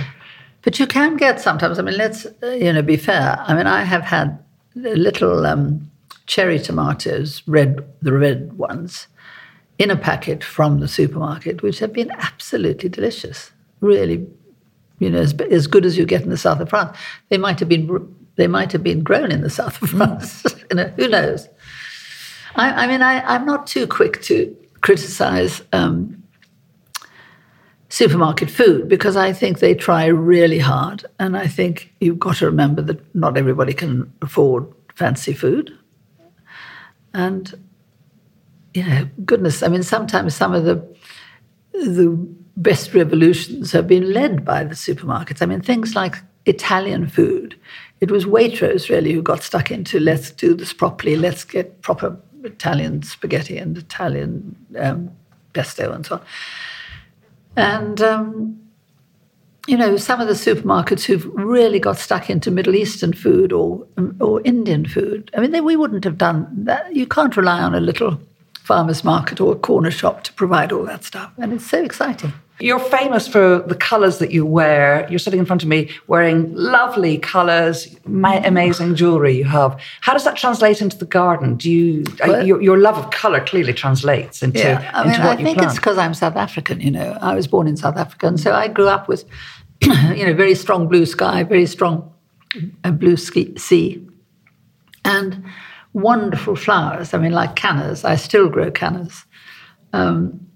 but 0.61 0.79
you 0.79 0.87
can 0.87 1.17
get 1.17 1.39
sometimes. 1.39 1.79
I 1.79 1.81
mean, 1.81 1.97
let's 1.97 2.25
uh, 2.43 2.47
you 2.47 2.71
know 2.73 2.81
be 2.81 2.97
fair. 2.97 3.43
I 3.47 3.53
mean, 3.53 3.67
I 3.67 3.83
have 3.83 4.03
had 4.03 4.39
little 4.75 5.45
um, 5.45 5.89
cherry 6.25 6.59
tomatoes, 6.59 7.43
red 7.47 7.85
the 8.01 8.13
red 8.13 8.53
ones, 8.53 9.07
in 9.77 9.89
a 9.89 9.95
packet 9.95 10.43
from 10.43 10.79
the 10.79 10.87
supermarket, 10.87 11.63
which 11.63 11.79
have 11.79 11.93
been 11.93 12.11
absolutely 12.11 12.89
delicious. 12.89 13.51
Really, 13.81 14.27
you 14.99 15.09
know, 15.09 15.19
as, 15.19 15.33
as 15.33 15.67
good 15.67 15.85
as 15.85 15.97
you 15.97 16.05
get 16.05 16.21
in 16.21 16.29
the 16.29 16.37
south 16.37 16.59
of 16.59 16.69
France. 16.69 16.97
They 17.29 17.37
might 17.37 17.59
have 17.59 17.69
been 17.69 18.15
they 18.35 18.47
might 18.47 18.71
have 18.71 18.83
been 18.83 19.03
grown 19.03 19.31
in 19.31 19.41
the 19.41 19.49
south 19.49 19.81
of 19.81 19.89
France. 19.89 20.45
you 20.69 20.75
know, 20.75 20.87
who 20.95 21.07
knows? 21.07 21.47
I, 22.55 22.83
I 22.83 22.87
mean, 22.87 23.01
I, 23.01 23.21
I'm 23.21 23.45
not 23.45 23.67
too 23.67 23.87
quick 23.87 24.21
to 24.23 24.55
criticize 24.81 25.61
um, 25.73 26.18
supermarket 27.89 28.49
food 28.49 28.87
because 28.87 29.15
I 29.15 29.33
think 29.33 29.59
they 29.59 29.73
try 29.73 30.05
really 30.05 30.59
hard. 30.59 31.05
And 31.19 31.35
I 31.35 31.47
think 31.47 31.93
you've 31.99 32.19
got 32.19 32.37
to 32.37 32.45
remember 32.45 32.81
that 32.83 33.15
not 33.15 33.37
everybody 33.37 33.73
can 33.73 34.11
afford 34.21 34.71
fancy 34.95 35.33
food. 35.33 35.75
And 37.13 37.53
know, 38.87 39.09
goodness, 39.25 39.63
I 39.63 39.67
mean, 39.67 39.83
sometimes 39.83 40.35
some 40.35 40.53
of 40.53 40.63
the 40.63 40.85
the 41.73 42.15
best 42.57 42.93
revolutions 42.93 43.71
have 43.71 43.87
been 43.87 44.11
led 44.11 44.43
by 44.43 44.63
the 44.63 44.75
supermarkets. 44.75 45.41
I 45.41 45.45
mean, 45.45 45.61
things 45.61 45.95
like 45.95 46.17
Italian 46.45 47.07
food. 47.07 47.57
It 48.01 48.11
was 48.11 48.25
Waitrose 48.25 48.89
really 48.89 49.13
who 49.13 49.21
got 49.21 49.43
stuck 49.43 49.71
into 49.71 49.99
let's 49.99 50.31
do 50.31 50.53
this 50.53 50.73
properly, 50.73 51.15
let's 51.15 51.43
get 51.43 51.81
proper 51.81 52.17
Italian 52.43 53.03
spaghetti 53.03 53.57
and 53.57 53.77
Italian 53.77 54.55
um, 54.77 55.11
pesto 55.53 55.91
and 55.91 56.05
so 56.05 56.15
on. 56.15 56.21
And 57.59 58.01
um, 58.01 58.59
you 59.67 59.77
know, 59.77 59.97
some 59.97 60.19
of 60.19 60.27
the 60.27 60.33
supermarkets 60.33 61.03
who've 61.03 61.25
really 61.33 61.79
got 61.79 61.97
stuck 61.97 62.29
into 62.29 62.49
Middle 62.49 62.75
Eastern 62.75 63.13
food 63.13 63.53
or 63.53 63.85
or 64.19 64.41
Indian 64.43 64.85
food. 64.85 65.29
I 65.35 65.41
mean, 65.41 65.51
they, 65.51 65.61
we 65.61 65.75
wouldn't 65.75 66.03
have 66.03 66.17
done 66.17 66.47
that. 66.65 66.95
You 66.95 67.05
can't 67.05 67.37
rely 67.37 67.61
on 67.61 67.75
a 67.75 67.79
little 67.79 68.19
farmer's 68.69 69.03
market 69.03 69.41
or 69.41 69.51
a 69.51 69.55
corner 69.55 69.89
shop 69.89 70.23
to 70.23 70.31
provide 70.33 70.71
all 70.71 70.85
that 70.85 71.03
stuff, 71.03 71.31
and 71.39 71.51
it's 71.51 71.65
so 71.65 71.83
exciting. 71.83 72.31
You're 72.59 72.77
famous 72.77 73.27
for 73.27 73.63
the 73.65 73.73
colours 73.73 74.19
that 74.19 74.29
you 74.31 74.45
wear. 74.45 75.07
You're 75.09 75.17
sitting 75.17 75.39
in 75.39 75.45
front 75.47 75.63
of 75.63 75.69
me 75.69 75.89
wearing 76.05 76.53
lovely 76.53 77.17
colours, 77.17 77.95
My 78.05 78.35
amazing 78.51 78.93
jewellery 78.93 79.35
you 79.37 79.45
have. 79.45 79.79
How 80.01 80.13
does 80.13 80.23
that 80.25 80.35
translate 80.35 80.83
into 80.83 80.97
the 80.97 81.07
garden? 81.07 81.55
Do 81.55 81.71
you 81.71 82.03
well, 82.27 82.45
your, 82.45 82.61
your, 82.61 82.77
love 82.77 82.97
of 82.97 83.09
colour 83.09 83.43
clearly 83.43 83.73
translates 83.73 84.43
into, 84.43 84.59
yeah, 84.59 84.91
I 84.93 85.03
mean, 85.03 85.13
into 85.13 85.25
what 85.25 85.39
I 85.39 85.43
think 85.43 85.61
it's 85.63 85.75
because 85.75 85.97
I'm 85.97 86.13
South 86.13 86.35
African. 86.35 86.79
You 86.79 86.91
know, 86.91 87.17
I 87.21 87.33
was 87.33 87.47
born 87.47 87.65
in 87.65 87.75
South 87.75 87.97
Africa, 87.97 88.27
and 88.27 88.39
so 88.39 88.53
I 88.53 88.67
grew 88.67 88.87
up 88.87 89.07
with 89.07 89.23
you 89.81 90.25
know 90.27 90.33
very 90.35 90.53
strong 90.53 90.87
blue 90.87 91.07
sky, 91.07 91.41
very 91.43 91.65
strong 91.65 92.13
uh, 92.83 92.91
blue 92.91 93.17
sea, 93.17 94.07
and 95.05 95.43
wonderful 95.93 96.55
flowers. 96.55 97.13
I 97.13 97.17
mean, 97.17 97.31
like 97.31 97.55
cannas. 97.55 98.05
I 98.05 98.15
still 98.15 98.49
grow 98.49 98.71
cannas. 98.71 99.25
Um, 99.93 100.47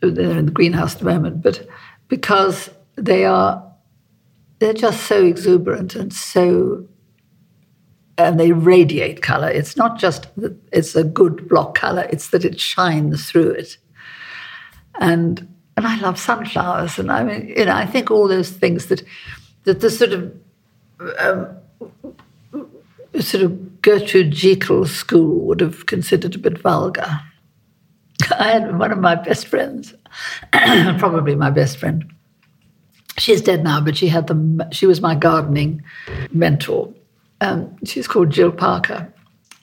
they're 0.00 0.38
in 0.38 0.46
the 0.46 0.52
greenhouse 0.52 0.94
at 0.94 1.00
the 1.00 1.04
moment, 1.04 1.42
but 1.42 1.66
because 2.08 2.70
they 2.96 3.24
are 3.24 3.66
they're 4.58 4.72
just 4.74 5.06
so 5.06 5.24
exuberant 5.24 5.94
and 5.94 6.12
so 6.12 6.86
and 8.18 8.38
they 8.38 8.52
radiate 8.52 9.22
color. 9.22 9.48
It's 9.48 9.76
not 9.76 9.98
just 9.98 10.34
that 10.36 10.56
it's 10.72 10.94
a 10.94 11.04
good 11.04 11.48
block 11.48 11.74
color, 11.74 12.06
it's 12.10 12.28
that 12.28 12.44
it 12.44 12.60
shines 12.60 13.30
through 13.30 13.52
it. 13.52 13.78
And 15.00 15.48
and 15.76 15.86
I 15.86 15.98
love 16.00 16.18
sunflowers, 16.18 16.98
and 16.98 17.10
I 17.10 17.24
mean, 17.24 17.54
you 17.56 17.64
know, 17.64 17.74
I 17.74 17.86
think 17.86 18.10
all 18.10 18.28
those 18.28 18.50
things 18.50 18.86
that 18.86 19.02
that 19.64 19.80
the 19.80 19.90
sort 19.90 20.12
of 20.12 20.34
um, 21.18 21.56
sort 23.18 23.44
of 23.44 23.69
Gertrude 23.82 24.32
Jekyll 24.32 24.86
school 24.86 25.46
would 25.46 25.60
have 25.60 25.86
considered 25.86 26.34
a 26.34 26.38
bit 26.38 26.58
vulgar. 26.58 27.20
I 28.38 28.50
had 28.50 28.78
one 28.78 28.92
of 28.92 28.98
my 28.98 29.14
best 29.14 29.46
friends, 29.46 29.94
probably 30.52 31.34
my 31.34 31.50
best 31.50 31.78
friend. 31.78 32.04
She's 33.18 33.40
dead 33.40 33.64
now, 33.64 33.80
but 33.80 33.96
she 33.96 34.08
had 34.08 34.26
the. 34.26 34.68
She 34.70 34.86
was 34.86 35.00
my 35.00 35.14
gardening 35.14 35.82
mentor. 36.32 36.92
Um, 37.40 37.76
she's 37.84 38.06
called 38.06 38.30
Jill 38.30 38.52
Parker, 38.52 39.12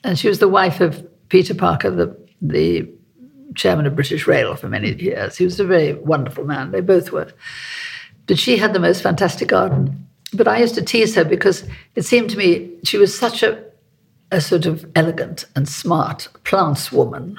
and 0.04 0.18
she 0.18 0.28
was 0.28 0.38
the 0.38 0.48
wife 0.48 0.80
of 0.80 1.06
Peter 1.28 1.54
Parker, 1.54 1.90
the 1.90 2.16
the 2.40 2.88
chairman 3.54 3.86
of 3.86 3.94
British 3.94 4.26
Rail 4.26 4.54
for 4.54 4.68
many 4.68 4.94
years. 4.94 5.36
He 5.36 5.44
was 5.44 5.58
a 5.58 5.64
very 5.64 5.94
wonderful 5.94 6.44
man. 6.44 6.70
They 6.70 6.80
both 6.80 7.10
were. 7.12 7.32
But 8.26 8.38
she 8.38 8.56
had 8.56 8.72
the 8.72 8.78
most 8.78 9.02
fantastic 9.02 9.48
garden. 9.48 10.06
But 10.32 10.46
I 10.46 10.58
used 10.58 10.74
to 10.74 10.82
tease 10.82 11.14
her 11.14 11.24
because 11.24 11.64
it 11.94 12.02
seemed 12.02 12.30
to 12.30 12.36
me 12.36 12.70
she 12.84 12.98
was 12.98 13.18
such 13.18 13.42
a, 13.42 13.64
a 14.30 14.40
sort 14.40 14.66
of 14.66 14.84
elegant 14.94 15.44
and 15.56 15.68
smart 15.68 16.28
plants 16.44 16.92
woman 16.92 17.38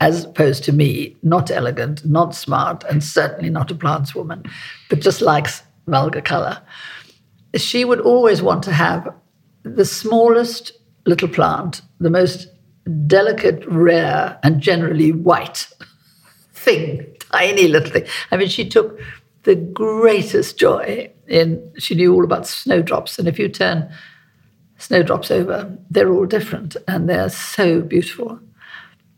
as 0.00 0.24
opposed 0.24 0.64
to 0.64 0.72
me, 0.72 1.16
not 1.22 1.50
elegant, 1.50 2.04
not 2.04 2.34
smart, 2.34 2.84
and 2.84 3.02
certainly 3.02 3.50
not 3.50 3.70
a 3.70 3.74
plants 3.74 4.14
woman, 4.14 4.44
but 4.88 5.00
just 5.00 5.20
likes 5.20 5.62
vulgar 5.86 6.20
color. 6.20 6.60
She 7.56 7.84
would 7.84 8.00
always 8.00 8.42
want 8.42 8.62
to 8.64 8.72
have 8.72 9.12
the 9.62 9.84
smallest 9.84 10.72
little 11.06 11.28
plant, 11.28 11.82
the 11.98 12.10
most 12.10 12.48
delicate, 13.06 13.64
rare, 13.66 14.38
and 14.42 14.60
generally 14.60 15.12
white 15.12 15.68
thing, 16.52 17.06
tiny 17.32 17.68
little 17.68 17.90
thing. 17.90 18.06
I 18.30 18.36
mean, 18.36 18.48
she 18.48 18.68
took 18.68 18.98
the 19.44 19.54
greatest 19.54 20.58
joy 20.58 21.10
in, 21.26 21.72
she 21.78 21.94
knew 21.94 22.14
all 22.14 22.24
about 22.24 22.46
snowdrops. 22.46 23.18
And 23.18 23.28
if 23.28 23.38
you 23.38 23.48
turn 23.48 23.90
snowdrops 24.84 25.30
over, 25.30 25.76
they're 25.90 26.12
all 26.12 26.26
different 26.26 26.76
and 26.86 27.08
they're 27.08 27.30
so 27.30 27.80
beautiful. 27.80 28.38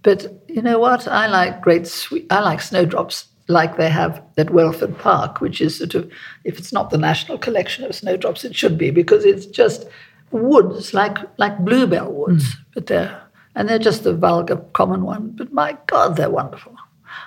But 0.02 0.26
you 0.48 0.62
know 0.62 0.78
what? 0.78 1.08
I 1.08 1.26
like 1.26 1.60
great 1.60 1.86
sweet, 1.86 2.26
I 2.30 2.40
like 2.40 2.60
snowdrops 2.60 3.26
like 3.48 3.76
they 3.76 3.90
have 3.90 4.22
at 4.36 4.50
Welford 4.50 4.98
Park, 4.98 5.40
which 5.40 5.60
is 5.60 5.78
sort 5.78 5.94
of, 5.94 6.10
if 6.44 6.58
it's 6.58 6.72
not 6.72 6.90
the 6.90 6.98
national 6.98 7.38
collection 7.38 7.84
of 7.84 7.94
snowdrops, 7.94 8.44
it 8.44 8.54
should 8.54 8.78
be 8.78 8.90
because 8.90 9.24
it's 9.24 9.46
just 9.46 9.86
woods 10.30 10.92
like 10.92 11.18
like 11.38 11.58
bluebell 11.58 12.12
woods, 12.12 12.44
mm. 12.44 12.58
but 12.74 12.86
they're 12.86 13.22
and 13.54 13.68
they're 13.68 13.78
just 13.78 14.04
the 14.04 14.14
vulgar 14.14 14.56
common 14.72 15.02
one. 15.02 15.30
But 15.30 15.52
my 15.52 15.76
God, 15.86 16.16
they're 16.16 16.30
wonderful. 16.30 16.76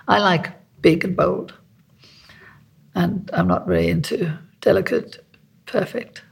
I 0.08 0.20
like 0.20 0.52
big 0.82 1.04
and 1.04 1.16
bold, 1.16 1.54
and 2.96 3.30
I'm 3.34 3.48
not 3.48 3.68
very 3.68 3.90
into 3.90 4.38
delicate, 4.62 5.26
perfect. 5.66 6.24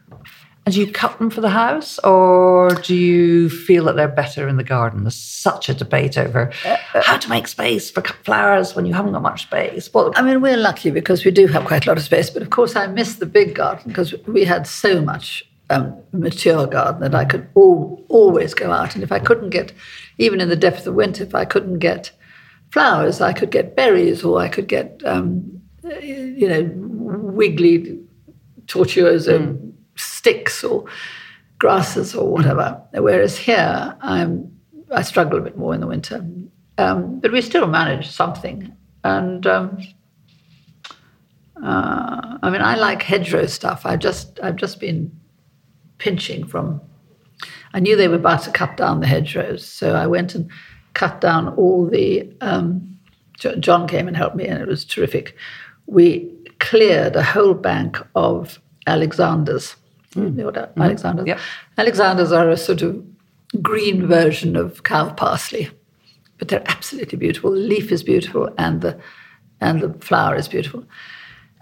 And 0.67 0.73
do 0.73 0.81
you 0.81 0.91
cut 0.91 1.17
them 1.17 1.29
for 1.29 1.39
the 1.39 1.51
house, 1.51 1.97
or 1.99 2.67
do 2.71 2.93
you 2.93 3.49
feel 3.49 3.85
that 3.85 3.95
they're 3.95 4.09
better 4.09 4.49
in 4.49 4.57
the 4.57 4.65
garden? 4.65 5.05
There's 5.05 5.15
such 5.15 5.69
a 5.69 5.73
debate 5.73 6.17
over 6.17 6.51
how 6.93 7.15
to 7.15 7.29
make 7.29 7.47
space 7.47 7.89
for 7.89 8.01
flowers 8.01 8.75
when 8.75 8.85
you 8.85 8.93
haven't 8.93 9.13
got 9.13 9.21
much 9.21 9.43
space. 9.43 9.89
Well, 9.93 10.11
I 10.17 10.23
mean, 10.23 10.41
we're 10.41 10.57
lucky 10.57 10.91
because 10.91 11.23
we 11.23 11.31
do 11.31 11.47
have 11.47 11.63
quite 11.63 11.85
a 11.85 11.89
lot 11.89 11.97
of 11.97 12.03
space, 12.03 12.29
but 12.29 12.41
of 12.41 12.49
course, 12.49 12.75
I 12.75 12.87
miss 12.87 13.15
the 13.15 13.25
big 13.25 13.55
garden 13.55 13.85
because 13.87 14.13
we 14.25 14.43
had 14.43 14.67
so 14.67 14.99
much 15.01 15.49
um, 15.69 15.95
mature 16.11 16.67
garden 16.67 16.99
that 16.99 17.15
I 17.15 17.23
could 17.23 17.47
all, 17.53 18.03
always 18.09 18.53
go 18.53 18.69
out. 18.73 18.93
And 18.93 19.05
if 19.05 19.11
I 19.13 19.19
couldn't 19.19 19.51
get, 19.51 19.71
even 20.17 20.41
in 20.41 20.49
the 20.49 20.57
depth 20.57 20.79
of 20.79 20.83
the 20.83 20.91
winter, 20.91 21.23
if 21.23 21.33
I 21.33 21.45
couldn't 21.45 21.79
get 21.79 22.11
flowers, 22.71 23.21
I 23.21 23.31
could 23.31 23.51
get 23.51 23.77
berries 23.77 24.21
or 24.21 24.37
I 24.41 24.49
could 24.49 24.67
get, 24.67 25.01
um, 25.05 25.61
you 26.01 26.49
know, 26.49 26.69
wiggly 26.75 28.01
tortuosa 28.65 29.39
mm 29.39 29.66
sticks 30.27 30.63
or 30.63 30.83
grasses 31.57 32.13
or 32.13 32.29
whatever. 32.29 32.81
Whereas 32.93 33.37
here, 33.37 33.95
I'm, 34.01 34.51
I 34.91 35.01
struggle 35.01 35.39
a 35.39 35.41
bit 35.41 35.57
more 35.57 35.73
in 35.73 35.79
the 35.79 35.87
winter. 35.87 36.25
Um, 36.77 37.19
but 37.21 37.31
we 37.31 37.41
still 37.41 37.65
manage 37.67 38.09
something. 38.09 38.75
And 39.05 39.47
um, 39.47 39.77
uh, 41.63 42.37
I 42.43 42.49
mean, 42.49 42.61
I 42.61 42.75
like 42.75 43.01
hedgerow 43.03 43.45
stuff. 43.45 43.85
I 43.85 43.95
just, 43.95 44.39
I've 44.43 44.57
just 44.57 44.79
been 44.81 45.17
pinching 45.97 46.45
from. 46.45 46.81
I 47.73 47.79
knew 47.79 47.95
they 47.95 48.09
were 48.09 48.15
about 48.15 48.43
to 48.43 48.51
cut 48.51 48.75
down 48.75 48.99
the 48.99 49.07
hedgerows, 49.07 49.65
so 49.65 49.93
I 49.93 50.07
went 50.07 50.35
and 50.35 50.49
cut 50.93 51.21
down 51.21 51.49
all 51.55 51.87
the. 51.87 52.29
Um, 52.41 52.99
John 53.59 53.87
came 53.87 54.07
and 54.07 54.17
helped 54.17 54.35
me, 54.35 54.47
and 54.47 54.59
it 54.59 54.67
was 54.67 54.83
terrific. 54.83 55.35
We 55.85 56.31
cleared 56.59 57.15
a 57.15 57.23
whole 57.23 57.53
bank 57.53 57.97
of 58.15 58.59
Alexanders 58.87 59.75
Mm. 60.15 60.23
You 60.23 60.29
know 60.31 60.45
what 60.45 60.75
mm. 60.75 60.83
Alexanders? 60.83 61.27
Yep. 61.27 61.39
Alexanders 61.77 62.31
are 62.31 62.49
a 62.49 62.57
sort 62.57 62.81
of 62.81 63.03
green 63.61 64.07
version 64.07 64.55
of 64.55 64.83
cow 64.83 65.09
parsley, 65.11 65.69
but 66.37 66.47
they're 66.47 66.63
absolutely 66.67 67.17
beautiful. 67.17 67.51
The 67.51 67.57
leaf 67.57 67.91
is 67.91 68.03
beautiful, 68.03 68.53
and 68.57 68.81
the 68.81 68.99
and 69.59 69.81
the 69.81 69.93
flower 69.93 70.35
is 70.35 70.47
beautiful. 70.47 70.83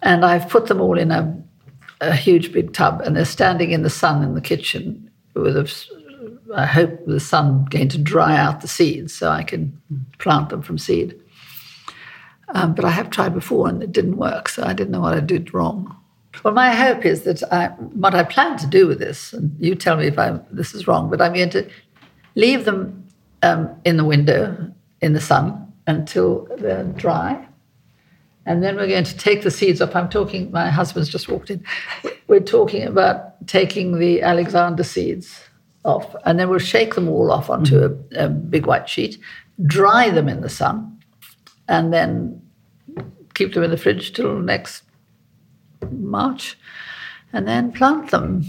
And 0.02 0.26
I've 0.26 0.50
put 0.50 0.68
them 0.68 0.82
all 0.82 0.98
in 0.98 1.12
a, 1.12 1.42
a 2.02 2.16
huge 2.16 2.52
big 2.52 2.74
tub, 2.74 3.02
and 3.02 3.16
they're 3.16 3.26
standing 3.26 3.72
in 3.72 3.84
the 3.84 3.90
sun 3.90 4.24
in 4.24 4.36
the 4.36 4.42
kitchen 4.42 5.10
with 5.34 5.58
a. 5.58 5.96
I 6.56 6.66
hope 6.66 7.06
the 7.06 7.20
sun 7.20 7.66
going 7.66 7.90
to 7.90 7.98
dry 7.98 8.38
out 8.38 8.62
the 8.62 8.68
seeds 8.68 9.14
so 9.14 9.30
I 9.30 9.44
can 9.44 9.82
plant 10.20 10.50
them 10.50 10.62
from 10.62 10.78
seed. 10.78 11.20
Um, 12.50 12.76
but 12.76 12.86
I 12.86 12.92
have 12.92 13.10
tried 13.10 13.34
before 13.34 13.68
and 13.68 13.82
it 13.82 13.92
didn't 13.92 14.18
work, 14.18 14.50
so 14.50 14.64
I 14.64 14.74
didn't 14.74 14.92
know 14.92 15.02
what 15.02 15.16
I 15.16 15.20
did 15.20 15.54
wrong. 15.54 15.96
Well, 16.44 16.54
my 16.54 16.72
hope 16.72 17.06
is 17.06 17.24
that 17.24 17.42
I, 17.52 17.68
what 17.68 18.14
I 18.16 18.24
plan 18.24 18.58
to 18.58 18.68
do 18.68 18.88
with 18.88 19.00
this, 19.00 19.34
and 19.34 19.56
you 19.60 19.76
tell 19.76 19.98
me 19.98 20.08
if 20.08 20.20
I, 20.20 20.40
this 20.52 20.74
is 20.74 20.88
wrong, 20.88 21.10
but 21.10 21.22
I'm 21.22 21.34
going 21.34 21.50
to 21.52 21.70
leave 22.36 22.66
them 22.66 23.08
um, 23.42 23.70
in 23.86 23.98
the 23.98 24.06
window 24.06 24.72
in 25.02 25.14
the 25.14 25.22
sun 25.22 25.74
until 25.88 26.48
they're 26.58 26.84
dry. 26.84 27.48
And 28.46 28.64
then 28.64 28.76
we're 28.76 28.88
going 28.88 29.04
to 29.04 29.18
take 29.18 29.42
the 29.42 29.52
seeds 29.52 29.82
off. 29.82 29.96
I'm 29.96 30.10
talking, 30.10 30.52
my 30.52 30.70
husband's 30.70 31.10
just 31.10 31.28
walked 31.28 31.50
in. 31.50 31.64
We're 32.28 32.40
talking 32.40 32.84
about 32.84 33.48
taking 33.48 33.98
the 33.98 34.22
Alexander 34.22 34.84
seeds 34.84 35.42
off, 35.84 36.16
and 36.26 36.40
then 36.40 36.50
we'll 36.50 36.60
shake 36.60 36.96
them 36.96 37.10
all 37.10 37.32
off 37.32 37.50
onto 37.50 37.80
mm-hmm. 37.80 38.16
a, 38.16 38.26
a 38.26 38.30
big 38.30 38.66
white 38.66 38.90
sheet, 38.90 39.18
dry 39.66 40.10
them 40.10 40.28
in 40.30 40.42
the 40.42 40.50
sun, 40.50 41.00
and 41.68 41.92
then 41.94 42.42
keep 43.34 43.54
them 43.54 43.64
in 43.64 43.72
the 43.72 43.78
fridge 43.78 44.14
till 44.14 44.40
next 44.40 44.85
March, 45.92 46.58
and 47.34 47.48
then 47.48 47.72
plant 47.72 48.12
them. 48.12 48.44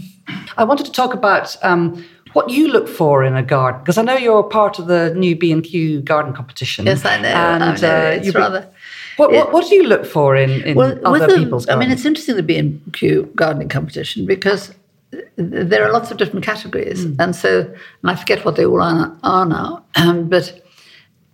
I 0.56 0.64
wanted 0.64 0.86
to 0.86 0.92
talk 0.92 1.14
about 1.14 1.56
um, 1.62 2.04
what 2.32 2.50
you 2.50 2.68
look 2.68 2.88
for 2.88 3.24
in 3.24 3.34
a 3.36 3.42
garden, 3.42 3.80
because 3.80 3.98
I 3.98 4.02
know 4.02 4.16
you're 4.16 4.42
part 4.42 4.78
of 4.78 4.86
the 4.86 5.14
new 5.14 5.36
B 5.36 5.52
and 5.52 5.62
Q 5.64 6.00
garden 6.02 6.32
competition. 6.34 6.86
Yes, 6.86 7.04
I 7.04 7.20
know. 7.20 7.28
And 7.28 7.64
I 7.64 7.76
know. 7.76 7.88
uh, 7.88 8.10
it's 8.22 8.34
rather. 8.34 8.68
what, 9.16 9.32
what, 9.32 9.52
what 9.52 9.68
do 9.68 9.74
you 9.74 9.84
look 9.84 10.04
for 10.04 10.36
in, 10.36 10.50
in 10.64 10.76
with 10.76 11.02
other 11.04 11.26
the- 11.26 11.36
people's 11.38 11.68
I 11.68 11.76
mean, 11.76 11.90
it's 11.90 12.04
interesting 12.04 12.36
the 12.36 12.42
B 12.42 12.56
and 12.58 12.80
Q 12.92 13.30
gardening 13.34 13.68
competition 13.68 14.26
because 14.26 14.74
there 15.36 15.84
are 15.86 15.92
lots 15.92 16.10
of 16.10 16.16
different 16.18 16.44
categories, 16.44 17.04
Hmm. 17.04 17.20
and 17.20 17.34
so 17.36 17.60
and 18.02 18.10
I 18.10 18.16
forget 18.16 18.44
what 18.44 18.56
they 18.56 18.66
all 18.66 18.82
are, 18.82 19.16
are 19.22 19.46
now, 19.46 19.84
um, 19.94 20.28
but 20.28 20.62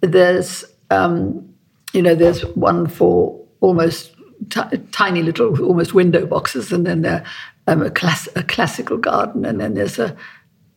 there's 0.03 0.64
um, 0.90 1.48
you 1.92 2.03
know 2.03 2.14
there's 2.14 2.42
one 2.55 2.86
for 2.86 3.38
almost 3.61 4.12
ti 4.51 4.78
tiny 4.93 5.22
little 5.22 5.61
almost 5.64 5.95
window 5.95 6.26
boxes, 6.26 6.72
and 6.72 6.86
then 6.86 7.03
there 7.03 7.24
um, 7.66 7.82
a, 7.82 7.90
class, 7.90 8.28
a 8.36 8.43
classical 8.43 8.97
garden, 8.97 9.45
and 9.45 9.61
then 9.61 9.74
there's 9.74 9.99
a 9.99 10.16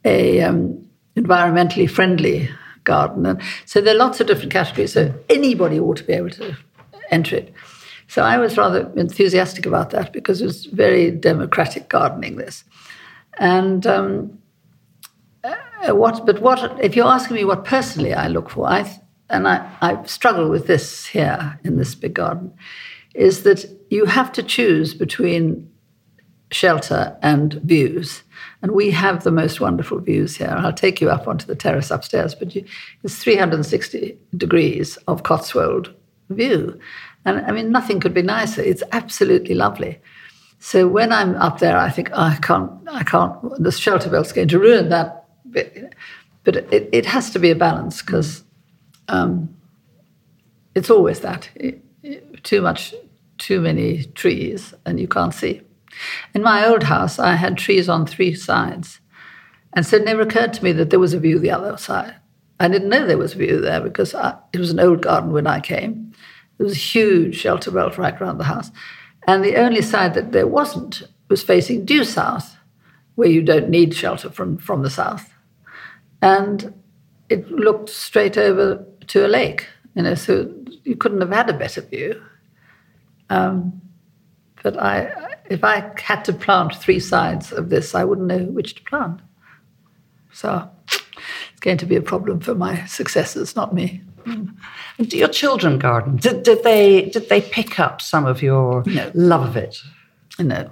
a 0.03 0.41
um, 0.41 0.87
environmentally 1.15 1.89
friendly 1.89 2.49
garden, 2.83 3.25
and 3.25 3.41
so 3.65 3.81
there 3.81 3.95
are 3.95 3.97
lots 3.97 4.19
of 4.21 4.27
different 4.27 4.53
categories. 4.53 4.93
So 4.93 5.13
anybody 5.29 5.79
ought 5.79 5.97
to 5.97 6.03
be 6.03 6.13
able 6.13 6.29
to 6.31 6.55
enter 7.09 7.35
it. 7.35 7.53
So 8.07 8.21
I 8.21 8.37
was 8.37 8.57
rather 8.57 8.91
enthusiastic 8.95 9.65
about 9.65 9.89
that 9.89 10.13
because 10.13 10.41
it 10.41 10.45
was 10.45 10.65
very 10.65 11.11
democratic 11.11 11.89
gardening. 11.89 12.35
This, 12.35 12.63
and 13.39 13.85
um, 13.87 14.39
uh, 15.43 15.95
what? 15.95 16.25
But 16.25 16.41
what? 16.41 16.79
If 16.83 16.95
you're 16.95 17.07
asking 17.07 17.35
me 17.35 17.45
what 17.45 17.65
personally 17.65 18.13
I 18.13 18.27
look 18.27 18.49
for, 18.49 18.67
I 18.67 18.99
and 19.29 19.47
I 19.47 19.67
I 19.81 20.03
struggle 20.05 20.49
with 20.49 20.67
this 20.67 21.07
here 21.07 21.59
in 21.63 21.77
this 21.77 21.95
big 21.95 22.13
garden, 22.13 22.53
is 23.15 23.43
that 23.43 23.65
you 23.89 24.05
have 24.05 24.31
to 24.33 24.43
choose 24.43 24.93
between 24.93 25.69
shelter 26.51 27.17
and 27.21 27.53
views. 27.53 28.23
And 28.61 28.71
we 28.73 28.91
have 28.91 29.23
the 29.23 29.31
most 29.31 29.59
wonderful 29.59 29.99
views 29.99 30.35
here. 30.35 30.53
I'll 30.57 30.73
take 30.73 31.01
you 31.01 31.09
up 31.09 31.27
onto 31.27 31.45
the 31.45 31.55
terrace 31.55 31.91
upstairs, 31.91 32.35
but 32.35 32.55
you, 32.55 32.65
it's 33.03 33.17
360 33.17 34.17
degrees 34.37 34.97
of 35.07 35.23
Cotswold 35.23 35.93
view. 36.29 36.79
And 37.23 37.43
I 37.45 37.51
mean, 37.51 37.71
nothing 37.71 37.99
could 37.99 38.13
be 38.13 38.21
nicer. 38.21 38.61
It's 38.61 38.83
absolutely 38.91 39.55
lovely. 39.55 39.99
So 40.59 40.87
when 40.87 41.11
I'm 41.11 41.35
up 41.35 41.59
there, 41.59 41.77
I 41.77 41.89
think, 41.89 42.09
oh, 42.11 42.21
I 42.21 42.37
can't, 42.41 42.71
I 42.89 43.03
can't, 43.03 43.33
the 43.61 43.71
shelter 43.71 44.09
belt's 44.09 44.31
going 44.31 44.47
to 44.49 44.59
ruin 44.59 44.89
that 44.89 45.25
bit. 45.49 45.93
But 46.43 46.57
it, 46.57 46.89
it 46.91 47.05
has 47.05 47.31
to 47.31 47.39
be 47.39 47.49
a 47.49 47.55
balance 47.55 48.01
because 48.01 48.43
um, 49.07 49.55
it's 50.75 50.89
always 50.89 51.21
that. 51.21 51.49
It- 51.55 51.81
too 52.43 52.61
much, 52.61 52.93
too 53.45 53.61
many 53.61 54.03
trees, 54.15 54.73
and 54.87 54.99
you 54.99 55.07
can't 55.07 55.33
see. 55.33 55.61
In 56.33 56.41
my 56.41 56.65
old 56.65 56.81
house, 56.81 57.19
I 57.19 57.35
had 57.35 57.59
trees 57.59 57.87
on 57.87 58.07
three 58.07 58.33
sides. 58.33 58.99
And 59.73 59.85
so 59.85 59.97
it 59.97 60.05
never 60.05 60.21
occurred 60.21 60.53
to 60.53 60.63
me 60.63 60.71
that 60.71 60.89
there 60.89 60.99
was 60.99 61.13
a 61.13 61.19
view 61.19 61.37
the 61.37 61.51
other 61.51 61.77
side. 61.77 62.15
I 62.59 62.67
didn't 62.67 62.89
know 62.89 63.05
there 63.05 63.19
was 63.19 63.35
a 63.35 63.37
view 63.37 63.61
there 63.61 63.81
because 63.81 64.15
I, 64.15 64.35
it 64.51 64.59
was 64.59 64.71
an 64.71 64.79
old 64.79 65.01
garden 65.03 65.31
when 65.31 65.45
I 65.45 65.59
came. 65.59 66.11
There 66.57 66.65
was 66.65 66.73
a 66.73 66.89
huge 66.93 67.35
shelter 67.35 67.69
belt 67.69 67.99
right 67.99 68.19
around 68.19 68.39
the 68.39 68.45
house. 68.45 68.71
And 69.27 69.43
the 69.43 69.57
only 69.57 69.83
side 69.83 70.15
that 70.15 70.31
there 70.31 70.47
wasn't 70.47 71.03
was 71.29 71.43
facing 71.43 71.85
due 71.85 72.03
south, 72.03 72.57
where 73.13 73.29
you 73.29 73.43
don't 73.43 73.69
need 73.69 73.93
shelter 73.93 74.31
from, 74.31 74.57
from 74.57 74.81
the 74.81 74.89
south. 74.89 75.31
And 76.21 76.73
it 77.29 77.51
looked 77.51 77.89
straight 77.89 78.37
over 78.37 78.83
to 79.07 79.25
a 79.25 79.27
lake, 79.27 79.67
you 79.93 80.01
know, 80.01 80.15
so 80.15 80.51
you 80.83 80.95
couldn't 80.95 81.21
have 81.21 81.31
had 81.31 81.49
a 81.49 81.53
better 81.57 81.81
view. 81.81 82.23
Um, 83.29 83.81
but 84.63 84.77
I, 84.81 85.13
if 85.49 85.63
I 85.63 85.91
had 86.01 86.23
to 86.25 86.33
plant 86.33 86.75
three 86.75 86.99
sides 86.99 87.51
of 87.51 87.69
this, 87.69 87.93
I 87.95 88.03
wouldn't 88.03 88.27
know 88.27 88.45
which 88.45 88.75
to 88.75 88.83
plant. 88.83 89.21
So 90.31 90.69
it's 90.89 91.59
going 91.61 91.77
to 91.77 91.85
be 91.85 91.95
a 91.95 92.01
problem 92.01 92.39
for 92.39 92.55
my 92.55 92.85
successors, 92.85 93.55
not 93.55 93.73
me. 93.73 94.01
And 94.25 94.57
do 95.07 95.17
your 95.17 95.27
children 95.27 95.77
garden? 95.77 96.17
Did, 96.17 96.41
did 96.43 96.63
they 96.63 97.09
did 97.09 97.29
they 97.29 97.41
pick 97.41 97.79
up 97.79 98.01
some 98.01 98.25
of 98.25 98.41
your 98.41 98.83
No. 98.87 99.11
love 99.13 99.45
of 99.49 99.55
it? 99.55 99.77
No. 100.39 100.71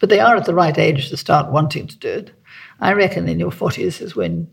But 0.00 0.08
they 0.08 0.20
are 0.20 0.36
at 0.36 0.46
the 0.46 0.54
right 0.54 0.76
age 0.78 1.10
to 1.10 1.16
start 1.18 1.52
wanting 1.52 1.86
to 1.86 1.96
do 1.98 2.08
it. 2.08 2.32
I 2.80 2.94
reckon 2.94 3.28
in 3.28 3.38
your 3.38 3.50
40s 3.50 4.00
is 4.00 4.16
when 4.16 4.50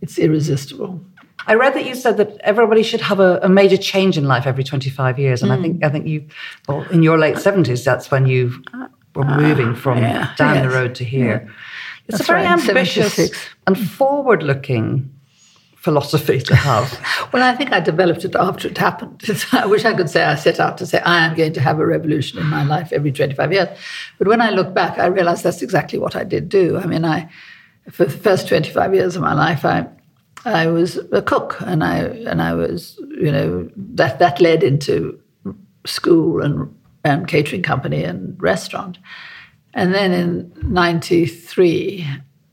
it's 0.00 0.18
irresistible. 0.18 1.04
I 1.46 1.54
read 1.54 1.74
that 1.74 1.86
you 1.86 1.94
said 1.94 2.16
that 2.18 2.36
everybody 2.40 2.82
should 2.82 3.00
have 3.00 3.20
a, 3.20 3.38
a 3.42 3.48
major 3.48 3.76
change 3.76 4.18
in 4.18 4.24
life 4.24 4.46
every 4.46 4.64
25 4.64 5.18
years, 5.18 5.42
and 5.42 5.52
I 5.52 5.56
Hmm. 5.56 5.62
think 5.62 5.84
I 5.84 5.88
think 5.88 6.06
you, 6.06 6.24
well, 6.68 6.82
in 6.90 7.02
your 7.02 7.18
late 7.18 7.36
70s, 7.36 7.84
that's 7.84 8.10
when 8.10 8.26
you 8.26 8.62
were 9.14 9.24
moving 9.24 9.74
from 9.74 9.98
Ah, 9.98 10.00
yeah. 10.00 10.34
down 10.36 10.62
the 10.62 10.68
road 10.70 10.94
to 10.96 11.04
here. 11.04 11.48
It's 12.08 12.18
That's 12.18 12.28
a 12.28 12.32
very 12.32 12.44
right, 12.44 12.52
ambitious 12.68 13.14
76. 13.14 13.46
and 13.66 13.78
forward-looking 13.78 15.10
philosophy 15.76 16.40
to 16.40 16.54
have. 16.56 16.86
Well, 17.32 17.42
I 17.42 17.54
think 17.54 17.72
I 17.72 17.80
developed 17.80 18.24
it 18.24 18.34
after 18.34 18.68
it 18.68 18.78
happened. 18.78 19.22
I 19.52 19.66
wish 19.66 19.84
I 19.84 19.92
could 19.94 20.08
say 20.10 20.22
I 20.24 20.34
set 20.34 20.58
out 20.60 20.78
to 20.78 20.86
say 20.86 20.98
I 21.00 21.26
am 21.26 21.34
going 21.36 21.52
to 21.54 21.60
have 21.60 21.78
a 21.78 21.86
revolution 21.86 22.38
in 22.38 22.46
my 22.46 22.64
life 22.64 22.90
every 22.92 23.12
25 23.12 23.52
years. 23.52 23.68
But 24.18 24.28
when 24.28 24.40
I 24.40 24.50
look 24.50 24.72
back, 24.74 24.98
I 24.98 25.06
realize 25.06 25.42
that's 25.42 25.62
exactly 25.62 25.98
what 25.98 26.16
I 26.16 26.24
did 26.24 26.48
do. 26.48 26.78
I 26.78 26.86
mean, 26.86 27.04
I 27.04 27.28
for 27.90 28.04
the 28.06 28.18
first 28.18 28.48
25 28.48 28.94
years 28.94 29.14
of 29.16 29.22
my 29.22 29.34
life, 29.34 29.64
I 29.64 29.86
I 30.48 30.66
was 30.66 30.96
a 31.12 31.22
cook, 31.22 31.60
and 31.60 31.84
I 31.84 31.98
and 31.98 32.40
I 32.42 32.54
was 32.54 32.98
you 33.10 33.30
know 33.30 33.68
that 33.76 34.18
that 34.18 34.40
led 34.40 34.62
into 34.62 35.20
school 35.84 36.42
and 36.42 36.74
and 37.04 37.28
catering 37.28 37.62
company 37.62 38.04
and 38.04 38.40
restaurant. 38.40 38.98
And 39.74 39.94
then 39.94 40.12
in 40.12 40.52
93, 40.62 42.06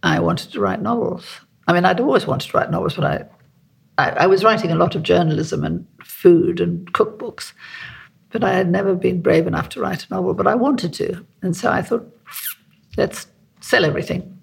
I 0.03 0.19
wanted 0.19 0.51
to 0.51 0.59
write 0.59 0.81
novels. 0.81 1.41
I 1.67 1.73
mean, 1.73 1.85
I'd 1.85 1.99
always 1.99 2.27
wanted 2.27 2.51
to 2.51 2.57
write 2.57 2.69
novels, 2.69 2.95
but 2.95 3.05
I, 3.05 3.25
I, 3.97 4.09
I 4.11 4.27
was 4.27 4.43
writing 4.43 4.71
a 4.71 4.75
lot 4.75 4.95
of 4.95 5.03
journalism 5.03 5.63
and 5.63 5.87
food 6.03 6.59
and 6.59 6.91
cookbooks, 6.93 7.53
but 8.29 8.43
I 8.43 8.53
had 8.53 8.69
never 8.69 8.93
been 8.93 9.21
brave 9.21 9.47
enough 9.47 9.69
to 9.69 9.81
write 9.81 10.05
a 10.05 10.13
novel, 10.13 10.33
but 10.33 10.45
I 10.45 10.55
wanted 10.55 10.93
to. 10.93 11.25
And 11.41 11.55
so 11.55 11.71
I 11.71 11.81
thought, 11.81 12.05
let's 12.97 13.27
sell 13.61 13.85
everything, 13.85 14.39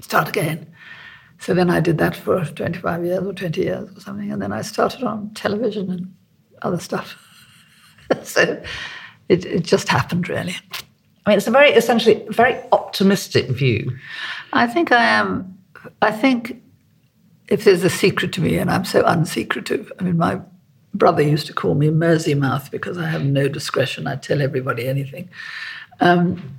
start 0.00 0.28
again. 0.28 0.66
So 1.44 1.52
then 1.52 1.68
I 1.68 1.78
did 1.78 1.98
that 1.98 2.16
for 2.16 2.42
25 2.42 3.04
years 3.04 3.22
or 3.22 3.34
20 3.34 3.60
years 3.60 3.94
or 3.94 4.00
something. 4.00 4.32
And 4.32 4.40
then 4.40 4.50
I 4.50 4.62
started 4.62 5.02
on 5.02 5.28
television 5.34 5.90
and 5.90 6.14
other 6.62 6.78
stuff. 6.78 7.18
so 8.22 8.62
it, 9.28 9.44
it 9.44 9.62
just 9.62 9.88
happened, 9.88 10.30
really. 10.30 10.56
I 11.26 11.30
mean, 11.30 11.36
it's 11.36 11.46
a 11.46 11.50
very 11.50 11.72
essentially 11.72 12.24
very 12.30 12.58
optimistic 12.72 13.50
view. 13.50 13.94
I 14.54 14.66
think 14.66 14.90
I 14.90 15.04
am. 15.04 15.58
I 16.00 16.12
think 16.12 16.62
if 17.48 17.64
there's 17.64 17.84
a 17.84 17.90
secret 17.90 18.32
to 18.32 18.40
me, 18.40 18.56
and 18.56 18.70
I'm 18.70 18.86
so 18.86 19.02
unsecretive. 19.02 19.90
I 20.00 20.04
mean, 20.04 20.16
my 20.16 20.40
brother 20.94 21.20
used 21.20 21.46
to 21.48 21.52
call 21.52 21.74
me 21.74 21.90
Mersey 21.90 22.32
Mouth 22.32 22.70
because 22.70 22.96
I 22.96 23.04
have 23.04 23.22
no 23.22 23.48
discretion. 23.48 24.06
I 24.06 24.16
tell 24.16 24.40
everybody 24.40 24.88
anything. 24.88 25.28
Um, 26.00 26.56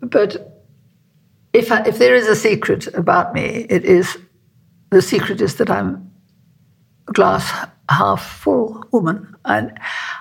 but 0.00 0.59
if 1.52 1.72
I, 1.72 1.82
if 1.86 1.98
there 1.98 2.14
is 2.14 2.26
a 2.26 2.36
secret 2.36 2.86
about 2.94 3.34
me, 3.34 3.66
it 3.68 3.84
is 3.84 4.16
the 4.90 5.02
secret 5.02 5.40
is 5.40 5.56
that 5.56 5.70
I'm 5.70 6.10
a 7.08 7.12
glass 7.12 7.68
half 7.88 8.24
full 8.24 8.84
woman. 8.92 9.36
And 9.44 9.78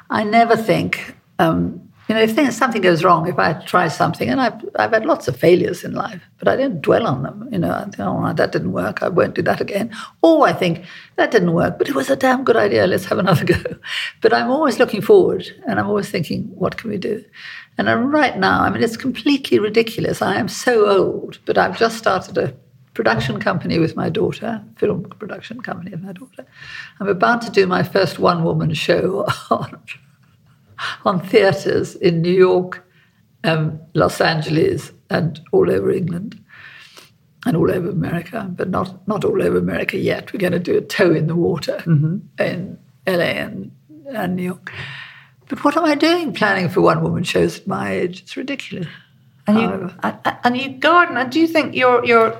I 0.10 0.24
never 0.24 0.56
think, 0.56 1.16
um, 1.38 1.82
you 2.08 2.16
know, 2.16 2.22
if 2.22 2.54
something 2.54 2.82
goes 2.82 3.04
wrong, 3.04 3.28
if 3.28 3.38
I 3.38 3.54
try 3.54 3.88
something, 3.88 4.28
and 4.30 4.42
I've, 4.42 4.66
I've 4.76 4.92
had 4.92 5.06
lots 5.06 5.28
of 5.28 5.38
failures 5.38 5.84
in 5.84 5.94
life, 5.94 6.22
but 6.40 6.48
I 6.48 6.56
don't 6.56 6.82
dwell 6.82 7.06
on 7.06 7.22
them. 7.22 7.48
You 7.52 7.60
know, 7.60 7.72
I 7.72 7.84
think, 7.84 8.00
oh, 8.00 8.34
that 8.34 8.52
didn't 8.52 8.72
work. 8.72 9.04
I 9.04 9.10
won't 9.10 9.36
do 9.36 9.44
that 9.44 9.62
again. 9.62 9.96
Or 10.24 10.48
I 10.48 10.54
think, 10.54 10.86
that 11.18 11.30
didn't 11.30 11.54
work, 11.54 11.78
but 11.78 11.88
it 11.88 11.94
was 11.94 12.10
a 12.10 12.16
damn 12.16 12.44
good 12.44 12.56
idea. 12.56 12.88
Let's 12.88 13.06
have 13.06 13.20
another 13.20 13.46
go. 13.54 13.62
But 14.22 14.34
I'm 14.34 14.50
always 14.50 14.80
looking 14.80 15.02
forward 15.02 15.48
and 15.68 15.80
I'm 15.80 15.88
always 15.88 16.10
thinking, 16.10 16.46
what 16.56 16.78
can 16.78 16.90
we 16.90 16.98
do? 16.98 17.24
And 17.80 18.12
right 18.12 18.38
now, 18.38 18.64
I 18.64 18.70
mean, 18.70 18.84
it's 18.84 18.98
completely 18.98 19.58
ridiculous. 19.58 20.22
I 20.22 20.36
am 20.36 20.50
so 20.50 20.86
old, 20.86 21.40
but 21.46 21.58
I've 21.58 21.80
just 21.80 21.98
started 21.98 22.38
a 22.38 22.54
production 22.94 23.40
company 23.40 23.80
with 23.80 23.96
my 23.96 24.10
daughter, 24.10 24.62
film 24.76 25.04
production 25.04 25.62
company 25.62 25.92
with 25.92 26.02
my 26.02 26.12
daughter. 26.12 26.46
I'm 27.00 27.08
about 27.08 27.42
to 27.44 27.50
do 27.50 27.66
my 27.66 27.84
first 27.84 28.20
one 28.20 28.44
woman 28.44 28.74
show 28.74 29.26
on, 29.50 29.82
on 31.06 31.22
theatres 31.22 31.96
in 31.96 32.22
New 32.22 32.34
York, 32.34 32.86
um, 33.46 33.80
Los 33.94 34.20
Angeles, 34.20 34.92
and 35.10 35.40
all 35.54 35.72
over 35.72 35.90
England 35.90 36.38
and 37.46 37.56
all 37.56 37.72
over 37.72 37.90
America, 37.90 38.46
but 38.58 38.68
not, 38.68 39.08
not 39.08 39.24
all 39.24 39.42
over 39.42 39.58
America 39.58 39.98
yet. 39.98 40.34
We're 40.34 40.40
going 40.40 40.52
to 40.52 40.60
do 40.60 40.78
a 40.78 40.82
toe 40.82 41.14
in 41.14 41.28
the 41.28 41.36
water 41.36 41.82
in 41.86 42.78
LA 43.08 43.14
and, 43.14 43.72
and 44.14 44.36
New 44.36 44.44
York. 44.44 44.74
But 45.50 45.64
what 45.64 45.76
am 45.76 45.84
I 45.86 45.95
doing 45.95 46.34
planning 46.34 46.70
for 46.70 46.82
one 46.82 47.02
woman 47.04 47.24
shows 47.24 47.60
at 47.60 47.68
my 47.68 47.91
age? 47.91 48.22
It's 48.22 48.38
ridiculous. 48.38 48.88
And 49.47 49.60
you, 49.60 49.91
and, 50.04 50.18
and 50.43 50.58
you 50.58 50.70
garden. 50.70 51.18
And 51.18 51.32
do 51.32 51.39
you 51.39 51.47
think 51.47 51.76
your 51.76 52.06
your 52.06 52.38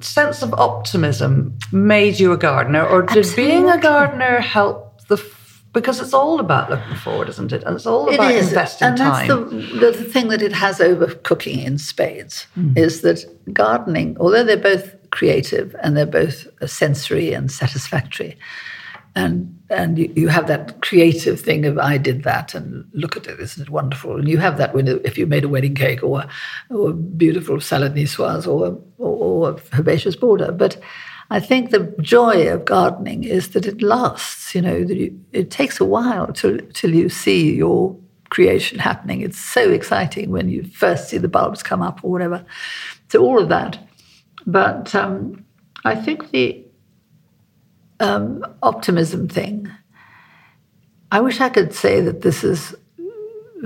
sense 0.00 0.42
of 0.42 0.54
optimism 0.54 1.58
made 1.72 2.20
you 2.20 2.32
a 2.32 2.36
gardener, 2.36 2.86
or 2.86 3.02
did 3.02 3.26
being 3.34 3.68
a 3.68 3.78
gardener 3.78 4.38
help 4.40 5.04
the 5.08 5.16
f- 5.16 5.64
Because 5.72 6.00
it's 6.00 6.14
all 6.14 6.38
about 6.38 6.70
looking 6.70 6.94
forward, 6.96 7.28
isn't 7.28 7.52
it? 7.52 7.64
And 7.64 7.74
it's 7.74 7.86
all 7.86 8.08
about 8.14 8.30
it 8.30 8.36
is. 8.36 8.48
investing 8.48 8.88
and 8.88 8.96
time. 8.96 9.28
that's 9.28 9.80
the, 9.80 9.92
the, 9.92 10.04
thing 10.04 10.28
that 10.28 10.42
it 10.42 10.52
has 10.52 10.80
over 10.80 11.06
cooking 11.24 11.58
in 11.60 11.78
spades 11.78 12.46
Hmm. 12.54 12.72
is 12.76 13.00
that 13.02 13.24
gardening, 13.52 14.16
although 14.20 14.44
they're 14.44 14.56
both 14.56 14.94
creative 15.10 15.74
and 15.82 15.96
they're 15.96 16.06
both 16.06 16.46
sensory 16.70 17.32
and 17.32 17.50
satisfactory, 17.50 18.36
and 19.14 19.56
and 19.70 19.98
you, 19.98 20.12
you 20.16 20.28
have 20.28 20.46
that 20.48 20.80
creative 20.80 21.40
thing 21.40 21.64
of 21.64 21.78
I 21.78 21.98
did 21.98 22.24
that 22.24 22.54
and 22.54 22.84
look 22.92 23.16
at 23.16 23.26
it, 23.26 23.38
isn't 23.38 23.62
it 23.62 23.70
wonderful? 23.70 24.16
And 24.16 24.28
you 24.28 24.38
have 24.38 24.58
that 24.58 24.74
when 24.74 24.88
if 24.88 25.16
you 25.18 25.26
made 25.26 25.44
a 25.44 25.48
wedding 25.48 25.74
cake 25.74 26.02
or 26.02 26.24
or 26.70 26.90
a 26.90 26.94
beautiful 26.94 27.60
salad 27.60 27.94
niçoise 27.94 28.46
or 28.46 28.80
or, 28.98 29.16
or 29.16 29.50
a 29.50 29.76
herbaceous 29.76 30.16
border, 30.16 30.52
but. 30.52 30.80
I 31.32 31.38
think 31.38 31.70
the 31.70 31.94
joy 32.00 32.52
of 32.52 32.64
gardening 32.64 33.22
is 33.22 33.50
that 33.50 33.64
it 33.64 33.80
lasts. 33.80 34.52
You 34.52 34.62
know, 34.62 34.82
that 34.82 34.96
you, 34.96 35.16
it 35.30 35.48
takes 35.48 35.78
a 35.78 35.84
while 35.84 36.26
till 36.32 36.58
till 36.74 36.92
you 36.92 37.08
see 37.08 37.54
your 37.54 37.96
creation 38.30 38.78
happening. 38.78 39.20
It's 39.20 39.38
so 39.38 39.70
exciting 39.70 40.30
when 40.30 40.48
you 40.48 40.64
first 40.64 41.08
see 41.08 41.18
the 41.18 41.28
bulbs 41.28 41.62
come 41.62 41.82
up 41.82 42.00
or 42.02 42.10
whatever. 42.10 42.44
So 43.10 43.22
all 43.22 43.40
of 43.40 43.48
that. 43.48 43.78
But 44.46 44.94
um, 44.94 45.44
I 45.84 45.94
think 45.94 46.30
the 46.30 46.64
um, 48.00 48.44
optimism 48.62 49.28
thing. 49.28 49.70
I 51.12 51.20
wish 51.20 51.40
I 51.40 51.48
could 51.48 51.74
say 51.74 52.00
that 52.00 52.22
this 52.22 52.44
is 52.44 52.74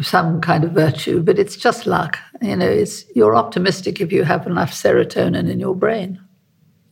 some 0.03 0.41
kind 0.41 0.65
of 0.65 0.73
virtue, 0.73 1.23
but 1.23 1.39
it's 1.39 1.57
just 1.57 1.87
luck. 1.87 2.19
You 2.43 2.57
know, 2.57 2.69
it's 2.69 3.05
you're 3.15 3.37
optimistic 3.37 4.01
if 4.01 4.13
you 4.13 4.25
have 4.25 4.47
enough 4.47 4.73
serotonin 4.73 5.51
in 5.51 5.61
your 5.61 5.75
brain. 5.75 6.21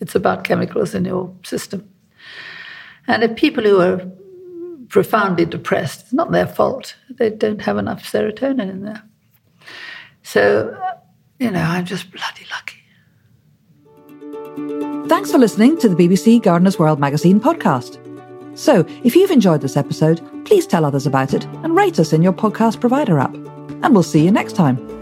It's 0.01 0.14
about 0.14 0.45
chemicals 0.45 0.95
in 0.95 1.05
your 1.05 1.34
system. 1.45 1.88
And 3.07 3.22
if 3.24 3.36
people 3.36 3.64
who 3.64 3.80
are 3.80 4.01
profoundly 4.88 5.45
depressed, 5.45 6.03
it's 6.03 6.12
not 6.12 6.30
their 6.30 6.47
fault. 6.47 6.97
They 7.11 7.30
don't 7.30 7.62
have 7.62 7.78
enough 7.78 8.05
serotonin 8.05 8.70
in 8.70 8.82
there. 8.82 9.03
So, 10.22 10.76
you 11.38 11.51
know, 11.51 11.61
I'm 11.61 11.84
just 11.84 12.12
bloody 12.12 12.47
lucky. 12.51 12.82
Thanks 15.09 15.31
for 15.31 15.39
listening 15.39 15.79
to 15.79 15.89
the 15.89 15.97
BBC 15.97 16.43
Gardener's 16.43 16.79
World 16.79 16.99
magazine 16.99 17.41
podcast. 17.41 17.99
So, 18.59 18.85
if 19.03 19.17
you've 19.17 19.31
enjoyed 19.31 19.63
this 19.63 19.77
episode, 19.77 20.21
please 20.45 20.67
tell 20.67 20.85
others 20.85 21.07
about 21.07 21.33
it 21.33 21.45
and 21.63 21.75
rate 21.75 21.99
us 21.99 22.13
in 22.13 22.23
your 22.23 22.35
podcast 22.35 22.81
provider 22.81 23.19
app. 23.19 23.35
And 23.35 23.95
we'll 23.95 24.03
see 24.03 24.25
you 24.25 24.31
next 24.31 24.55
time. 24.55 25.02